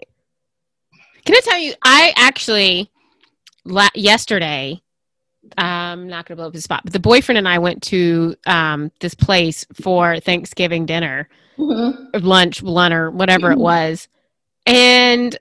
Can 1.23 1.36
I 1.36 1.41
tell 1.43 1.59
you? 1.59 1.73
I 1.84 2.13
actually 2.15 2.89
la- 3.63 3.89
yesterday. 3.93 4.82
I'm 5.55 6.07
not 6.07 6.25
going 6.25 6.36
to 6.36 6.41
blow 6.41 6.47
up 6.47 6.53
the 6.53 6.61
spot, 6.61 6.82
but 6.84 6.93
the 6.93 6.99
boyfriend 6.99 7.38
and 7.38 7.47
I 7.47 7.59
went 7.59 7.84
to 7.84 8.36
um, 8.47 8.91
this 9.01 9.13
place 9.13 9.67
for 9.80 10.19
Thanksgiving 10.19 10.88
dinner, 10.88 11.30
or 11.59 11.93
lunch, 12.13 12.63
lunch, 12.63 12.93
or 12.93 13.11
whatever 13.11 13.51
it 13.51 13.59
was, 13.59 14.07
and 14.65 15.38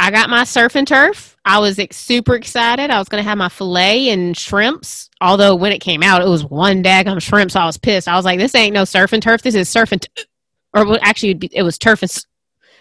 I 0.00 0.10
got 0.10 0.30
my 0.30 0.44
surf 0.44 0.76
and 0.76 0.88
turf. 0.88 1.36
I 1.44 1.58
was 1.58 1.78
ex- 1.78 1.98
super 1.98 2.34
excited. 2.34 2.90
I 2.90 2.98
was 2.98 3.08
going 3.10 3.22
to 3.22 3.28
have 3.28 3.36
my 3.38 3.50
fillet 3.50 4.08
and 4.08 4.36
shrimps. 4.36 5.10
Although 5.20 5.54
when 5.56 5.72
it 5.72 5.80
came 5.80 6.02
out, 6.02 6.22
it 6.22 6.28
was 6.28 6.44
one 6.44 6.82
daggum 6.82 7.20
shrimp, 7.20 7.50
so 7.50 7.60
I 7.60 7.66
was 7.66 7.76
pissed. 7.76 8.08
I 8.08 8.16
was 8.16 8.24
like, 8.24 8.38
"This 8.38 8.54
ain't 8.54 8.74
no 8.74 8.84
surf 8.86 9.12
and 9.12 9.22
turf. 9.22 9.42
This 9.42 9.54
is 9.54 9.68
surf 9.68 9.92
and." 9.92 10.00
T-. 10.02 10.08
Or 10.74 10.86
well, 10.86 10.98
actually, 11.02 11.30
it'd 11.30 11.40
be- 11.40 11.50
it 11.56 11.62
was 11.62 11.78
turf 11.78 12.02
and. 12.02 12.10
s- 12.10 12.26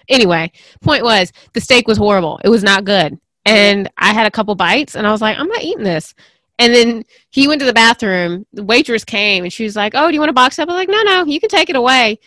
Anyway, 0.10 0.52
point 0.82 1.04
was 1.04 1.32
the 1.54 1.62
steak 1.62 1.88
was 1.88 1.98
horrible. 1.98 2.40
It 2.44 2.50
was 2.50 2.64
not 2.64 2.86
good, 2.86 3.20
and 3.46 3.90
I 3.98 4.14
had 4.14 4.26
a 4.28 4.32
couple 4.32 4.56
bites, 4.56 4.96
and 4.96 5.06
I 5.06 5.12
was 5.12 5.22
like, 5.22 5.38
"I'm 5.38 5.48
not 5.50 5.64
eating 5.64 5.84
this." 5.84 6.16
And 6.58 6.74
then 6.74 7.04
he 7.32 7.48
went 7.48 7.60
to 7.62 7.66
the 7.66 7.74
bathroom. 7.74 8.46
The 8.54 8.64
waitress 8.64 9.06
came, 9.06 9.44
and 9.44 9.54
she 9.54 9.66
was 9.66 9.76
like, 9.76 9.94
"Oh, 9.96 10.08
do 10.08 10.14
you 10.16 10.20
want 10.20 10.30
to 10.30 10.34
box 10.34 10.58
up?" 10.58 10.70
I 10.70 10.74
was 10.74 10.80
like, 10.80 10.90
"No, 10.90 11.04
no, 11.04 11.26
you 11.26 11.40
can 11.40 11.50
take 11.50 11.70
it 11.70 11.76
away." 11.76 12.20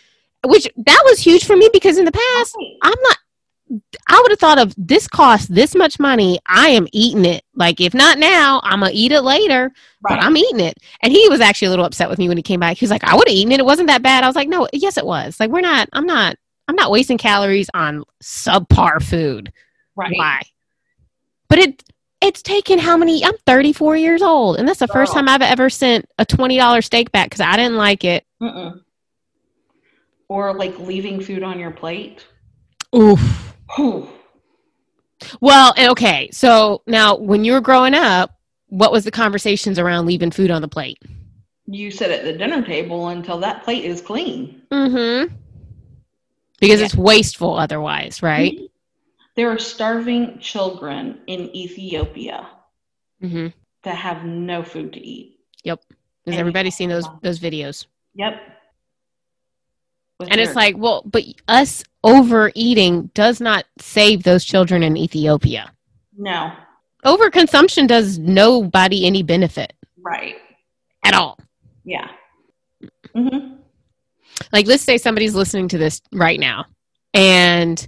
which 0.45 0.67
that 0.77 1.01
was 1.05 1.19
huge 1.19 1.45
for 1.45 1.55
me 1.55 1.69
because 1.73 1.97
in 1.97 2.05
the 2.05 2.11
past, 2.11 2.55
oh. 2.59 2.65
I'm 2.83 2.93
not. 3.03 3.17
I 4.07 4.19
would 4.21 4.31
have 4.31 4.39
thought 4.39 4.59
of 4.59 4.73
this 4.77 5.07
cost 5.07 5.53
this 5.53 5.75
much 5.75 5.99
money. 5.99 6.39
I 6.45 6.69
am 6.69 6.87
eating 6.91 7.25
it. 7.25 7.43
Like 7.55 7.81
if 7.81 7.93
not 7.93 8.19
now, 8.19 8.61
I'm 8.63 8.79
gonna 8.79 8.91
eat 8.93 9.11
it 9.11 9.21
later. 9.21 9.71
But 10.01 10.21
I'm 10.21 10.35
eating 10.35 10.59
it. 10.59 10.77
And 11.01 11.13
he 11.13 11.29
was 11.29 11.39
actually 11.39 11.67
a 11.67 11.69
little 11.69 11.85
upset 11.85 12.09
with 12.09 12.19
me 12.19 12.27
when 12.27 12.37
he 12.37 12.43
came 12.43 12.59
back. 12.59 12.77
He 12.77 12.83
was 12.83 12.91
like, 12.91 13.03
"I 13.03 13.15
would 13.15 13.27
have 13.27 13.35
eaten 13.35 13.51
it. 13.51 13.59
It 13.59 13.65
wasn't 13.65 13.87
that 13.87 14.03
bad." 14.03 14.23
I 14.23 14.27
was 14.27 14.35
like, 14.35 14.49
"No, 14.49 14.67
yes, 14.73 14.97
it 14.97 15.05
was. 15.05 15.39
Like 15.39 15.49
we're 15.49 15.61
not. 15.61 15.87
I'm 15.93 16.05
not. 16.05 16.35
I'm 16.67 16.75
not 16.75 16.91
wasting 16.91 17.17
calories 17.17 17.69
on 17.73 18.03
subpar 18.21 19.01
food. 19.01 19.51
right. 19.95 20.15
Why? 20.15 20.41
But 21.49 21.59
it 21.59 21.83
it's 22.21 22.41
taken 22.41 22.79
how 22.79 22.97
many? 22.97 23.23
I'm 23.23 23.37
34 23.45 23.97
years 23.97 24.21
old, 24.21 24.57
and 24.57 24.67
that's 24.67 24.79
the 24.79 24.87
first 24.87 25.11
oh. 25.11 25.15
time 25.15 25.29
I've 25.29 25.41
ever 25.41 25.69
sent 25.69 26.05
a 26.17 26.25
twenty 26.25 26.57
dollar 26.57 26.81
steak 26.81 27.11
back 27.11 27.29
because 27.29 27.41
I 27.41 27.55
didn't 27.55 27.77
like 27.77 28.03
it. 28.03 28.25
Mm-mm. 28.41 28.81
Or 30.27 30.53
like 30.53 30.77
leaving 30.79 31.21
food 31.21 31.43
on 31.43 31.59
your 31.59 31.71
plate. 31.71 32.25
Oof. 32.95 33.52
Well, 35.39 35.73
okay. 35.91 36.29
So 36.31 36.81
now, 36.87 37.15
when 37.15 37.43
you 37.45 37.53
were 37.53 37.61
growing 37.61 37.93
up, 37.93 38.37
what 38.67 38.91
was 38.91 39.03
the 39.05 39.11
conversations 39.11 39.79
around 39.79 40.05
leaving 40.05 40.31
food 40.31 40.51
on 40.51 40.61
the 40.61 40.67
plate? 40.67 40.97
You 41.65 41.91
sit 41.91 42.11
at 42.11 42.23
the 42.25 42.33
dinner 42.33 42.61
table 42.61 43.07
until 43.09 43.39
that 43.39 43.63
plate 43.63 43.85
is 43.85 44.01
clean. 44.01 44.61
Mm-hmm. 44.71 45.33
Because 46.59 46.79
Yeah. 46.79 46.85
it's 46.87 46.95
wasteful 46.95 47.57
otherwise, 47.57 48.21
right? 48.21 48.57
There 49.35 49.49
are 49.49 49.57
starving 49.59 50.39
children 50.39 51.19
in 51.27 51.55
Ethiopia 51.55 52.47
Mm-hmm. 53.21 53.47
that 53.83 53.95
have 53.95 54.25
no 54.25 54.63
food 54.63 54.91
to 54.93 54.99
eat. 54.99 55.39
Yep. 55.63 55.81
Has 55.89 55.95
And- 56.33 56.35
everybody 56.35 56.69
seen 56.69 56.89
those 56.89 57.05
those 57.21 57.39
videos? 57.39 57.85
Yep. 58.15 58.33
With 60.19 60.29
And 60.31 60.41
it's 60.41 60.55
like, 60.55 60.77
well, 60.77 61.01
but 61.05 61.23
us 61.47 61.83
overeating 62.03 63.09
does 63.13 63.39
not 63.39 63.65
save 63.79 64.23
those 64.23 64.43
children 64.45 64.83
in 64.83 64.97
Ethiopia. 64.97 65.71
no, 66.17 66.51
Overconsumption 67.05 67.85
does 67.87 68.17
nobody 68.17 69.05
any 69.05 69.23
benefit 69.23 69.73
right. 70.01 70.35
at 71.03 71.13
all. 71.13 71.37
Yeah. 71.83 72.07
hmm 73.13 73.55
Like, 74.53 74.67
let's 74.67 74.83
say 74.83 74.97
somebody's 74.97 75.35
listening 75.35 75.67
to 75.69 75.77
this 75.77 76.01
right 76.13 76.39
now 76.39 76.65
and 77.13 77.85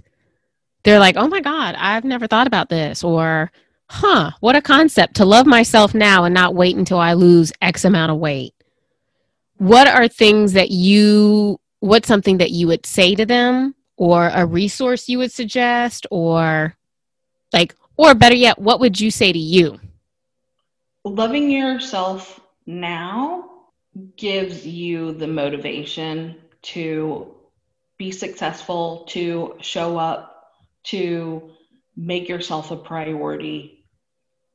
they're 0.84 0.98
like, 0.98 1.16
oh 1.16 1.28
my 1.28 1.40
God, 1.40 1.74
I've 1.78 2.04
never 2.04 2.26
thought 2.26 2.46
about 2.46 2.68
this. 2.68 3.02
Or, 3.02 3.50
huh, 3.88 4.32
what 4.40 4.54
a 4.54 4.60
concept 4.60 5.16
to 5.16 5.24
love 5.24 5.46
myself 5.46 5.94
now 5.94 6.24
and 6.24 6.34
not 6.34 6.54
wait 6.54 6.76
until 6.76 6.98
I 6.98 7.14
lose 7.14 7.52
X 7.62 7.84
amount 7.86 8.12
of 8.12 8.18
weight. 8.18 8.52
What 9.56 9.88
are 9.88 10.08
things 10.08 10.52
that 10.52 10.70
you, 10.70 11.58
what's 11.80 12.06
something 12.06 12.36
that 12.38 12.50
you 12.50 12.66
would 12.66 12.84
say 12.84 13.14
to 13.14 13.24
them 13.24 13.74
or 13.96 14.28
a 14.28 14.44
resource 14.46 15.08
you 15.08 15.18
would 15.18 15.32
suggest 15.32 16.06
or 16.10 16.76
like, 17.52 17.74
or 17.96 18.14
better 18.14 18.34
yet, 18.34 18.58
what 18.58 18.80
would 18.80 19.00
you 19.00 19.10
say 19.10 19.32
to 19.32 19.38
you? 19.38 19.80
Loving 21.04 21.50
yourself 21.50 22.40
now 22.66 23.50
gives 24.16 24.66
you 24.66 25.12
the 25.12 25.26
motivation 25.26 26.36
to 26.62 27.34
be 27.96 28.10
successful, 28.10 29.04
to 29.08 29.56
show 29.60 29.96
up, 29.96 30.52
to 30.84 31.50
make 31.96 32.28
yourself 32.28 32.70
a 32.70 32.76
priority 32.76 33.86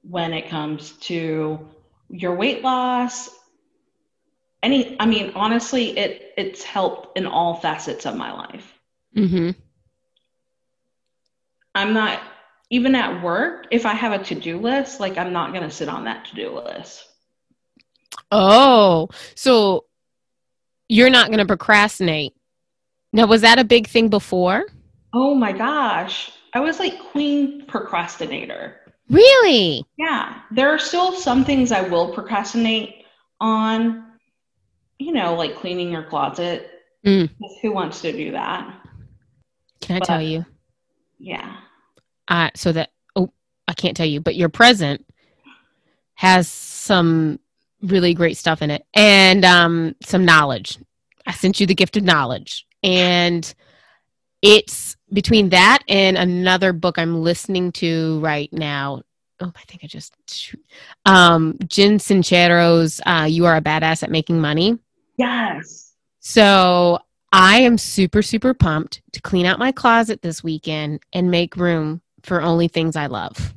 when 0.04 0.34
it 0.34 0.50
comes 0.50 0.92
to 0.94 1.68
your 2.10 2.36
weight 2.36 2.62
loss. 2.62 3.30
Any, 4.62 4.96
I 5.00 5.06
mean, 5.08 5.32
honestly, 5.36 5.98
it 5.98 6.34
it's 6.38 6.64
helped 6.64 7.18
in 7.18 7.26
all 7.26 7.56
facets 7.56 8.06
of 8.06 8.16
my 8.16 8.32
life. 8.32 8.78
Mm-hmm. 9.16 9.51
I'm 11.76 11.93
not 11.93 12.22
even 12.70 12.95
at 12.95 13.24
work. 13.24 13.68
If 13.72 13.86
I 13.86 13.93
have 13.93 14.20
a 14.20 14.24
to 14.26 14.36
do 14.36 14.59
list, 14.59 14.99
like 14.99 15.18
I'm 15.18 15.34
not 15.34 15.53
gonna 15.53 15.72
sit 15.72 15.89
on 15.89 16.05
that 16.05 16.26
to 16.26 16.36
do 16.36 16.49
list. 16.51 17.05
Oh, 18.32 19.09
so 19.36 19.86
you're 20.91 21.09
not 21.09 21.28
going 21.28 21.39
to 21.39 21.45
procrastinate. 21.45 22.34
Now, 23.14 23.26
was 23.26 23.41
that 23.41 23.59
a 23.59 23.64
big 23.64 23.88
thing 23.88 24.09
before? 24.09 24.66
Oh 25.14 25.34
my 25.34 25.53
gosh. 25.53 26.32
I 26.53 26.59
was 26.59 26.80
like 26.80 26.99
queen 27.12 27.66
procrastinator. 27.66 28.76
Really? 29.09 29.86
Yeah. 29.97 30.41
There 30.51 30.70
are 30.70 30.80
still 30.80 31.14
some 31.14 31.45
things 31.45 31.72
I 31.72 31.82
will 31.82 32.14
procrastinate 32.14 33.05
on, 33.39 34.05
you 34.99 35.14
know, 35.14 35.36
like 35.36 35.55
cleaning 35.55 35.91
your 35.91 36.03
closet. 36.03 36.70
Mm. 37.05 37.30
Who 37.62 37.72
wants 37.72 38.01
to 38.01 38.12
do 38.12 38.32
that? 38.32 38.81
Can 39.82 39.96
I 39.96 40.00
But- 40.00 40.06
tell 40.06 40.22
you? 40.22 40.46
Yeah. 41.20 41.58
Uh, 42.28 42.50
so 42.56 42.72
that, 42.72 42.92
oh, 43.16 43.32
I 43.68 43.74
can't 43.74 43.98
tell 43.98 44.06
you, 44.06 44.22
but 44.22 44.36
your 44.36 44.50
present 44.50 45.06
has 46.16 46.48
some 46.48 47.40
really 47.82 48.14
great 48.14 48.38
stuff 48.38 48.62
in 48.62 48.70
it 48.72 48.86
and 48.94 49.44
um, 49.44 49.96
some 50.04 50.24
knowledge. 50.24 50.78
I 51.26 51.32
sent 51.34 51.60
you 51.60 51.66
the 51.68 51.76
gift 51.76 51.98
of 51.98 52.04
knowledge. 52.04 52.66
And 52.84 53.54
it's 54.42 54.96
between 55.14 55.50
that 55.50 55.80
and 55.88 56.18
another 56.18 56.74
book 56.74 56.98
I'm 56.98 57.22
listening 57.22 57.72
to 57.74 58.20
right 58.22 58.52
now. 58.52 59.02
Oh, 59.40 59.52
I 59.56 59.62
think 59.68 59.84
I 59.84 59.88
just, 59.88 60.14
um, 61.06 61.58
Jen 61.68 61.98
Sincero's 62.00 63.02
uh, 63.06 63.28
You 63.30 63.46
Are 63.46 63.56
a 63.58 63.62
Badass 63.62 64.04
at 64.04 64.12
Making 64.12 64.40
Money. 64.40 64.78
Yes. 65.18 65.94
So 66.20 67.00
I 67.32 67.60
am 67.62 67.78
super, 67.78 68.22
super 68.22 68.54
pumped 68.54 69.02
to 69.14 69.22
clean 69.22 69.46
out 69.46 69.60
my 69.60 69.72
closet 69.72 70.22
this 70.22 70.44
weekend 70.44 71.00
and 71.14 71.32
make 71.32 71.56
room 71.56 72.02
for 72.24 72.42
only 72.42 72.68
things 72.68 72.96
I 72.96 73.06
love. 73.08 73.54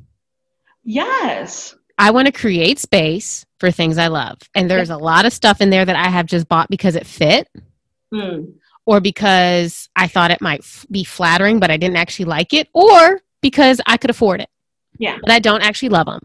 Yes. 0.83 1.75
I 1.97 2.11
want 2.11 2.27
to 2.27 2.31
create 2.31 2.79
space 2.79 3.45
for 3.59 3.71
things 3.71 3.97
I 3.97 4.07
love. 4.07 4.37
And 4.53 4.69
there's 4.69 4.89
a 4.89 4.97
lot 4.97 5.25
of 5.25 5.33
stuff 5.33 5.61
in 5.61 5.69
there 5.69 5.85
that 5.85 5.95
I 5.95 6.09
have 6.09 6.25
just 6.25 6.47
bought 6.47 6.69
because 6.69 6.95
it 6.95 7.05
fit 7.05 7.47
Mm. 8.13 8.53
or 8.85 9.01
because 9.01 9.89
I 9.95 10.07
thought 10.07 10.31
it 10.31 10.41
might 10.41 10.59
f- 10.59 10.85
be 10.91 11.03
flattering, 11.03 11.59
but 11.59 11.71
I 11.71 11.77
didn't 11.77 11.97
actually 11.97 12.25
like 12.25 12.53
it, 12.53 12.69
or 12.73 13.19
because 13.41 13.81
I 13.87 13.97
could 13.97 14.09
afford 14.11 14.41
it, 14.41 14.49
Yeah. 14.99 15.17
but 15.21 15.31
I 15.31 15.39
don't 15.39 15.63
actually 15.63 15.89
love 15.89 16.05
them. 16.05 16.21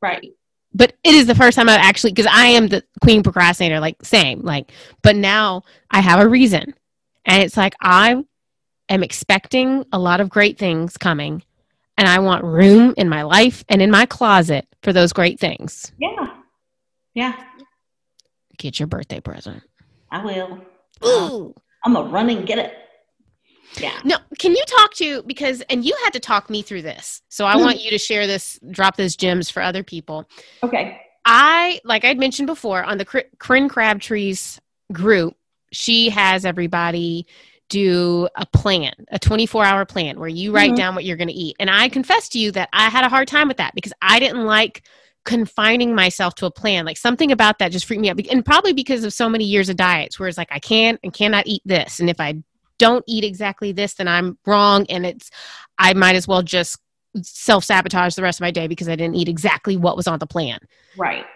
Right. 0.00 0.32
But 0.74 0.94
it 1.04 1.14
is 1.14 1.26
the 1.26 1.34
first 1.34 1.56
time 1.56 1.68
I've 1.68 1.80
actually, 1.80 2.12
because 2.12 2.30
I 2.32 2.46
am 2.46 2.68
the 2.68 2.82
queen 3.02 3.22
procrastinator, 3.22 3.78
like, 3.78 3.96
same, 4.04 4.40
like, 4.42 4.72
but 5.02 5.16
now 5.16 5.62
I 5.90 6.00
have 6.00 6.18
a 6.20 6.28
reason. 6.28 6.74
And 7.28 7.42
it's 7.42 7.56
like, 7.56 7.74
I 7.80 8.24
am 8.88 9.02
expecting 9.02 9.84
a 9.92 9.98
lot 9.98 10.20
of 10.20 10.30
great 10.30 10.58
things 10.58 10.96
coming, 10.96 11.42
and 11.96 12.08
I 12.08 12.18
want 12.18 12.42
room 12.42 12.94
in 12.96 13.08
my 13.08 13.22
life 13.22 13.64
and 13.68 13.80
in 13.80 13.90
my 13.90 14.06
closet 14.06 14.66
for 14.82 14.92
those 14.92 15.12
great 15.12 15.38
things. 15.38 15.92
Yeah. 15.98 16.34
Yeah. 17.14 17.34
Get 18.56 18.80
your 18.80 18.86
birthday 18.86 19.20
present. 19.20 19.62
I 20.10 20.24
will. 20.24 20.60
Ooh. 21.04 21.54
Uh, 21.56 21.60
I'm 21.84 21.94
gonna 21.94 22.08
run 22.10 22.30
and 22.30 22.46
get 22.46 22.58
it. 22.58 22.74
Yeah. 23.76 23.98
No, 24.04 24.16
can 24.38 24.52
you 24.52 24.64
talk 24.66 24.94
to 24.94 25.22
because 25.24 25.60
and 25.62 25.84
you 25.84 25.96
had 26.04 26.12
to 26.14 26.20
talk 26.20 26.48
me 26.48 26.62
through 26.62 26.82
this. 26.82 27.22
So 27.28 27.44
I 27.44 27.54
hmm. 27.54 27.60
want 27.60 27.82
you 27.82 27.90
to 27.90 27.98
share 27.98 28.26
this, 28.26 28.58
drop 28.70 28.96
those 28.96 29.14
gems 29.14 29.50
for 29.50 29.62
other 29.62 29.82
people. 29.82 30.28
Okay. 30.62 31.00
I 31.24 31.80
like 31.84 32.04
I'd 32.04 32.18
mentioned 32.18 32.46
before 32.46 32.82
on 32.82 32.98
the 32.98 33.04
Cr- 33.04 33.28
Corinne 33.38 33.68
Crabtree's 33.68 34.60
group, 34.92 35.36
she 35.72 36.10
has 36.10 36.44
everybody 36.44 37.26
do 37.68 38.28
a 38.34 38.46
plan, 38.46 38.94
a 39.10 39.18
24 39.18 39.64
hour 39.64 39.84
plan 39.84 40.18
where 40.18 40.28
you 40.28 40.52
write 40.52 40.72
Mhm. 40.72 40.76
down 40.76 40.94
what 40.94 41.04
you're 41.04 41.16
going 41.18 41.28
to 41.28 41.34
eat. 41.34 41.54
And 41.60 41.68
I 41.68 41.88
confess 41.90 42.28
to 42.30 42.38
you 42.38 42.50
that 42.52 42.70
I 42.72 42.88
had 42.88 43.04
a 43.04 43.08
hard 43.10 43.28
time 43.28 43.46
with 43.48 43.58
that 43.58 43.74
because 43.74 43.92
I 44.00 44.18
didn't 44.18 44.46
like 44.46 44.82
confining 45.26 45.94
myself 45.94 46.34
to 46.36 46.46
a 46.46 46.50
plan. 46.50 46.86
Like 46.86 46.96
something 46.96 47.30
about 47.30 47.58
that 47.58 47.70
just 47.70 47.84
freaked 47.84 48.00
me 48.00 48.08
out. 48.08 48.18
And 48.30 48.42
probably 48.44 48.72
because 48.72 49.04
of 49.04 49.12
so 49.12 49.28
many 49.28 49.44
years 49.44 49.68
of 49.68 49.76
diets 49.76 50.18
where 50.18 50.28
it's 50.28 50.38
like 50.38 50.48
I 50.50 50.58
can 50.58 50.98
and 51.04 51.12
cannot 51.12 51.46
eat 51.46 51.60
this. 51.66 52.00
And 52.00 52.08
if 52.08 52.18
I 52.20 52.42
don't 52.78 53.04
eat 53.06 53.24
exactly 53.24 53.72
this, 53.72 53.94
then 53.94 54.08
I'm 54.08 54.38
wrong. 54.46 54.86
And 54.88 55.04
it's, 55.04 55.30
I 55.78 55.92
might 55.92 56.16
as 56.16 56.26
well 56.26 56.42
just 56.42 56.78
self 57.20 57.64
sabotage 57.64 58.14
the 58.14 58.22
rest 58.22 58.38
of 58.38 58.42
my 58.42 58.50
day 58.50 58.66
because 58.68 58.88
I 58.88 58.96
didn't 58.96 59.16
eat 59.16 59.28
exactly 59.28 59.76
what 59.76 59.96
was 59.96 60.06
on 60.06 60.18
the 60.18 60.26
plan 60.26 60.60
Right. 60.96 61.26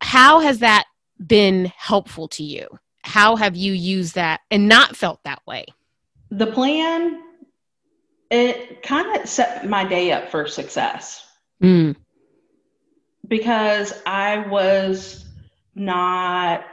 how 0.00 0.40
has 0.40 0.58
that 0.60 0.84
been 1.24 1.66
helpful 1.76 2.26
to 2.28 2.42
you? 2.42 2.66
How 3.04 3.36
have 3.36 3.56
you 3.56 3.72
used 3.72 4.14
that 4.14 4.40
and 4.50 4.68
not 4.68 4.96
felt 4.96 5.22
that 5.24 5.42
way? 5.46 5.66
The 6.30 6.46
plan, 6.46 7.20
it 8.30 8.82
kind 8.82 9.16
of 9.20 9.28
set 9.28 9.68
my 9.68 9.84
day 9.84 10.12
up 10.12 10.30
for 10.30 10.46
success. 10.46 11.26
Mm. 11.62 11.94
because 13.28 14.02
I 14.04 14.38
was 14.48 15.26
not 15.76 16.64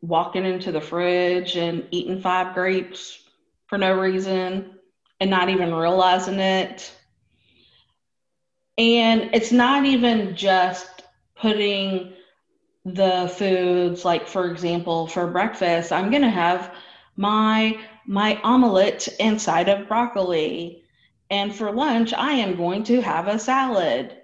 walking 0.00 0.46
into 0.46 0.72
the 0.72 0.80
fridge 0.80 1.56
and 1.56 1.86
eating 1.90 2.22
five 2.22 2.54
grapes 2.54 3.22
for 3.66 3.76
no 3.76 3.92
reason 4.00 4.78
and 5.20 5.28
not 5.28 5.50
even 5.50 5.74
realizing 5.74 6.38
it. 6.38 6.90
And 8.78 9.28
it's 9.34 9.52
not 9.52 9.84
even 9.84 10.34
just 10.34 11.02
putting 11.36 12.14
the 12.84 13.32
foods, 13.36 14.04
like, 14.04 14.26
for 14.26 14.50
example, 14.50 15.06
for 15.06 15.26
breakfast, 15.26 15.92
I'm 15.92 16.10
going 16.10 16.22
to 16.22 16.30
have 16.30 16.74
my 17.16 17.78
my 18.06 18.40
omelet 18.42 19.08
inside 19.20 19.68
of 19.68 19.86
broccoli. 19.86 20.82
And 21.30 21.54
for 21.54 21.70
lunch, 21.70 22.12
I 22.12 22.32
am 22.32 22.56
going 22.56 22.82
to 22.84 23.00
have 23.00 23.28
a 23.28 23.38
salad. 23.38 24.16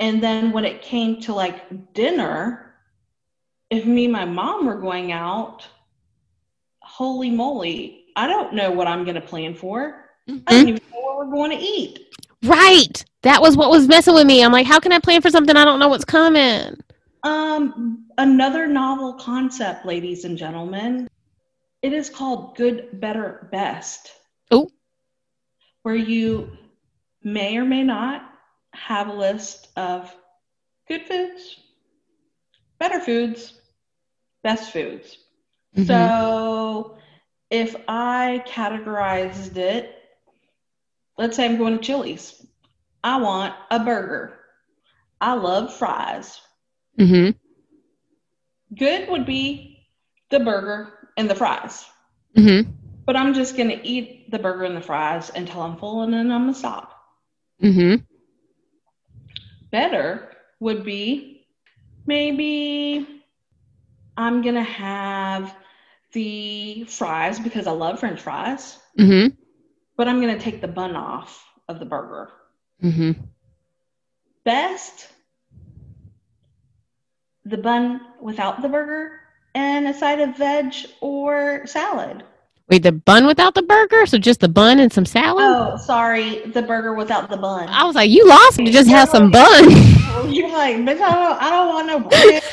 And 0.00 0.20
then 0.20 0.50
when 0.50 0.64
it 0.64 0.82
came 0.82 1.20
to 1.22 1.32
like 1.32 1.92
dinner, 1.94 2.74
if 3.70 3.86
me 3.86 4.04
and 4.04 4.12
my 4.12 4.24
mom 4.24 4.66
were 4.66 4.80
going 4.80 5.12
out, 5.12 5.64
holy 6.80 7.30
moly, 7.30 8.06
I 8.16 8.26
don't 8.26 8.54
know 8.54 8.72
what 8.72 8.88
I'm 8.88 9.04
going 9.04 9.14
to 9.14 9.20
plan 9.20 9.54
for. 9.54 10.10
Mm-hmm. 10.28 10.42
I 10.48 10.52
don't 10.52 10.68
even 10.68 10.82
know 10.92 11.00
what 11.00 11.18
we're 11.18 11.32
going 11.32 11.50
to 11.52 11.64
eat. 11.64 12.08
Right. 12.42 13.04
That 13.22 13.40
was 13.40 13.56
what 13.56 13.70
was 13.70 13.86
messing 13.86 14.14
with 14.14 14.26
me. 14.26 14.42
I'm 14.42 14.50
like, 14.50 14.66
how 14.66 14.80
can 14.80 14.92
I 14.92 14.98
plan 14.98 15.22
for 15.22 15.30
something 15.30 15.56
I 15.56 15.64
don't 15.64 15.78
know 15.78 15.88
what's 15.88 16.04
coming? 16.04 16.76
Um, 17.22 18.06
another 18.18 18.66
novel 18.66 19.14
concept, 19.14 19.86
ladies 19.86 20.24
and 20.24 20.36
gentlemen. 20.36 21.08
It 21.82 21.92
is 21.92 22.10
called 22.10 22.56
Good, 22.56 23.00
Better, 23.00 23.48
Best. 23.50 24.10
Oh. 24.50 24.70
Where 25.82 25.94
you 25.94 26.56
may 27.22 27.56
or 27.56 27.64
may 27.64 27.82
not 27.82 28.22
have 28.72 29.08
a 29.08 29.12
list 29.12 29.68
of 29.76 30.14
good 30.88 31.02
foods, 31.02 31.58
better 32.78 33.00
foods, 33.00 33.54
best 34.42 34.72
foods. 34.72 35.18
Mm-hmm. 35.76 35.86
So 35.86 36.96
if 37.50 37.76
I 37.88 38.44
categorized 38.46 39.56
it, 39.56 39.94
let's 41.18 41.36
say 41.36 41.44
I'm 41.44 41.58
going 41.58 41.78
to 41.78 41.84
Chili's. 41.84 42.44
I 43.04 43.20
want 43.20 43.54
a 43.70 43.80
burger. 43.80 44.38
I 45.20 45.34
love 45.34 45.76
fries. 45.76 46.40
Mm-hmm. 46.98 47.30
Good 48.74 49.08
would 49.08 49.26
be 49.26 49.86
the 50.30 50.40
burger 50.40 50.92
and 51.16 51.28
the 51.28 51.34
fries. 51.34 51.84
Mm-hmm. 52.36 52.70
But 53.04 53.16
I'm 53.16 53.34
just 53.34 53.56
going 53.56 53.68
to 53.68 53.86
eat 53.86 54.30
the 54.30 54.38
burger 54.38 54.64
and 54.64 54.76
the 54.76 54.80
fries 54.80 55.30
until 55.34 55.60
I'm 55.60 55.76
full 55.76 56.02
and 56.02 56.12
then 56.12 56.30
I'm 56.30 56.42
going 56.42 56.54
to 56.54 56.58
stop. 56.58 56.92
Mm-hmm. 57.62 57.96
Better 59.70 60.30
would 60.60 60.84
be 60.84 61.46
maybe 62.06 63.06
I'm 64.16 64.42
going 64.42 64.54
to 64.54 64.62
have 64.62 65.54
the 66.12 66.84
fries 66.84 67.40
because 67.40 67.66
I 67.66 67.72
love 67.72 68.00
french 68.00 68.20
fries. 68.20 68.78
Mm-hmm. 68.98 69.34
But 69.96 70.08
I'm 70.08 70.20
going 70.20 70.36
to 70.36 70.42
take 70.42 70.60
the 70.60 70.68
bun 70.68 70.96
off 70.96 71.44
of 71.68 71.78
the 71.78 71.84
burger. 71.84 72.30
Mm-hmm. 72.82 73.12
Best 74.44 75.08
the 77.44 77.58
bun 77.58 78.00
without 78.20 78.62
the 78.62 78.68
burger 78.68 79.20
and 79.54 79.86
a 79.86 79.94
side 79.94 80.20
of 80.20 80.36
veg 80.36 80.74
or 81.00 81.66
salad. 81.66 82.24
Wait, 82.68 82.82
the 82.82 82.92
bun 82.92 83.26
without 83.26 83.54
the 83.54 83.62
burger? 83.62 84.06
So 84.06 84.18
just 84.18 84.40
the 84.40 84.48
bun 84.48 84.78
and 84.78 84.92
some 84.92 85.04
salad? 85.04 85.44
Oh, 85.44 85.76
sorry, 85.76 86.40
the 86.46 86.62
burger 86.62 86.94
without 86.94 87.28
the 87.28 87.36
bun. 87.36 87.68
I 87.68 87.84
was 87.84 87.94
like, 87.94 88.10
you 88.10 88.26
lost 88.26 88.58
me 88.58 88.64
to 88.66 88.70
just 88.70 88.88
have 88.88 89.08
some 89.08 89.30
bun. 89.30 89.70
You're 90.32 90.50
like, 90.50 90.76
bitch, 90.76 91.00
I 91.00 91.12
don't, 91.12 91.42
I 91.42 91.50
don't 91.50 91.68
want 91.68 91.86
no 91.86 92.00
bread. 92.00 92.42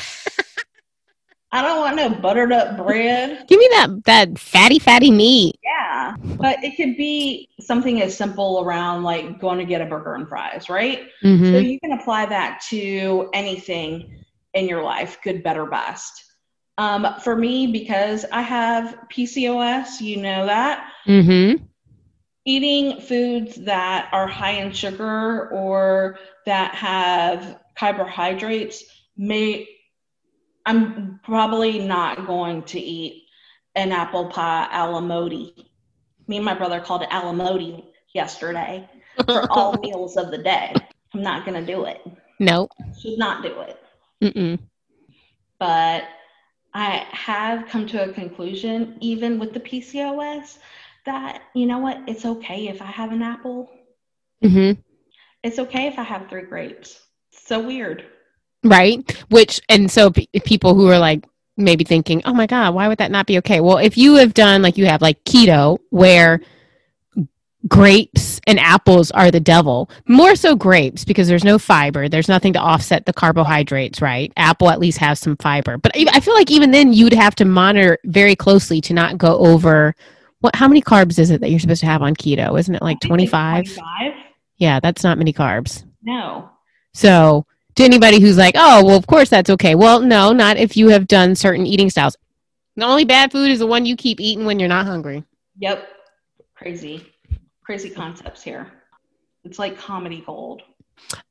I 1.52 1.62
don't 1.62 1.80
want 1.80 1.96
no 1.96 2.10
buttered 2.20 2.52
up 2.52 2.76
bread. 2.76 3.46
Give 3.48 3.58
me 3.58 3.68
that 3.72 4.04
that 4.04 4.38
fatty, 4.38 4.78
fatty 4.78 5.10
meat. 5.10 5.58
Yeah, 5.64 6.14
but 6.36 6.62
it 6.62 6.76
could 6.76 6.96
be 6.96 7.48
something 7.58 8.02
as 8.02 8.16
simple 8.16 8.62
around 8.62 9.02
like 9.02 9.40
going 9.40 9.58
to 9.58 9.64
get 9.64 9.80
a 9.80 9.86
burger 9.86 10.14
and 10.14 10.28
fries, 10.28 10.68
right? 10.68 11.08
Mm-hmm. 11.24 11.44
So 11.52 11.58
you 11.58 11.80
can 11.80 11.92
apply 11.92 12.26
that 12.26 12.62
to 12.68 13.30
anything 13.32 14.19
in 14.54 14.68
your 14.68 14.82
life, 14.82 15.18
good, 15.22 15.42
better, 15.42 15.66
best. 15.66 16.24
Um, 16.78 17.06
for 17.22 17.36
me, 17.36 17.66
because 17.66 18.24
I 18.32 18.42
have 18.42 18.96
PCOS, 19.12 20.00
you 20.00 20.16
know 20.16 20.46
that. 20.46 20.90
Mm-hmm. 21.06 21.62
Eating 22.46 23.00
foods 23.02 23.56
that 23.56 24.08
are 24.12 24.26
high 24.26 24.52
in 24.52 24.72
sugar 24.72 25.50
or 25.50 26.18
that 26.46 26.74
have 26.74 27.60
carbohydrates 27.78 28.84
may, 29.16 29.68
I'm 30.64 31.20
probably 31.22 31.80
not 31.80 32.26
going 32.26 32.62
to 32.64 32.80
eat 32.80 33.24
an 33.74 33.92
apple 33.92 34.26
pie 34.26 34.66
alamoti. 34.72 35.66
Me 36.28 36.36
and 36.36 36.44
my 36.44 36.54
brother 36.54 36.80
called 36.80 37.02
it 37.02 37.10
alamoti 37.10 37.84
yesterday 38.14 38.88
for 39.26 39.46
all 39.52 39.72
meals 39.82 40.16
of 40.16 40.30
the 40.30 40.38
day. 40.38 40.72
I'm 41.12 41.22
not 41.22 41.44
going 41.44 41.62
to 41.62 41.72
do 41.72 41.84
it. 41.84 42.00
Nope. 42.38 42.70
Should 42.98 43.18
not 43.18 43.42
do 43.42 43.60
it. 43.60 43.78
Mm-mm. 44.22 44.58
But 45.58 46.04
I 46.72 47.06
have 47.10 47.68
come 47.68 47.86
to 47.88 48.08
a 48.08 48.12
conclusion, 48.12 48.96
even 49.00 49.38
with 49.38 49.52
the 49.52 49.60
PCOS, 49.60 50.58
that 51.06 51.42
you 51.54 51.66
know 51.66 51.78
what? 51.78 52.00
It's 52.06 52.24
okay 52.24 52.68
if 52.68 52.80
I 52.80 52.86
have 52.86 53.12
an 53.12 53.22
apple. 53.22 53.70
Mm-hmm. 54.44 54.80
It's 55.42 55.58
okay 55.58 55.86
if 55.86 55.98
I 55.98 56.02
have 56.02 56.28
three 56.28 56.42
grapes. 56.42 57.00
so 57.32 57.60
weird. 57.60 58.04
Right. 58.62 59.10
Which, 59.30 59.60
and 59.68 59.90
so 59.90 60.10
p- 60.10 60.28
people 60.44 60.74
who 60.74 60.88
are 60.88 60.98
like 60.98 61.26
maybe 61.56 61.84
thinking, 61.84 62.22
oh 62.24 62.34
my 62.34 62.46
God, 62.46 62.74
why 62.74 62.88
would 62.88 62.98
that 62.98 63.10
not 63.10 63.26
be 63.26 63.38
okay? 63.38 63.60
Well, 63.60 63.78
if 63.78 63.96
you 63.96 64.16
have 64.16 64.34
done 64.34 64.62
like 64.62 64.76
you 64.76 64.86
have 64.86 65.02
like 65.02 65.22
keto, 65.24 65.78
where 65.90 66.40
grapes 67.68 68.40
and 68.46 68.58
apples 68.58 69.10
are 69.10 69.30
the 69.30 69.40
devil. 69.40 69.90
More 70.08 70.34
so 70.34 70.56
grapes 70.56 71.04
because 71.04 71.28
there's 71.28 71.44
no 71.44 71.58
fiber. 71.58 72.08
There's 72.08 72.28
nothing 72.28 72.52
to 72.54 72.58
offset 72.58 73.06
the 73.06 73.12
carbohydrates, 73.12 74.00
right? 74.00 74.32
Apple 74.36 74.70
at 74.70 74.80
least 74.80 74.98
has 74.98 75.20
some 75.20 75.36
fiber. 75.36 75.78
But 75.78 75.92
I 75.94 76.20
feel 76.20 76.34
like 76.34 76.50
even 76.50 76.70
then 76.70 76.92
you'd 76.92 77.12
have 77.12 77.34
to 77.36 77.44
monitor 77.44 77.98
very 78.04 78.34
closely 78.34 78.80
to 78.82 78.94
not 78.94 79.18
go 79.18 79.36
over 79.38 79.94
what 80.40 80.56
how 80.56 80.68
many 80.68 80.80
carbs 80.80 81.18
is 81.18 81.30
it 81.30 81.42
that 81.42 81.50
you're 81.50 81.60
supposed 81.60 81.80
to 81.80 81.86
have 81.86 82.02
on 82.02 82.14
keto? 82.14 82.58
Isn't 82.58 82.74
it 82.74 82.82
like 82.82 82.98
25? 83.00 83.66
25? 83.66 84.12
Yeah, 84.56 84.80
that's 84.80 85.04
not 85.04 85.18
many 85.18 85.34
carbs. 85.34 85.84
No. 86.02 86.50
So, 86.94 87.46
to 87.76 87.84
anybody 87.84 88.20
who's 88.20 88.38
like, 88.38 88.54
"Oh, 88.56 88.84
well 88.84 88.96
of 88.96 89.06
course 89.06 89.28
that's 89.28 89.50
okay." 89.50 89.74
Well, 89.74 90.00
no, 90.00 90.32
not 90.32 90.56
if 90.56 90.78
you 90.78 90.88
have 90.88 91.06
done 91.06 91.34
certain 91.34 91.66
eating 91.66 91.90
styles. 91.90 92.16
The 92.76 92.86
only 92.86 93.04
bad 93.04 93.32
food 93.32 93.50
is 93.50 93.58
the 93.58 93.66
one 93.66 93.84
you 93.84 93.96
keep 93.96 94.18
eating 94.18 94.46
when 94.46 94.58
you're 94.58 94.68
not 94.68 94.86
hungry. 94.86 95.24
Yep. 95.58 95.86
Crazy 96.54 97.04
crazy 97.70 97.88
concepts 97.88 98.42
here. 98.42 98.66
It's 99.44 99.60
like 99.60 99.78
comedy 99.78 100.24
gold. 100.26 100.62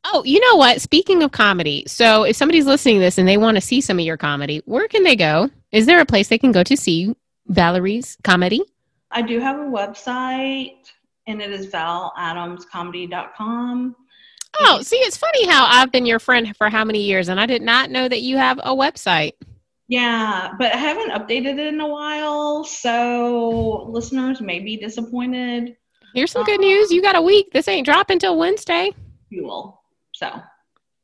Oh, 0.05 0.23
you 0.23 0.39
know 0.39 0.55
what? 0.55 0.79
Speaking 0.79 1.21
of 1.21 1.33
comedy, 1.33 1.83
so 1.85 2.23
if 2.23 2.37
somebody's 2.37 2.65
listening 2.65 2.95
to 2.95 3.01
this 3.01 3.17
and 3.17 3.27
they 3.27 3.35
want 3.35 3.55
to 3.55 3.61
see 3.61 3.81
some 3.81 3.99
of 3.99 4.05
your 4.05 4.15
comedy, 4.15 4.61
where 4.63 4.87
can 4.87 5.03
they 5.03 5.17
go? 5.17 5.49
Is 5.73 5.85
there 5.85 5.99
a 5.99 6.05
place 6.05 6.29
they 6.29 6.37
can 6.37 6.53
go 6.53 6.63
to 6.63 6.77
see 6.77 7.13
Valerie's 7.49 8.17
comedy? 8.23 8.61
I 9.11 9.21
do 9.21 9.41
have 9.41 9.59
a 9.59 9.63
website 9.63 10.77
and 11.27 11.41
it 11.41 11.51
is 11.51 11.67
valadamscomedy.com. 11.67 13.95
Oh, 14.61 14.81
see, 14.81 14.95
it's 14.95 15.17
funny 15.17 15.45
how 15.45 15.65
I've 15.65 15.91
been 15.91 16.05
your 16.05 16.19
friend 16.19 16.55
for 16.55 16.69
how 16.69 16.85
many 16.85 17.01
years 17.01 17.27
and 17.27 17.37
I 17.37 17.47
did 17.47 17.63
not 17.63 17.91
know 17.91 18.07
that 18.07 18.21
you 18.21 18.37
have 18.37 18.59
a 18.59 18.73
website. 18.73 19.33
Yeah, 19.89 20.53
but 20.57 20.73
I 20.73 20.77
haven't 20.77 21.11
updated 21.11 21.59
it 21.59 21.67
in 21.67 21.81
a 21.81 21.87
while, 21.87 22.63
so 22.63 23.89
listeners 23.89 24.39
may 24.39 24.61
be 24.61 24.77
disappointed. 24.77 25.75
Here's 26.13 26.31
some 26.31 26.43
good 26.43 26.59
um, 26.59 26.61
news. 26.61 26.91
You 26.91 27.01
got 27.01 27.15
a 27.15 27.21
week. 27.21 27.51
This 27.51 27.67
ain't 27.67 27.85
dropping 27.85 28.19
till 28.19 28.37
Wednesday. 28.37 28.91
Fuel. 29.29 29.81
So. 30.13 30.41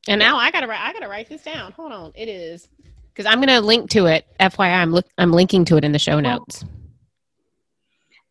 And 0.08 0.20
now 0.20 0.38
I 0.38 0.52
gotta 0.52 0.68
I 0.68 0.94
gotta 0.94 1.08
write 1.08 1.30
this 1.30 1.44
down. 1.44 1.72
Hold 1.74 1.92
on. 1.92 2.12
It 2.16 2.30
is 2.30 2.70
because 3.14 3.26
I'm 3.26 3.40
gonna 3.40 3.62
link 3.62 3.90
to 3.92 4.06
it. 4.06 4.28
FYI, 4.40 4.82
I'm 4.82 4.92
look 4.92 5.06
I'm 5.18 5.32
linking 5.32 5.66
to 5.66 5.78
it 5.78 5.84
in 5.84 5.92
the 5.92 6.00
show 6.00 6.18
oh. 6.18 6.22
notes. 6.22 6.64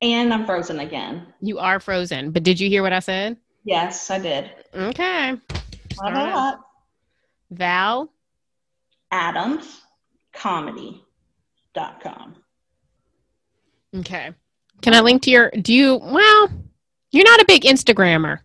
And 0.02 0.32
I'm 0.32 0.44
frozen 0.44 0.80
again. 0.80 1.26
You 1.40 1.58
are 1.58 1.80
frozen, 1.80 2.30
but 2.30 2.42
did 2.42 2.60
you 2.60 2.68
hear 2.68 2.82
what 2.82 2.92
I 2.92 2.98
said? 2.98 3.38
Yes, 3.64 4.10
I 4.10 4.18
did. 4.18 4.50
Okay. 4.74 5.34
Right. 6.02 6.56
Val 7.50 8.12
Adams 9.10 9.80
comedy.com. 10.32 11.04
Okay. 13.96 14.32
Can 14.82 14.94
I 14.94 15.00
link 15.00 15.22
to 15.22 15.30
your 15.30 15.50
do 15.50 15.72
you 15.72 15.96
well, 15.96 16.50
you're 17.10 17.24
not 17.24 17.40
a 17.40 17.44
big 17.46 17.62
Instagrammer. 17.62 18.40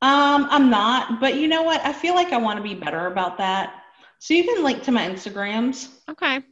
Um, 0.00 0.48
I'm 0.50 0.68
not, 0.68 1.20
but 1.20 1.36
you 1.36 1.46
know 1.46 1.62
what? 1.62 1.80
I 1.84 1.92
feel 1.92 2.14
like 2.14 2.32
I 2.32 2.36
want 2.36 2.56
to 2.56 2.62
be 2.62 2.74
better 2.74 3.06
about 3.06 3.38
that. 3.38 3.84
So 4.18 4.34
you 4.34 4.42
can 4.44 4.64
link 4.64 4.82
to 4.84 4.92
my 4.92 5.06
Instagrams. 5.08 5.88
Okay. 6.08 6.42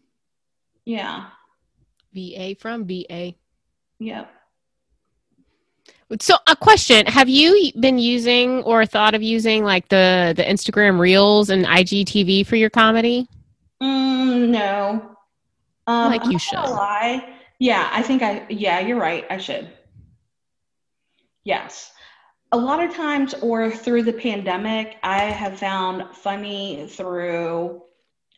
Yeah. 0.84 1.26
VA 2.12 2.55
from 2.61 2.86
VA. 2.86 3.34
Yep. 3.98 4.30
So 6.20 6.36
a 6.48 6.57
question, 6.57 7.07
have 7.07 7.28
you 7.28 7.72
been 7.78 7.98
using 7.98 8.62
or 8.64 8.84
thought 8.84 9.14
of 9.14 9.22
using 9.22 9.64
like 9.64 9.88
the 9.88 10.34
the 10.36 10.42
Instagram 10.42 10.98
Reels 10.98 11.51
and 11.51 11.64
IGTV 11.64 12.46
for 12.46 12.57
your 12.57 12.70
comedy? 12.70 13.28
Mm, 13.80 14.48
no. 14.48 15.16
Um, 15.86 16.11
like 16.11 16.24
you 16.26 16.38
should. 16.38 16.59
Lie. 16.59 17.39
Yeah, 17.61 17.88
I 17.92 18.02
think 18.02 18.22
I, 18.22 18.46
yeah, 18.48 18.80
you're 18.80 18.98
right. 18.98 19.24
I 19.30 19.38
should. 19.38 19.70
Yes. 21.44 21.92
A 22.50 22.56
lot 22.56 22.82
of 22.82 22.92
times, 22.94 23.34
or 23.34 23.70
through 23.70 24.02
the 24.02 24.12
pandemic, 24.12 24.96
I 25.04 25.24
have 25.24 25.61
found 25.61 26.16
funny 26.16 26.88
through 26.88 27.82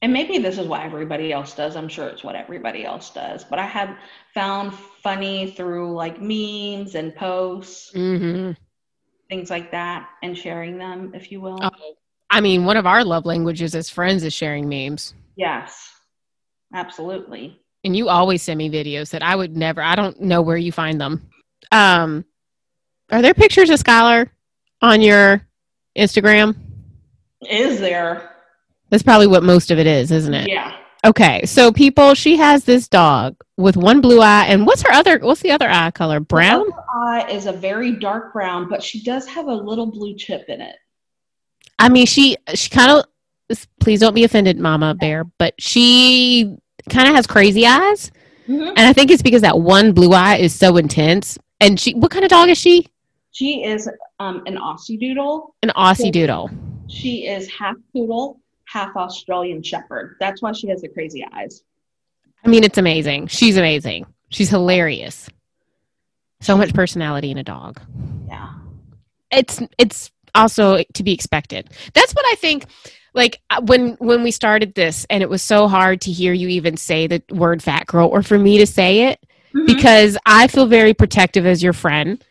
and 0.02 0.12
maybe 0.12 0.38
this 0.38 0.58
is 0.58 0.66
what 0.66 0.80
everybody 0.80 1.32
else 1.32 1.54
does. 1.54 1.76
I'm 1.76 1.88
sure 1.88 2.08
it's 2.08 2.24
what 2.24 2.34
everybody 2.34 2.84
else 2.84 3.10
does, 3.10 3.44
but 3.44 3.60
I 3.60 3.66
have 3.66 3.96
found 4.34 4.74
funny 4.74 5.52
through 5.52 5.94
like 5.94 6.20
memes 6.20 6.96
and 6.96 7.14
posts, 7.14 7.92
Mm-hmm. 7.94 8.52
things 9.30 9.48
like 9.48 9.70
that, 9.70 10.10
and 10.24 10.36
sharing 10.36 10.76
them, 10.76 11.12
if 11.14 11.30
you 11.30 11.40
will. 11.40 11.60
Oh, 11.62 11.94
I 12.30 12.40
mean, 12.40 12.64
one 12.64 12.76
of 12.76 12.84
our 12.84 13.04
love 13.04 13.26
languages 13.26 13.76
as 13.76 13.88
friends 13.88 14.24
is 14.24 14.32
sharing 14.34 14.68
memes. 14.68 15.14
Yes, 15.36 15.88
absolutely. 16.74 17.61
And 17.84 17.96
you 17.96 18.08
always 18.08 18.42
send 18.42 18.58
me 18.58 18.70
videos 18.70 19.10
that 19.10 19.22
I 19.22 19.34
would 19.34 19.56
never, 19.56 19.82
I 19.82 19.96
don't 19.96 20.20
know 20.20 20.42
where 20.42 20.56
you 20.56 20.70
find 20.70 21.00
them. 21.00 21.28
Um, 21.72 22.24
are 23.10 23.22
there 23.22 23.34
pictures 23.34 23.70
of 23.70 23.80
Skylar 23.80 24.30
on 24.80 25.00
your 25.00 25.46
Instagram? 25.98 26.56
Is 27.48 27.80
there? 27.80 28.30
That's 28.90 29.02
probably 29.02 29.26
what 29.26 29.42
most 29.42 29.70
of 29.70 29.78
it 29.78 29.86
is, 29.86 30.12
isn't 30.12 30.34
it? 30.34 30.48
Yeah. 30.48 30.76
Okay, 31.04 31.44
so 31.46 31.72
people, 31.72 32.14
she 32.14 32.36
has 32.36 32.62
this 32.62 32.86
dog 32.86 33.34
with 33.56 33.76
one 33.76 34.00
blue 34.00 34.20
eye, 34.20 34.44
and 34.44 34.64
what's 34.64 34.82
her 34.82 34.92
other? 34.92 35.18
What's 35.18 35.40
the 35.40 35.50
other 35.50 35.68
eye 35.68 35.90
color? 35.90 36.20
Brown. 36.20 36.64
Eye 36.94 37.26
is 37.28 37.46
a 37.46 37.52
very 37.52 37.90
dark 37.92 38.32
brown, 38.32 38.68
but 38.68 38.84
she 38.84 39.02
does 39.02 39.26
have 39.26 39.46
a 39.46 39.54
little 39.54 39.86
blue 39.86 40.14
chip 40.14 40.44
in 40.48 40.60
it. 40.60 40.76
I 41.80 41.88
mean, 41.88 42.06
she 42.06 42.36
she 42.54 42.70
kind 42.70 42.92
of. 42.92 43.04
Please 43.80 44.00
don't 44.00 44.14
be 44.14 44.24
offended, 44.24 44.58
Mama 44.58 44.94
Bear, 44.94 45.24
but 45.38 45.54
she 45.58 46.56
kind 46.90 47.08
of 47.08 47.14
has 47.14 47.26
crazy 47.26 47.66
eyes, 47.66 48.10
Mhm. 48.48 48.68
and 48.70 48.80
I 48.80 48.92
think 48.92 49.10
it's 49.10 49.22
because 49.22 49.42
that 49.42 49.58
one 49.60 49.92
blue 49.92 50.12
eye 50.12 50.36
is 50.36 50.54
so 50.54 50.76
intense. 50.76 51.38
And 51.60 51.78
she, 51.78 51.94
what 51.94 52.10
kind 52.10 52.24
of 52.24 52.30
dog 52.30 52.48
is 52.48 52.58
she? 52.58 52.86
She 53.30 53.64
is 53.64 53.88
um, 54.18 54.42
an 54.46 54.56
Aussie 54.56 54.98
Doodle. 54.98 55.54
An 55.62 55.70
Aussie 55.70 56.10
Doodle. 56.12 56.50
She 56.88 57.26
is 57.26 57.48
half 57.50 57.76
poodle, 57.92 58.40
half 58.66 58.94
Australian 58.96 59.62
Shepherd. 59.62 60.16
That's 60.20 60.42
why 60.42 60.52
she 60.52 60.68
has 60.68 60.82
the 60.82 60.88
crazy 60.88 61.24
eyes. 61.32 61.62
I 62.44 62.48
mean, 62.48 62.64
it's 62.64 62.76
amazing. 62.78 63.28
She's 63.28 63.56
amazing. 63.56 64.06
She's 64.30 64.50
hilarious. 64.50 65.28
So 66.40 66.56
much 66.56 66.74
personality 66.74 67.30
in 67.30 67.38
a 67.38 67.44
dog. 67.44 67.80
Yeah. 68.28 68.48
it's 69.30 69.60
it's 69.78 70.10
also 70.34 70.82
to 70.94 71.02
be 71.02 71.12
expected. 71.12 71.70
That's 71.94 72.12
what 72.12 72.24
I 72.28 72.34
think. 72.34 72.66
Like 73.14 73.40
uh, 73.50 73.60
when 73.62 73.96
when 73.98 74.22
we 74.22 74.30
started 74.30 74.74
this, 74.74 75.06
and 75.10 75.22
it 75.22 75.28
was 75.28 75.42
so 75.42 75.68
hard 75.68 76.00
to 76.02 76.12
hear 76.12 76.32
you 76.32 76.48
even 76.48 76.76
say 76.76 77.06
the 77.06 77.22
word 77.30 77.62
"fat 77.62 77.86
girl" 77.86 78.08
or 78.08 78.22
for 78.22 78.38
me 78.38 78.58
to 78.58 78.66
say 78.66 79.08
it 79.08 79.20
Mhm. 79.54 79.66
because 79.66 80.16
I 80.24 80.46
feel 80.48 80.66
very 80.66 80.94
protective 80.94 81.44
as 81.44 81.62
your 81.62 81.74
friend, 81.74 82.24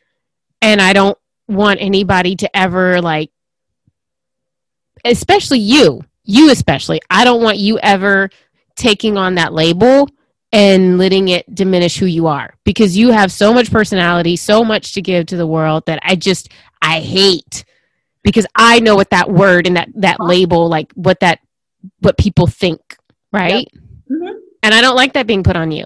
and 0.62 0.82
I 0.82 0.94
don't 0.94 1.18
want 1.48 1.82
anybody 1.82 2.36
to 2.38 2.58
ever 2.58 3.00
like, 3.02 3.30
especially 5.06 5.60
you, 5.60 6.04
you 6.24 6.50
especially. 6.52 7.00
I 7.10 7.26
don't 7.26 7.44
want 7.44 7.58
you 7.58 7.78
ever 7.80 8.30
taking 8.76 9.18
on 9.18 9.36
that 9.36 9.54
label 9.54 10.10
and 10.52 10.98
letting 10.98 11.28
it 11.30 11.54
diminish 11.54 11.98
who 11.98 12.06
you 12.06 12.28
are 12.28 12.56
because 12.64 12.98
you 12.98 13.12
have 13.12 13.32
so 13.32 13.54
much 13.54 13.72
personality, 13.72 14.36
so 14.36 14.64
much 14.64 14.94
to 14.94 15.02
give 15.02 15.28
to 15.28 15.38
the 15.38 15.48
world 15.48 15.86
that 15.86 16.00
I 16.04 16.16
just 16.16 16.50
I 16.82 17.00
hate 17.02 17.66
because 18.24 18.46
I 18.56 18.80
know 18.80 18.96
what 18.96 19.10
that 19.12 19.32
word 19.32 19.68
and 19.68 19.78
that 19.78 19.90
that 19.96 20.20
label 20.20 20.70
like 20.70 20.92
what 20.94 21.20
that 21.22 21.40
what 22.00 22.18
people 22.18 22.48
think, 22.48 22.98
right? 23.32 23.68
Mhm. 24.10 24.34
And 24.64 24.74
I 24.74 24.82
don't 24.82 24.96
like 24.96 25.14
that 25.14 25.28
being 25.28 25.44
put 25.44 25.56
on 25.56 25.72
you. 25.72 25.86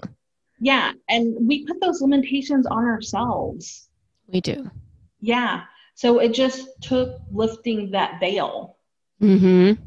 Yeah. 0.60 0.92
And 1.08 1.46
we 1.46 1.64
put 1.66 1.80
those 1.80 2.00
limitations 2.00 2.66
on 2.66 2.84
ourselves. 2.84 3.88
We 4.26 4.40
do. 4.40 4.70
Yeah. 5.20 5.62
So 5.94 6.18
it 6.18 6.34
just 6.34 6.68
took 6.82 7.16
lifting 7.32 7.90
that 7.92 8.20
veil. 8.20 8.76
Mhm. 9.22 9.78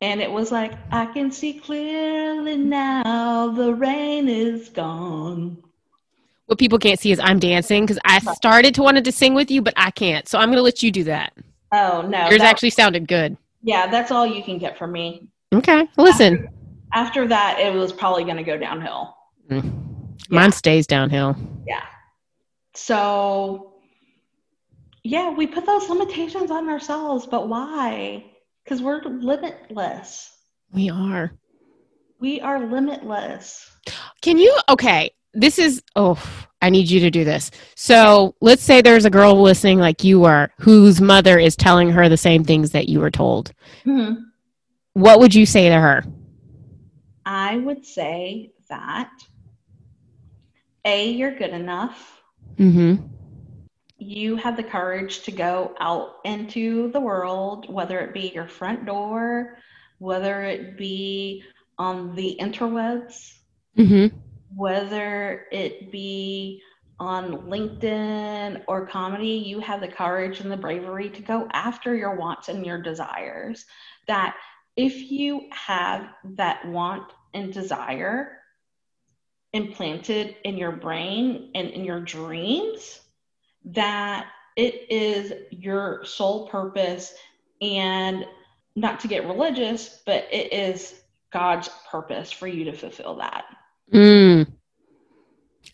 And 0.00 0.20
it 0.20 0.30
was 0.30 0.52
like, 0.52 0.72
I 0.90 1.06
can 1.06 1.30
see 1.30 1.54
clearly 1.54 2.58
now 2.58 3.48
the 3.48 3.72
rain 3.74 4.28
is 4.28 4.68
gone. 4.68 5.62
What 6.46 6.58
people 6.58 6.78
can't 6.78 7.00
see 7.00 7.10
is 7.10 7.20
I'm 7.20 7.38
dancing 7.38 7.86
cuz 7.86 7.98
I 8.04 8.18
started 8.18 8.74
to 8.74 8.82
wanted 8.82 9.04
to 9.04 9.12
sing 9.12 9.34
with 9.34 9.50
you 9.50 9.62
but 9.62 9.74
I 9.76 9.90
can't. 9.90 10.28
So 10.28 10.38
I'm 10.38 10.48
going 10.48 10.58
to 10.58 10.62
let 10.62 10.82
you 10.82 10.90
do 10.90 11.04
that. 11.04 11.32
Oh, 11.72 12.02
no. 12.02 12.28
Yours 12.28 12.38
that- 12.38 12.50
actually 12.50 12.70
sounded 12.70 13.08
good. 13.08 13.36
Yeah, 13.62 13.86
that's 13.86 14.10
all 14.10 14.26
you 14.26 14.42
can 14.42 14.58
get 14.58 14.76
from 14.76 14.92
me. 14.92 15.28
Okay. 15.54 15.88
Listen. 15.96 16.48
After 16.92 17.26
that, 17.28 17.58
it 17.58 17.72
was 17.72 17.92
probably 17.92 18.24
going 18.24 18.36
to 18.36 18.42
go 18.42 18.58
downhill. 18.58 19.16
Mm. 19.50 19.72
Mine 20.28 20.52
stays 20.52 20.86
downhill. 20.86 21.34
Yeah. 21.66 21.82
So, 22.74 23.74
yeah, 25.02 25.30
we 25.30 25.46
put 25.46 25.66
those 25.66 25.88
limitations 25.88 26.50
on 26.50 26.68
ourselves, 26.68 27.26
but 27.26 27.48
why? 27.48 28.24
Because 28.64 28.82
we're 28.82 29.02
limitless. 29.02 30.30
We 30.72 30.90
are. 30.90 31.32
We 32.20 32.40
are 32.40 32.64
limitless. 32.66 33.70
Can 34.22 34.38
you? 34.38 34.56
Okay, 34.68 35.10
this 35.34 35.58
is. 35.58 35.82
Oh, 35.96 36.22
I 36.62 36.70
need 36.70 36.88
you 36.90 37.00
to 37.00 37.10
do 37.10 37.24
this. 37.24 37.50
So 37.74 38.34
let's 38.40 38.62
say 38.62 38.80
there's 38.80 39.04
a 39.04 39.10
girl 39.10 39.40
listening, 39.42 39.78
like 39.78 40.02
you 40.02 40.24
are, 40.24 40.50
whose 40.58 41.00
mother 41.00 41.38
is 41.38 41.56
telling 41.56 41.90
her 41.90 42.08
the 42.08 42.16
same 42.16 42.42
things 42.42 42.70
that 42.70 42.88
you 42.88 43.00
were 43.00 43.10
told. 43.10 43.52
Hmm. 43.84 44.14
What 44.94 45.20
would 45.20 45.34
you 45.34 45.44
say 45.44 45.68
to 45.68 45.74
her? 45.74 46.04
I 47.26 47.58
would 47.58 47.84
say 47.84 48.52
that 48.70 49.10
A, 50.84 51.10
you're 51.10 51.36
good 51.36 51.50
enough. 51.50 52.22
Mm-hmm. 52.56 53.06
You 53.98 54.36
have 54.36 54.56
the 54.56 54.62
courage 54.62 55.22
to 55.22 55.32
go 55.32 55.74
out 55.80 56.16
into 56.24 56.90
the 56.92 57.00
world, 57.00 57.72
whether 57.72 58.00
it 58.00 58.14
be 58.14 58.32
your 58.34 58.48
front 58.48 58.86
door, 58.86 59.58
whether 59.98 60.44
it 60.44 60.78
be 60.78 61.42
on 61.78 62.14
the 62.14 62.38
interwebs, 62.40 63.34
Mm-hmm. 63.76 64.16
Whether 64.56 65.46
it 65.52 65.90
be 65.90 66.62
on 67.00 67.48
LinkedIn 67.48 68.62
or 68.68 68.86
comedy, 68.86 69.28
you 69.28 69.60
have 69.60 69.80
the 69.80 69.88
courage 69.88 70.40
and 70.40 70.50
the 70.50 70.56
bravery 70.56 71.10
to 71.10 71.22
go 71.22 71.48
after 71.52 71.94
your 71.94 72.16
wants 72.16 72.48
and 72.48 72.64
your 72.64 72.80
desires. 72.80 73.64
That 74.06 74.36
if 74.76 75.10
you 75.10 75.48
have 75.50 76.08
that 76.36 76.66
want 76.66 77.12
and 77.32 77.52
desire 77.52 78.38
implanted 79.52 80.36
in 80.44 80.56
your 80.56 80.72
brain 80.72 81.50
and 81.54 81.70
in 81.70 81.84
your 81.84 82.00
dreams, 82.00 83.00
that 83.64 84.26
it 84.56 84.90
is 84.90 85.32
your 85.50 86.04
sole 86.04 86.48
purpose 86.48 87.14
and 87.60 88.24
not 88.76 89.00
to 89.00 89.08
get 89.08 89.26
religious, 89.26 90.02
but 90.04 90.26
it 90.32 90.52
is 90.52 91.00
God's 91.32 91.68
purpose 91.90 92.30
for 92.30 92.46
you 92.46 92.64
to 92.64 92.72
fulfill 92.72 93.16
that. 93.16 93.44
Mm. 93.94 94.46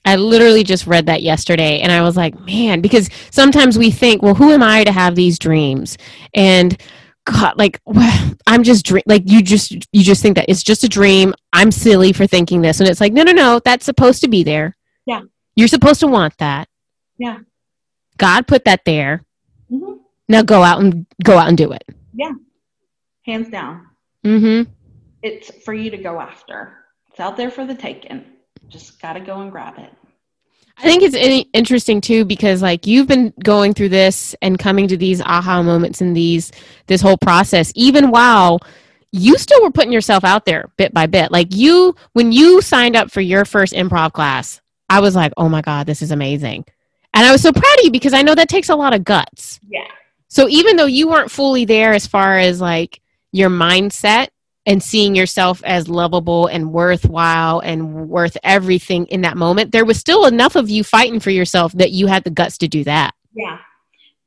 I 0.04 0.16
literally 0.16 0.64
just 0.64 0.86
read 0.86 1.06
that 1.06 1.22
yesterday 1.22 1.80
and 1.80 1.92
I 1.92 2.02
was 2.02 2.16
like, 2.16 2.38
man, 2.40 2.80
because 2.80 3.10
sometimes 3.30 3.78
we 3.78 3.90
think, 3.90 4.22
well, 4.22 4.34
who 4.34 4.50
am 4.52 4.62
I 4.62 4.84
to 4.84 4.92
have 4.92 5.14
these 5.14 5.38
dreams? 5.38 5.98
And 6.34 6.80
God, 7.24 7.58
like 7.58 7.80
I'm 8.46 8.62
just 8.62 8.84
dream 8.86 9.02
like 9.06 9.22
you 9.26 9.42
just 9.42 9.72
you 9.72 10.02
just 10.02 10.22
think 10.22 10.36
that 10.36 10.46
it's 10.48 10.62
just 10.62 10.84
a 10.84 10.88
dream. 10.88 11.34
I'm 11.52 11.70
silly 11.70 12.12
for 12.12 12.26
thinking 12.26 12.62
this. 12.62 12.80
And 12.80 12.88
it's 12.88 13.00
like, 13.00 13.12
no, 13.12 13.22
no, 13.22 13.32
no, 13.32 13.60
that's 13.64 13.84
supposed 13.84 14.22
to 14.22 14.28
be 14.28 14.42
there. 14.42 14.76
Yeah. 15.06 15.22
You're 15.54 15.68
supposed 15.68 16.00
to 16.00 16.06
want 16.06 16.36
that. 16.38 16.68
Yeah. 17.18 17.38
God 18.16 18.46
put 18.46 18.64
that 18.64 18.84
there. 18.86 19.22
Mhm. 19.70 19.98
Now 20.28 20.42
go 20.42 20.62
out 20.62 20.80
and 20.80 21.06
go 21.22 21.36
out 21.36 21.48
and 21.48 21.58
do 21.58 21.72
it. 21.72 21.84
Yeah. 22.14 22.32
Hands 23.26 23.48
down. 23.48 23.86
Mm-hmm. 24.24 24.70
It's 25.22 25.50
for 25.64 25.74
you 25.74 25.90
to 25.90 25.98
go 25.98 26.20
after. 26.20 26.79
It's 27.10 27.20
out 27.20 27.36
there 27.36 27.50
for 27.50 27.66
the 27.66 27.74
taking. 27.74 28.24
Just 28.68 29.00
got 29.00 29.14
to 29.14 29.20
go 29.20 29.40
and 29.40 29.50
grab 29.50 29.78
it. 29.78 29.92
I 30.78 30.82
think 30.82 31.02
it's 31.02 31.46
interesting 31.52 32.00
too 32.00 32.24
because 32.24 32.62
like 32.62 32.86
you've 32.86 33.06
been 33.06 33.34
going 33.44 33.74
through 33.74 33.90
this 33.90 34.34
and 34.40 34.58
coming 34.58 34.88
to 34.88 34.96
these 34.96 35.20
aha 35.20 35.62
moments 35.62 36.00
in 36.00 36.14
these 36.14 36.52
this 36.86 37.02
whole 37.02 37.18
process 37.18 37.70
even 37.74 38.10
while 38.10 38.60
you 39.12 39.36
still 39.36 39.62
were 39.62 39.70
putting 39.70 39.92
yourself 39.92 40.24
out 40.24 40.46
there 40.46 40.70
bit 40.76 40.94
by 40.94 41.06
bit. 41.06 41.30
Like 41.30 41.54
you 41.54 41.94
when 42.12 42.32
you 42.32 42.62
signed 42.62 42.96
up 42.96 43.10
for 43.10 43.20
your 43.20 43.44
first 43.44 43.72
improv 43.74 44.12
class, 44.12 44.60
I 44.88 45.00
was 45.00 45.14
like, 45.14 45.32
"Oh 45.36 45.48
my 45.48 45.60
god, 45.60 45.86
this 45.86 46.02
is 46.02 46.12
amazing." 46.12 46.64
And 47.12 47.26
I 47.26 47.32
was 47.32 47.42
so 47.42 47.52
proud 47.52 47.78
of 47.78 47.84
you 47.84 47.90
because 47.90 48.14
I 48.14 48.22
know 48.22 48.34
that 48.34 48.48
takes 48.48 48.68
a 48.68 48.76
lot 48.76 48.94
of 48.94 49.04
guts. 49.04 49.58
Yeah. 49.68 49.88
So 50.28 50.48
even 50.48 50.76
though 50.76 50.86
you 50.86 51.08
weren't 51.08 51.30
fully 51.30 51.64
there 51.64 51.92
as 51.92 52.06
far 52.06 52.38
as 52.38 52.60
like 52.60 53.00
your 53.32 53.50
mindset 53.50 54.28
and 54.66 54.82
seeing 54.82 55.14
yourself 55.14 55.62
as 55.64 55.88
lovable 55.88 56.46
and 56.46 56.72
worthwhile 56.72 57.60
and 57.60 58.08
worth 58.08 58.36
everything 58.42 59.06
in 59.06 59.22
that 59.22 59.36
moment, 59.36 59.72
there 59.72 59.84
was 59.84 59.98
still 59.98 60.26
enough 60.26 60.54
of 60.54 60.68
you 60.68 60.84
fighting 60.84 61.20
for 61.20 61.30
yourself 61.30 61.72
that 61.72 61.92
you 61.92 62.06
had 62.06 62.24
the 62.24 62.30
guts 62.30 62.58
to 62.58 62.68
do 62.68 62.84
that. 62.84 63.14
Yeah. 63.34 63.58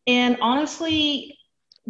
And 0.07 0.37
honestly, 0.41 1.37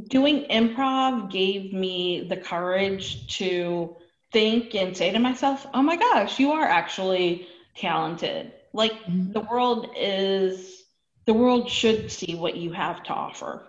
doing 0.09 0.45
improv 0.49 1.31
gave 1.31 1.73
me 1.73 2.27
the 2.29 2.37
courage 2.37 3.37
to 3.37 3.95
think 4.31 4.75
and 4.75 4.95
say 4.95 5.11
to 5.11 5.19
myself, 5.19 5.65
oh 5.73 5.81
my 5.81 5.95
gosh, 5.95 6.39
you 6.39 6.51
are 6.51 6.65
actually 6.65 7.47
talented. 7.75 8.51
Like 8.73 8.93
Mhm. 9.05 9.33
the 9.33 9.41
world 9.41 9.89
is, 9.95 10.83
the 11.25 11.33
world 11.33 11.69
should 11.69 12.11
see 12.11 12.35
what 12.35 12.57
you 12.57 12.71
have 12.71 13.03
to 13.03 13.13
offer. 13.13 13.67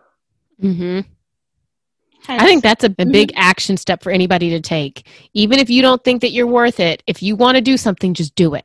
Mm-hmm. 0.62 1.01
I 2.29 2.47
think 2.47 2.62
that's 2.62 2.85
a, 2.85 2.89
a 2.89 3.05
Mhm. 3.05 3.12
big 3.12 3.33
action 3.37 3.77
step 3.77 4.03
for 4.03 4.11
anybody 4.11 4.51
to 4.51 4.61
take. 4.61 5.07
Even 5.35 5.59
if 5.59 5.68
you 5.70 5.83
don't 5.83 6.03
think 6.03 6.20
that 6.22 6.33
you're 6.33 6.47
worth 6.47 6.81
it, 6.81 7.03
if 7.07 7.22
you 7.22 7.37
want 7.37 7.57
to 7.57 7.61
do 7.61 7.77
something, 7.77 8.14
just 8.14 8.35
do 8.35 8.55
it. 8.55 8.64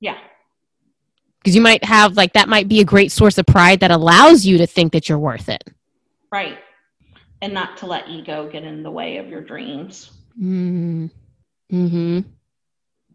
yeah, 0.00 0.18
Because 1.40 1.54
you 1.56 1.60
might 1.62 1.84
have, 1.84 2.16
like, 2.16 2.32
that 2.34 2.48
might 2.48 2.68
be 2.68 2.80
a 2.80 2.84
great 2.84 3.10
source 3.12 3.36
of 3.38 3.46
pride 3.46 3.80
that 3.80 3.90
allows 3.90 4.46
you 4.46 4.58
to 4.58 4.66
think 4.66 4.92
that 4.92 5.08
you're 5.08 5.18
worth 5.18 5.48
it. 5.48 5.64
right. 6.30 6.58
And 7.42 7.52
not 7.52 7.76
to 7.78 7.86
let 7.86 8.08
ego 8.08 8.48
get 8.50 8.64
in 8.64 8.82
the 8.82 8.90
way 8.90 9.18
of 9.18 9.28
your 9.28 9.42
dreams. 9.42 10.10
Mm. 10.40 11.10
Hmm. 11.70 12.20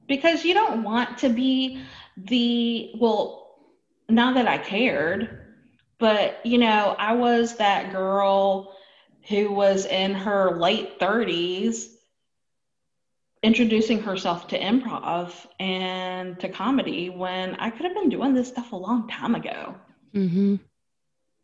because 0.08 0.44
you 0.46 0.54
don't 0.54 0.84
want 0.84 1.18
to 1.20 1.30
be 1.30 1.82
the 2.18 2.92
well 3.00 3.58
not 4.10 4.34
that 4.36 4.48
i 4.48 4.58
cared 4.58 5.46
but 6.00 6.40
you 6.46 6.58
know 6.58 6.96
i 6.98 7.14
was 7.14 7.56
that 7.58 7.92
girl 7.92 8.74
who 9.30 9.52
was 9.52 9.86
in 9.86 10.14
her 10.14 10.60
late 10.60 11.00
30s 11.00 11.88
introducing 13.42 14.02
herself 14.02 14.48
to 14.50 14.60
improv 14.60 15.32
and 15.60 16.40
to 16.40 16.50
comedy 16.50 17.10
when 17.10 17.56
i 17.56 17.70
could 17.70 17.86
have 17.86 17.94
been 17.94 18.10
doing 18.10 18.34
this 18.34 18.50
stuff 18.50 18.72
a 18.74 18.76
long 18.76 19.08
time 19.08 19.36
ago. 19.36 19.76
Hmm. 20.14 20.56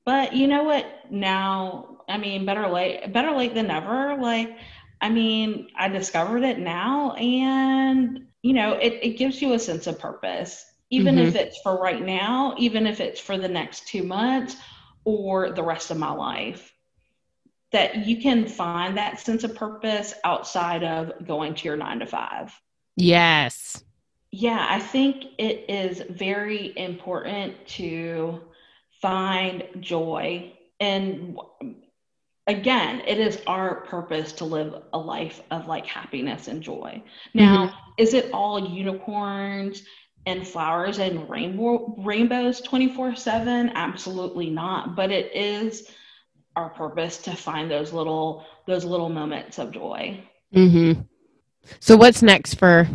but 0.06 0.34
you 0.34 0.48
know 0.48 0.64
what? 0.64 0.86
Now 1.12 2.00
i 2.10 2.18
mean 2.18 2.46
better 2.46 2.68
late 2.68 3.14
better 3.14 3.32
late 3.32 3.54
than 3.54 3.68
never. 3.68 4.18
Like 4.18 4.58
i 5.00 5.10
mean 5.10 5.68
i 5.78 5.88
discovered 5.88 6.44
it 6.44 6.58
now 6.58 7.12
and 7.14 8.28
you 8.42 8.54
know 8.54 8.74
it, 8.74 9.00
it 9.04 9.18
gives 9.18 9.42
you 9.42 9.54
a 9.54 9.60
sense 9.60 9.88
of 9.88 10.00
purpose. 10.00 10.66
Even 10.92 11.18
if 11.18 11.36
it's 11.36 11.60
for 11.62 11.80
right 11.80 12.02
now 12.02 12.56
even 12.58 12.88
if 12.88 13.00
it's 13.00 13.20
for 13.20 13.38
the 13.38 13.48
next 13.48 13.88
two 13.88 14.04
months 14.04 14.56
or 15.04 15.52
the 15.52 15.64
rest 15.64 15.92
of 15.92 15.98
my 15.98 16.12
life 16.12 16.75
that 17.72 18.06
you 18.06 18.22
can 18.22 18.48
find 18.48 18.98
that 18.98 19.20
sense 19.20 19.44
of 19.44 19.56
purpose 19.56 20.14
outside 20.24 20.84
of 20.84 21.28
going 21.28 21.56
to 21.56 21.66
your 21.66 21.78
nine 21.78 22.00
to 22.00 22.06
five 22.06 22.54
Yes. 22.96 23.84
yeah, 24.32 24.66
I 24.70 24.80
think 24.80 25.26
it 25.38 25.70
is 25.70 26.02
very 26.10 26.78
important 26.78 27.68
to 27.70 28.42
find 29.02 29.64
joy. 29.80 30.54
And 30.80 31.38
again, 32.48 33.02
it 33.08 33.20
is 33.20 33.42
our 33.48 33.82
purpose 33.82 34.34
to 34.34 34.46
live 34.46 34.84
a 34.94 34.98
life 34.98 35.42
of 35.52 35.68
like 35.68 35.86
happiness 35.86 36.48
and 36.48 36.62
joy. 36.62 37.04
Mm-hmm. 37.36 37.40
Now, 37.40 37.78
is 37.98 38.14
it 38.14 38.32
all 38.32 38.70
unicorns 38.70 39.84
and 40.26 40.48
flowers 40.48 41.00
and 41.00 41.30
rainbow 41.30 41.96
rainbows 41.98 42.62
24/7? 42.62 43.74
Absolutely 43.74 44.50
not, 44.50 44.96
but 44.96 45.12
it 45.12 45.36
is 45.36 45.90
our 46.56 46.70
purpose 46.70 47.18
to 47.18 47.36
find 47.36 47.70
those 47.70 47.94
little 47.94 48.46
those 48.66 48.86
little 48.86 49.10
moments 49.10 49.60
of 49.60 49.72
joy. 49.72 50.24
Hmm. 50.54 50.94
So, 51.80 51.98
what's 51.98 52.22
next 52.22 52.56
for 52.56 52.88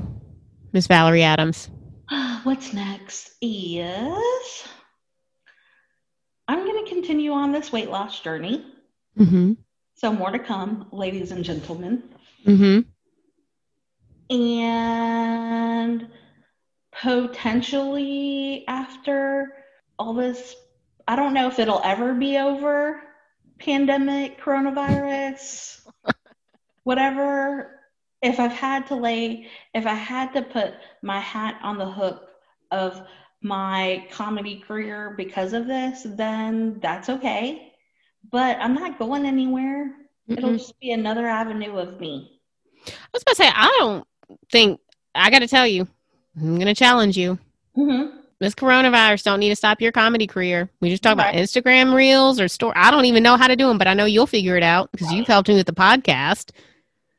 Miss 0.72 0.86
Valerie 0.86 1.22
Adams? 1.22 1.68
What's 2.42 2.72
next 2.72 3.32
is 3.42 4.64
I'm 6.48 6.64
going 6.64 6.84
to 6.84 6.90
continue 6.90 7.32
on 7.32 7.52
this 7.52 7.70
weight 7.72 7.90
loss 7.90 8.20
journey. 8.20 8.64
Hmm. 9.16 9.52
So, 9.94 10.12
more 10.12 10.30
to 10.30 10.38
come, 10.38 10.88
ladies 10.92 11.32
and 11.32 11.44
gentlemen. 11.44 12.02
Hmm. 12.44 12.80
And 14.30 16.08
potentially 16.92 18.64
after 18.68 19.52
all 19.98 20.14
this, 20.14 20.54
I 21.08 21.16
don't 21.16 21.34
know 21.34 21.48
if 21.48 21.58
it'll 21.58 21.82
ever 21.84 22.14
be 22.14 22.38
over 22.38 23.02
pandemic, 23.60 24.40
coronavirus, 24.40 25.86
whatever. 26.84 27.76
If 28.22 28.38
I've 28.38 28.52
had 28.52 28.86
to 28.88 28.96
lay, 28.96 29.46
if 29.72 29.86
I 29.86 29.94
had 29.94 30.34
to 30.34 30.42
put 30.42 30.74
my 31.02 31.20
hat 31.20 31.58
on 31.62 31.78
the 31.78 31.90
hook 31.90 32.28
of 32.70 33.00
my 33.40 34.06
comedy 34.10 34.62
career 34.66 35.14
because 35.16 35.52
of 35.52 35.66
this, 35.66 36.04
then 36.04 36.78
that's 36.80 37.08
okay. 37.08 37.72
But 38.30 38.58
I'm 38.60 38.74
not 38.74 38.98
going 38.98 39.24
anywhere. 39.24 39.94
It'll 40.28 40.52
just 40.52 40.78
be 40.78 40.92
another 40.92 41.26
avenue 41.26 41.76
of 41.76 41.98
me. 41.98 42.40
I 42.86 42.92
was 43.12 43.22
about 43.22 43.32
to 43.32 43.36
say, 43.36 43.50
I 43.52 43.74
don't 43.78 44.06
think, 44.52 44.80
I 45.14 45.30
got 45.30 45.40
to 45.40 45.48
tell 45.48 45.66
you, 45.66 45.88
I'm 46.36 46.54
going 46.54 46.66
to 46.66 46.74
challenge 46.74 47.16
you. 47.16 47.38
Mm-hmm. 47.76 48.19
This 48.40 48.54
coronavirus 48.54 49.24
don't 49.24 49.38
need 49.40 49.50
to 49.50 49.56
stop 49.56 49.80
your 49.82 49.92
comedy 49.92 50.26
career. 50.26 50.70
We 50.80 50.88
just 50.88 51.02
talk 51.02 51.12
about 51.12 51.34
Instagram 51.34 51.94
reels 51.94 52.40
or 52.40 52.48
store. 52.48 52.72
I 52.74 52.90
don't 52.90 53.04
even 53.04 53.22
know 53.22 53.36
how 53.36 53.46
to 53.46 53.54
do 53.54 53.68
them, 53.68 53.76
but 53.76 53.86
I 53.86 53.92
know 53.94 54.06
you'll 54.06 54.26
figure 54.26 54.56
it 54.56 54.62
out 54.62 54.90
because 54.92 55.12
you've 55.12 55.26
helped 55.26 55.48
me 55.50 55.56
with 55.56 55.66
the 55.66 55.74
podcast. 55.74 56.50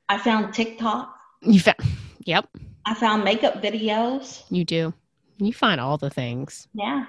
I 0.09 0.17
found 0.17 0.53
TikTok. 0.53 1.15
You 1.41 1.59
found, 1.59 1.77
yep, 2.25 2.47
I 2.85 2.95
found 2.95 3.23
makeup 3.23 3.61
videos. 3.61 4.43
you 4.49 4.65
do. 4.65 4.93
You 5.37 5.53
find 5.53 5.79
all 5.79 5.97
the 5.97 6.09
things, 6.09 6.67
Yeah, 6.73 7.05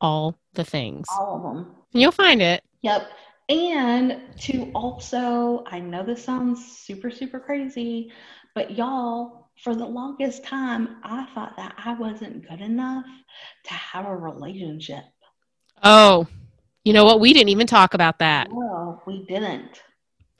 all 0.00 0.38
the 0.54 0.64
things. 0.64 1.06
all 1.18 1.36
of 1.36 1.42
them. 1.42 1.74
And 1.94 2.02
you'll 2.02 2.12
find 2.12 2.40
it. 2.42 2.62
Yep. 2.82 3.10
And 3.50 4.20
to 4.40 4.70
also, 4.74 5.64
I 5.66 5.80
know 5.80 6.02
this 6.02 6.22
sounds 6.22 6.64
super, 6.78 7.10
super 7.10 7.40
crazy, 7.40 8.12
but 8.54 8.76
y'all, 8.76 9.37
for 9.62 9.74
the 9.74 9.86
longest 9.86 10.44
time, 10.44 10.96
I 11.02 11.26
thought 11.34 11.56
that 11.56 11.74
I 11.84 11.94
wasn't 11.94 12.48
good 12.48 12.60
enough 12.60 13.06
to 13.64 13.74
have 13.74 14.06
a 14.06 14.16
relationship. 14.16 15.04
Oh, 15.82 16.26
you 16.84 16.92
know 16.92 17.04
what? 17.04 17.20
We 17.20 17.32
didn't 17.32 17.50
even 17.50 17.66
talk 17.66 17.94
about 17.94 18.18
that. 18.20 18.48
Well, 18.50 19.02
we 19.06 19.24
didn't. 19.26 19.82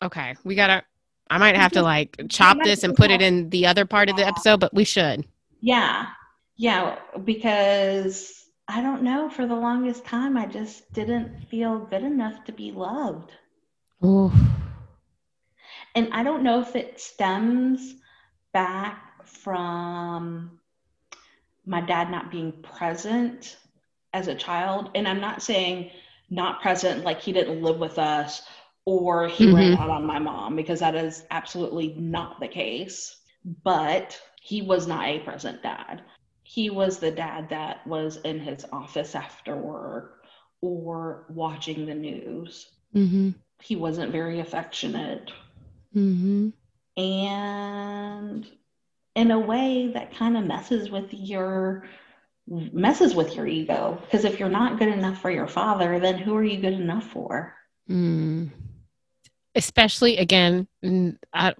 Okay, 0.02 0.36
we 0.44 0.54
gotta. 0.54 0.84
I 1.30 1.38
might 1.38 1.56
have 1.56 1.72
to 1.72 1.82
like 1.82 2.16
chop 2.28 2.58
this 2.62 2.84
and 2.84 2.96
put 2.96 3.10
it 3.10 3.20
in 3.20 3.50
the 3.50 3.66
other 3.66 3.84
part 3.84 4.08
of 4.08 4.16
the 4.16 4.26
episode, 4.26 4.60
but 4.60 4.72
we 4.72 4.84
should. 4.84 5.26
Yeah. 5.60 6.06
Yeah. 6.56 6.98
Because 7.22 8.32
I 8.66 8.80
don't 8.80 9.02
know, 9.02 9.28
for 9.28 9.46
the 9.46 9.54
longest 9.54 10.06
time, 10.06 10.38
I 10.38 10.46
just 10.46 10.90
didn't 10.92 11.48
feel 11.50 11.80
good 11.80 12.02
enough 12.02 12.44
to 12.44 12.52
be 12.52 12.72
loved. 12.72 13.32
Ooh. 14.02 14.32
And 15.94 16.08
I 16.12 16.22
don't 16.22 16.42
know 16.42 16.60
if 16.60 16.76
it 16.76 17.00
stems 17.00 17.94
back 18.54 19.07
from 19.42 20.58
my 21.66 21.80
dad 21.80 22.10
not 22.10 22.30
being 22.30 22.52
present 22.62 23.56
as 24.12 24.28
a 24.28 24.34
child. 24.34 24.90
And 24.94 25.06
I'm 25.06 25.20
not 25.20 25.42
saying 25.42 25.90
not 26.30 26.60
present 26.62 27.04
like 27.04 27.20
he 27.20 27.32
didn't 27.32 27.62
live 27.62 27.78
with 27.78 27.98
us 27.98 28.42
or 28.84 29.28
he 29.28 29.52
ran 29.52 29.72
Mhm. 29.72 29.80
out 29.80 29.90
on 29.90 30.06
my 30.06 30.18
mom, 30.18 30.56
because 30.56 30.80
that 30.80 30.94
is 30.94 31.26
absolutely 31.30 31.94
not 31.98 32.40
the 32.40 32.48
case. 32.48 33.16
But 33.64 34.18
he 34.40 34.62
was 34.62 34.86
not 34.86 35.06
a 35.06 35.18
present 35.20 35.62
dad. 35.62 36.02
He 36.42 36.70
was 36.70 36.98
the 36.98 37.10
dad 37.10 37.50
that 37.50 37.86
was 37.86 38.16
in 38.18 38.40
his 38.40 38.64
office 38.72 39.14
after 39.14 39.54
work 39.56 40.24
or 40.62 41.26
watching 41.28 41.84
the 41.84 41.94
news. 41.94 42.70
Mm-hmm. 42.94 43.30
He 43.62 43.76
wasn't 43.76 44.12
very 44.12 44.40
affectionate 44.40 45.30
Mm-hmm. 45.94 46.50
and 47.00 48.46
in 49.18 49.30
a 49.32 49.38
way 49.38 49.90
that 49.94 50.14
kind 50.14 50.36
of 50.36 50.44
messes 50.44 50.90
with 50.90 51.12
your 51.12 51.84
messes 52.46 53.14
with 53.14 53.34
your 53.34 53.46
ego 53.46 53.98
because 54.04 54.24
if 54.24 54.38
you're 54.38 54.48
not 54.48 54.78
good 54.78 54.88
enough 54.88 55.20
for 55.20 55.30
your 55.30 55.46
father 55.46 55.98
then 56.00 56.16
who 56.16 56.34
are 56.34 56.44
you 56.44 56.58
good 56.60 56.72
enough 56.72 57.06
for 57.10 57.54
Mm. 57.90 58.50
Especially 59.54 60.18
again, 60.18 60.68
I, 61.32 61.54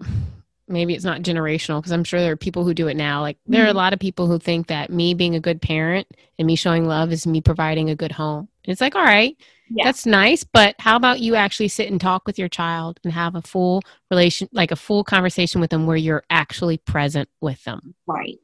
maybe 0.67 0.93
it's 0.93 1.03
not 1.03 1.21
generational 1.21 1.79
because 1.79 1.91
I'm 1.91 2.03
sure 2.03 2.19
there 2.19 2.33
are 2.33 2.37
people 2.37 2.63
who 2.63 2.73
do 2.75 2.87
it 2.87 2.95
now. 2.95 3.21
Like 3.21 3.37
there 3.47 3.65
are 3.65 3.69
a 3.69 3.71
Mhm. 3.71 3.75
lot 3.83 3.93
of 3.93 3.99
people 3.99 4.27
who 4.27 4.37
think 4.37 4.67
that 4.67 4.91
me 4.91 5.15
being 5.15 5.33
a 5.35 5.39
good 5.39 5.59
parent 5.59 6.07
and 6.37 6.45
me 6.45 6.55
showing 6.55 6.85
love 6.85 7.11
is 7.11 7.25
me 7.25 7.41
providing 7.41 7.89
a 7.89 7.95
good 7.95 8.11
home. 8.11 8.47
And 8.63 8.71
it's 8.71 8.79
like, 8.79 8.95
all 8.95 9.03
right, 9.03 9.35
Yeah. 9.71 9.85
that's 9.85 10.05
nice, 10.05 10.43
but 10.43 10.75
how 10.79 10.95
about 10.95 11.19
you 11.19 11.35
actually 11.35 11.67
sit 11.67 11.89
and 11.91 11.99
talk 11.99 12.25
with 12.25 12.39
your 12.39 12.49
child 12.49 12.99
and 13.03 13.13
have 13.13 13.35
a 13.35 13.41
full 13.41 13.81
relation, 14.09 14.49
like 14.51 14.71
a 14.71 14.75
full 14.75 15.03
conversation 15.03 15.61
with 15.61 15.69
them 15.69 15.85
where 15.85 15.97
you're 15.97 16.23
actually 16.29 16.77
present 16.77 17.29
with 17.41 17.63
them. 17.63 17.95
right 18.07 18.39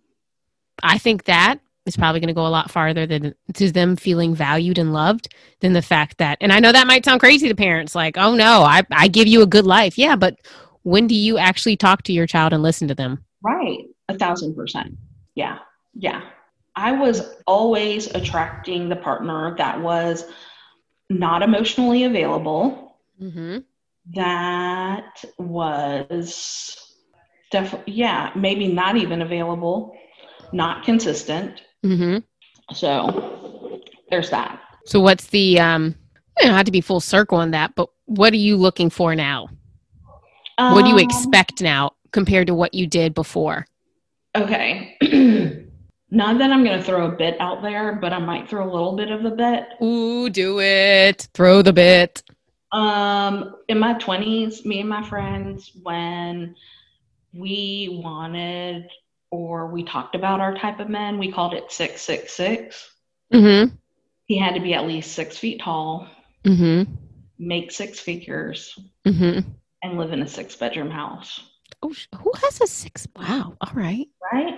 I 0.84 0.98
think 0.98 1.24
that 1.26 1.60
is 1.86 1.96
probably 1.96 2.20
going 2.20 2.28
to 2.28 2.34
go 2.34 2.46
a 2.46 2.50
lot 2.50 2.70
farther 2.72 3.06
than 3.06 3.34
to 3.54 3.72
them 3.72 3.96
feeling 3.96 4.36
valued 4.36 4.78
and 4.78 4.92
loved 4.92 5.34
than 5.62 5.74
the 5.74 5.82
fact 5.82 6.18
that, 6.18 6.38
and 6.42 6.52
I 6.52 6.60
know 6.60 6.72
that 6.72 6.88
might 6.88 7.06
sound 7.06 7.20
crazy 7.20 7.48
to 7.48 7.56
parents, 7.56 7.96
like, 7.96 8.18
oh 8.18 8.36
no, 8.36 8.64
I, 8.64 8.84
I 8.92 9.08
give 9.08 9.28
you 9.28 9.42
a 9.42 9.48
good 9.48 9.66
life. 9.66 9.98
Yeah, 9.98 10.16
but 10.16 10.38
when 10.84 11.08
do 11.08 11.16
you 11.16 11.38
actually 11.38 11.78
talk 11.78 12.04
to 12.04 12.14
your 12.14 12.28
child 12.28 12.54
and 12.54 12.62
listen 12.62 12.88
to 12.88 12.96
them? 12.96 13.24
right 13.46 13.86
a 14.10 14.18
thousand 14.18 14.56
percent 14.56 14.96
yeah 15.36 15.60
yeah 15.94 16.22
i 16.76 16.92
was 16.92 17.36
always 17.46 18.08
attracting 18.16 18.90
the 18.90 18.96
partner 18.96 19.56
that 19.58 19.80
was 19.80 20.26
not 21.10 21.42
emotionally 21.44 22.04
available 22.04 22.82
Mm-hmm. 23.22 23.60
that 24.14 25.24
was 25.38 26.78
definitely 27.52 27.94
yeah 27.94 28.32
maybe 28.36 28.68
not 28.68 28.98
even 28.98 29.22
available 29.22 29.96
not 30.52 30.84
consistent 30.84 31.62
Mm-hmm. 31.86 32.18
So 32.74 33.80
there's 34.10 34.32
that. 34.32 34.60
So 34.86 35.00
what's 35.00 35.28
the, 35.28 35.60
um, 35.60 35.96
you 36.40 36.48
don't 36.48 36.56
have 36.56 36.66
to 36.66 36.72
be 36.72 36.82
full 36.82 37.00
circle 37.00 37.38
on 37.38 37.52
that, 37.52 37.76
but 37.76 37.90
what 38.06 38.34
are 38.34 38.38
you 38.38 38.58
looking 38.58 38.90
for 38.90 39.16
now? 39.16 39.50
what 40.58 40.84
do 40.84 40.90
you 40.90 40.96
Um, 40.96 41.02
expect 41.02 41.62
now 41.62 41.92
compared 42.12 42.48
to 42.48 42.56
what 42.56 42.74
you 42.74 42.88
did 42.88 43.14
before? 43.14 43.68
Okay. 44.36 44.98
Not 46.12 46.38
that 46.38 46.52
I'm 46.52 46.64
going 46.64 46.78
to 46.78 46.84
throw 46.84 47.08
a 47.08 47.12
bit 47.16 47.36
out 47.40 47.62
there, 47.62 47.94
but 47.96 48.14
I 48.14 48.20
might 48.20 48.50
throw 48.50 48.64
a 48.64 48.72
little 48.72 48.96
bit 48.96 49.12
of 49.12 49.26
a 49.26 49.32
bit. 49.32 49.66
Ooh, 49.82 50.30
do 50.30 50.60
it. 50.60 51.28
Throw 51.34 51.62
the 51.62 51.74
bit. 51.74 52.22
Um, 52.72 53.56
in 53.68 53.80
my 53.80 53.96
20s, 53.96 54.66
me 54.66 54.80
and 54.82 54.90
my 54.90 55.08
friends, 55.08 55.72
when 55.82 56.56
we 57.34 58.00
wanted 58.04 58.88
or 59.32 59.68
we 59.68 59.84
talked 59.84 60.16
about 60.16 60.40
our 60.42 60.56
type 60.56 60.80
of 60.80 60.90
men, 60.90 61.18
we 61.18 61.32
called 61.32 61.54
it 61.54 61.72
666. 61.72 62.92
Mm-hmm. 63.34 63.76
He 64.26 64.38
had 64.38 64.54
to 64.56 64.62
be 64.62 64.74
at 64.74 64.86
least 64.88 65.14
six 65.14 65.38
feet 65.38 65.62
tall, 65.62 66.08
Mm-hmm. 66.46 66.92
make 67.40 67.72
six 67.72 68.00
figures, 68.00 68.78
Mm-hmm. 69.06 69.50
and 69.84 69.98
live 69.98 70.14
in 70.14 70.22
a 70.22 70.28
six 70.28 70.56
bedroom 70.56 70.92
house. 70.92 71.42
Oh, 71.82 71.94
who 72.20 72.32
has 72.44 72.62
a 72.62 72.68
six? 72.68 73.08
Wow. 73.16 73.58
All 73.62 73.74
right. 73.74 74.08
Right? 74.32 74.54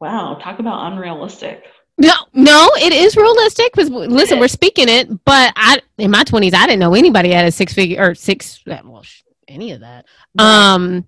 Wow. 0.00 0.38
Talk 0.42 0.58
about 0.58 0.92
unrealistic. 0.92 1.64
No, 1.98 2.12
no, 2.34 2.70
it 2.78 2.92
is 2.92 3.16
realistic. 3.16 3.72
Because 3.72 3.90
listen, 3.90 4.38
we're 4.38 4.48
speaking 4.48 4.88
it, 4.88 5.08
but 5.24 5.52
I 5.56 5.80
in 5.96 6.10
my 6.10 6.24
twenties, 6.24 6.52
I 6.52 6.66
didn't 6.66 6.80
know 6.80 6.94
anybody 6.94 7.32
had 7.32 7.46
a 7.46 7.50
six 7.50 7.72
figure 7.72 8.02
or 8.02 8.14
six. 8.14 8.62
Well, 8.66 9.02
any 9.48 9.72
of 9.72 9.80
that. 9.80 10.04
Um, 10.38 11.06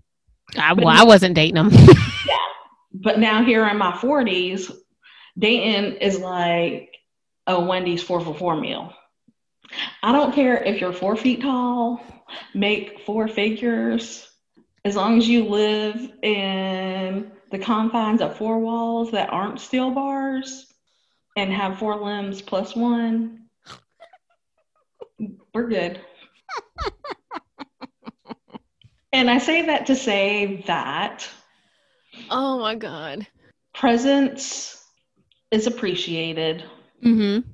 I, 0.57 0.73
well, 0.73 0.89
I 0.89 1.05
wasn't 1.05 1.35
dating 1.35 1.57
them. 1.57 1.69
yeah, 2.27 2.37
But 2.93 3.19
now 3.19 3.45
here 3.45 3.67
in 3.69 3.77
my 3.77 3.93
40s, 3.93 4.73
Dayton 5.39 5.97
is 5.97 6.19
like 6.19 6.91
a 7.47 7.61
Wendy's 7.61 8.03
four 8.03 8.21
for 8.21 8.35
four 8.35 8.57
meal. 8.57 8.93
I 10.03 10.13
don't 10.13 10.35
care 10.35 10.63
if 10.63 10.81
you're 10.81 10.93
four 10.93 11.17
feet 11.17 11.43
tall, 11.43 12.01
make 12.55 13.01
four 13.05 13.29
figures, 13.29 14.27
as 14.85 14.97
long 14.97 15.19
as 15.19 15.29
you 15.29 15.45
live 15.45 16.11
in 16.23 17.31
the 17.51 17.59
confines 17.59 18.21
of 18.21 18.37
four 18.37 18.59
walls 18.59 19.11
that 19.13 19.31
aren't 19.31 19.61
steel 19.61 19.91
bars 19.91 20.67
and 21.37 21.53
have 21.53 21.79
four 21.79 21.97
limbs 21.97 22.43
plus 22.43 22.75
one, 22.77 23.47
we're 25.55 25.69
good. 25.69 26.01
and 29.13 29.31
I 29.31 29.39
say 29.39 29.67
that 29.67 29.87
to 29.87 29.97
say 29.97 30.65
that 30.67 31.29
oh 32.31 32.59
my 32.59 32.75
god. 32.75 33.27
presence 33.75 34.85
is 35.51 35.67
appreciated. 35.67 36.65
Mm-hmm. 37.05 37.49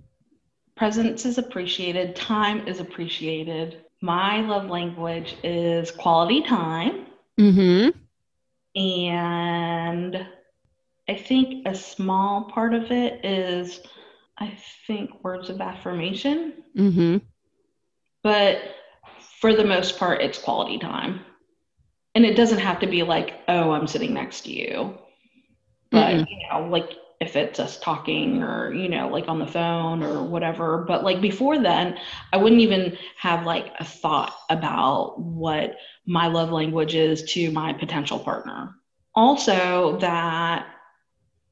Presence 0.77 1.25
is 1.25 1.39
appreciated. 1.39 2.17
Time 2.17 2.67
is 2.67 2.81
appreciated. 2.81 3.83
My 4.01 4.41
love 4.41 4.69
language 4.69 5.37
is 5.45 5.91
quality 5.91 6.43
time. 6.43 7.07
Mm-hmm. 7.39 7.99
And 8.77 10.27
I 11.09 11.15
think 11.15 11.67
a 11.67 11.75
small 11.75 12.45
part 12.45 12.75
of 12.75 12.91
it 12.91 13.25
is, 13.25 13.81
I 14.39 14.57
think, 14.87 15.23
words 15.23 15.51
of 15.51 15.61
affirmation. 15.61 16.65
Mm-hmm. 16.77 17.19
But 18.23 18.59
for 19.41 19.55
the 19.55 19.65
most 19.65 19.99
part, 19.99 20.23
it's 20.23 20.39
quality 20.39 20.79
time. 20.79 21.21
And 22.15 22.25
it 22.25 22.37
doesn't 22.37 22.59
have 22.59 22.81
to 22.81 22.87
be 22.87 23.03
like, 23.03 23.35
oh, 23.49 23.73
I'm 23.73 23.87
sitting 23.87 24.15
next 24.15 24.43
to 24.43 24.53
you. 24.53 24.99
But, 25.91 26.15
Mm-mm. 26.15 26.27
you 26.29 26.49
know, 26.49 26.67
like 26.69 26.91
if 27.21 27.37
it's 27.37 27.61
us 27.61 27.79
talking 27.79 28.43
or, 28.43 28.73
you 28.73 28.89
know, 28.89 29.09
like 29.09 29.29
on 29.29 29.39
the 29.39 29.47
phone 29.47 30.03
or 30.03 30.23
whatever. 30.23 30.85
But 30.87 31.05
like 31.05 31.21
before 31.21 31.59
then, 31.59 31.99
I 32.33 32.37
wouldn't 32.39 32.63
even 32.63 32.97
have 33.19 33.47
like 33.47 33.73
a 33.79 33.85
thought 33.85 34.35
about 34.51 35.21
what 35.21 35.77
my 36.07 36.27
love 36.27 36.51
languages 36.51 37.23
to 37.33 37.51
my 37.51 37.73
potential 37.73 38.19
partner. 38.19 38.75
Also, 39.15 39.99
that 39.99 40.67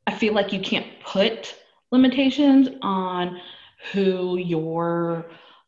I 0.06 0.14
feel 0.14 0.34
like 0.34 0.52
you 0.52 0.60
can't 0.60 0.86
put 1.04 1.54
limitations 1.90 2.68
on 2.82 3.40
who 3.92 4.36
your 4.36 5.26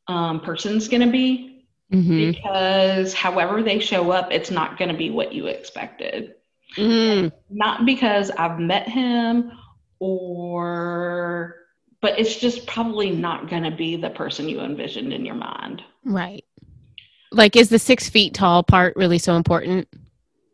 um, 0.09 0.41
person's 0.41 0.89
going 0.89 1.03
to 1.03 1.11
be 1.11 1.55
Mm-hmm. 1.93 2.33
because 2.33 3.13
however 3.15 3.63
they 3.63 3.79
show 3.79 4.11
up, 4.11 4.33
it's 4.33 4.51
not 4.51 4.79
going 4.79 4.91
to 4.91 4.97
be 4.97 5.11
what 5.11 5.33
you 5.33 5.47
expected. 5.47 6.35
Mm-hmm. 6.77 7.29
Not 7.51 7.87
because 7.87 8.31
I've 8.31 8.59
met 8.59 8.89
him 8.89 9.53
or, 10.01 11.57
but 12.01 12.19
it's 12.19 12.37
just 12.37 12.67
probably 12.67 13.11
not 13.11 13.49
going 13.49 13.63
to 13.63 13.71
be 13.71 13.97
the 13.97 14.11
person 14.11 14.49
you 14.49 14.61
envisioned 14.61 15.13
in 15.13 15.25
your 15.25 15.37
mind. 15.37 15.83
Right. 16.05 16.45
Like, 17.35 17.57
is 17.57 17.69
the 17.69 17.79
six 17.79 18.09
feet 18.09 18.33
tall 18.35 18.63
part 18.63 18.95
really 18.97 19.19
so 19.19 19.35
important? 19.37 19.89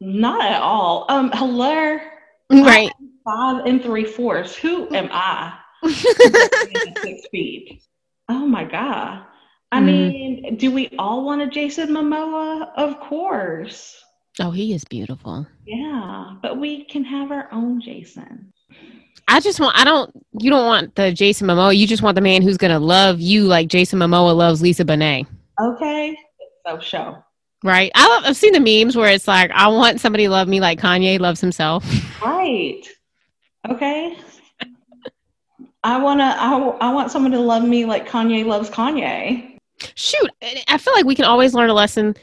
Not 0.01 0.43
at 0.45 0.61
all. 0.61 1.07
Um, 1.09 1.31
hello, 1.35 1.99
Right. 2.51 2.91
five 3.25 3.65
and 3.67 3.83
three 3.83 4.05
fourths. 4.05 4.57
Who 4.57 4.93
am 4.95 5.09
I? 5.13 5.55
Six 5.89 7.27
feet. 7.31 7.83
Oh 8.29 8.47
my 8.47 8.65
god. 8.65 9.25
I 9.73 9.81
Mhm. 9.81 9.85
mean, 9.87 10.57
do 10.57 10.71
we 10.71 10.89
all 10.99 11.25
want 11.25 11.43
a 11.43 11.47
Jason 11.49 11.91
Momoa? 11.91 12.69
Of 12.77 12.99
course. 13.01 13.97
oh, 14.41 14.51
he 14.51 14.73
is 14.73 14.85
beautiful. 14.85 15.47
Yeah, 15.67 16.35
but 16.43 16.59
we 16.59 16.85
can 16.85 17.05
have 17.05 17.31
our 17.31 17.49
own 17.53 17.81
Jason. 17.83 18.53
I 19.29 19.39
just 19.41 19.61
want, 19.61 19.79
I 19.79 19.85
don't, 19.85 20.11
you 20.41 20.51
don't 20.51 20.67
want 20.67 20.95
the 20.97 21.13
Jason 21.13 21.47
Momoa. 21.47 21.77
You 21.77 21.87
just 21.87 22.03
want 22.03 22.15
the 22.15 22.21
man 22.21 22.41
who's 22.43 22.57
going 22.57 22.73
to 22.73 22.79
love 22.79 23.21
you 23.21 23.45
like 23.45 23.69
Jason 23.69 23.99
Momoa 23.99 24.35
loves 24.35 24.63
Lisa 24.63 24.85
Bonet. 24.85 25.27
Okay. 25.61 26.17
So 26.71 26.79
show. 26.81 27.25
Right. 27.63 27.91
I 27.95 28.09
love, 28.09 28.25
I've 28.27 28.37
seen 28.37 28.53
the 28.53 28.61
memes 28.61 28.97
where 28.97 29.11
it's 29.11 29.29
like, 29.29 29.51
I 29.51 29.69
want 29.69 30.01
somebody 30.01 30.25
to 30.25 30.31
love 30.31 30.49
me 30.49 30.61
like 30.61 30.81
Kanye 30.81 31.19
loves 31.19 31.41
himself. 31.41 31.85
Right. 32.23 32.83
Okay. 33.67 34.19
I 35.83 36.03
wanna. 36.03 36.37
I, 36.37 36.59
I 36.83 36.93
want 36.93 37.11
someone 37.11 37.33
to 37.33 37.41
love 37.41 37.65
me 37.65 37.87
like 37.87 38.07
Kanye 38.07 38.45
loves 38.45 38.69
Kanye. 38.69 39.57
Shoot. 39.95 40.31
I 40.69 40.77
feel 40.77 40.93
like 40.93 41.07
we 41.07 41.15
can 41.15 41.25
always 41.25 41.55
learn 41.55 41.71
a 41.71 41.75
lesson 41.75 42.15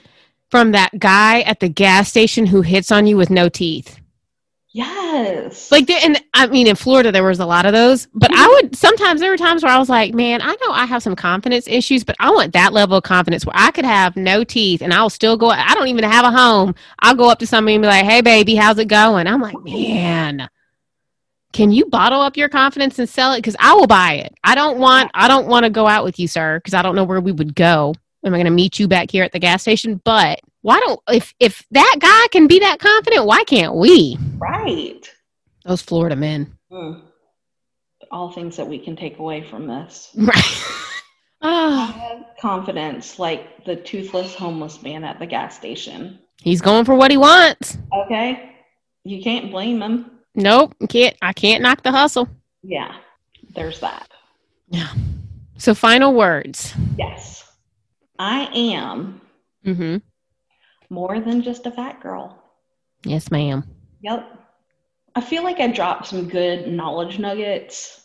from 0.52 0.74
that 0.74 0.92
guy 1.00 1.42
at 1.42 1.62
the 1.62 1.68
gas 1.68 2.10
station 2.10 2.46
who 2.46 2.62
hits 2.62 2.92
on 2.92 3.08
you 3.08 3.18
with 3.18 3.32
no 3.32 3.50
teeth. 3.50 4.00
Yes. 4.74 5.72
Like 5.72 5.88
there, 5.88 6.00
and 6.04 6.22
I 6.34 6.48
mean, 6.48 6.68
in 6.68 6.76
Florida 6.76 7.12
there 7.12 7.24
was 7.24 7.40
a 7.40 7.46
lot 7.46 7.66
of 7.66 7.74
those. 7.74 8.08
But 8.14 8.32
I 8.32 8.36
mm-hmm. 8.36 8.52
would 8.52 8.76
sometimes 8.76 9.22
there 9.22 9.32
were 9.32 9.38
times 9.38 9.64
where 9.64 9.72
I 9.72 9.80
was 9.80 9.90
like, 9.90 10.14
man, 10.14 10.42
I 10.42 10.52
know 10.62 10.72
I 10.72 10.86
have 10.86 11.02
some 11.02 11.16
confidence 11.16 11.68
issues, 11.68 12.04
but 12.04 12.16
I 12.20 12.32
want 12.32 12.54
that 12.54 12.74
level 12.74 12.98
of 12.98 13.04
confidence 13.04 13.46
where 13.46 13.56
I 13.56 13.72
could 13.72 13.86
have 13.86 14.16
no 14.16 14.44
teeth 14.44 14.82
and 14.82 14.94
I'll 14.94 15.10
still 15.10 15.38
go. 15.38 15.50
I 15.50 15.74
don't 15.74 15.88
even 15.88 16.04
have 16.04 16.26
a 16.26 16.32
home. 16.32 16.76
I'll 17.00 17.16
go 17.16 17.30
up 17.30 17.40
to 17.40 17.48
somebody 17.48 17.76
and 17.76 17.82
be 17.82 17.88
like, 17.88 18.06
hey, 18.06 18.22
baby, 18.22 18.56
how's 18.56 18.78
it 18.78 18.88
going? 18.88 19.26
I'm 19.26 19.42
like, 19.42 19.58
man, 19.64 20.50
can 21.54 21.72
you 21.72 21.86
bottle 21.86 22.22
up 22.22 22.36
your 22.36 22.50
confidence 22.50 23.00
and 23.00 23.08
sell 23.08 23.34
it? 23.34 23.40
Because 23.40 23.56
I 23.60 23.74
will 23.74 23.88
buy 23.88 24.16
it. 24.16 24.36
I 24.44 24.54
don't 24.54 24.80
want. 24.80 25.10
I 25.14 25.28
don't 25.28 25.48
want 25.48 25.64
to 25.64 25.70
go 25.70 25.88
out 25.88 26.04
with 26.04 26.20
you, 26.20 26.28
sir, 26.28 26.60
because 26.60 26.74
I 26.74 26.82
don't 26.82 26.96
know 26.96 27.06
where 27.06 27.22
we 27.22 27.32
would 27.32 27.56
go. 27.56 27.96
Am 28.24 28.34
I 28.34 28.38
going 28.38 28.46
to 28.46 28.52
meet 28.52 28.80
you 28.80 28.88
back 28.88 29.10
here 29.10 29.24
at 29.24 29.32
the 29.32 29.40
gas 29.40 29.62
station? 29.62 30.02
But 30.04 30.42
why 30.68 30.82
don't 30.82 31.00
if 31.08 31.34
if 31.40 31.66
that 31.72 31.96
guy 31.98 32.28
can 32.34 32.46
be 32.46 32.60
that 32.60 32.80
confident, 32.80 33.26
why 33.26 33.46
can't 33.46 33.76
we? 33.76 34.18
right. 34.38 35.00
Those 35.64 35.82
Florida 35.82 36.18
men. 36.18 36.58
Mm. 36.70 37.04
All 38.12 38.34
things 38.34 38.58
that 38.58 38.68
we 38.68 38.78
can 38.78 38.98
take 38.98 39.18
away 39.18 39.50
from 39.50 39.68
this. 39.68 40.12
Right. 40.14 40.64
oh, 41.42 42.26
confidence, 42.42 43.18
like 43.18 43.64
the 43.64 43.78
toothless 43.78 44.36
homeless 44.36 44.84
man 44.84 45.06
at 45.06 45.20
the 45.20 45.26
gas 45.26 45.56
station. 45.56 46.20
he's 46.42 46.60
going 46.60 46.84
for 46.84 46.96
what 46.96 47.12
he 47.12 47.18
wants. 47.18 47.78
Okay. 47.94 48.52
You 49.06 49.24
can't 49.24 49.52
blame 49.52 49.82
him. 49.82 50.20
Nope, 50.36 50.76
can't. 50.90 51.16
I 51.22 51.32
can't 51.32 51.64
knock 51.64 51.82
the 51.82 51.92
hustle. 51.92 52.28
Yeah. 52.62 52.94
There's 53.56 53.80
that. 53.80 54.10
Yeah. 54.70 54.92
So, 55.58 55.74
final 55.74 56.14
words. 56.14 56.74
Yes. 56.98 57.50
I 58.20 58.50
am 58.54 59.22
Mm-hmm. 59.68 59.98
More 60.90 61.20
than 61.20 61.42
just 61.42 61.66
a 61.66 61.72
fat 61.72 62.00
girl. 62.02 62.42
Yes, 63.04 63.30
ma'am. 63.32 63.64
Yep. 64.02 64.28
I 65.16 65.22
feel 65.22 65.44
like 65.44 65.60
I 65.60 65.68
dropped 65.68 66.08
some 66.08 66.28
good 66.30 66.68
knowledge 66.68 67.20
nuggets. 67.20 68.02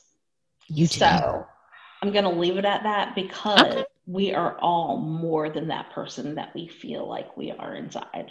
You 0.69 0.87
too. 0.87 1.01
So 1.01 1.47
I'm 2.01 2.13
going 2.13 2.25
to 2.25 2.31
leave 2.31 2.57
it 2.57 2.65
at 2.65 2.83
that 2.85 3.15
because 3.15 3.61
Okay. 3.61 3.85
we 4.07 4.33
are 4.35 4.59
all 4.59 4.97
more 4.99 5.51
than 5.51 5.69
that 5.69 5.91
person 5.91 6.35
that 6.37 6.55
we 6.55 6.69
feel 6.69 7.07
like 7.09 7.37
we 7.37 7.51
are 7.51 7.75
inside. 7.75 8.31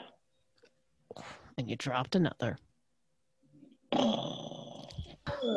And 1.58 1.70
you 1.70 1.76
dropped 1.76 2.16
another. 2.16 2.58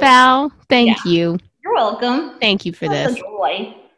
Val, 0.00 0.52
thank 0.68 1.04
you. 1.04 1.38
You're 1.62 1.74
welcome. 1.74 2.38
Thank 2.40 2.66
you 2.66 2.72
for 2.72 2.88
was 2.88 3.12
this. 3.12 3.16
a 3.16 3.20
joy. 3.20 3.76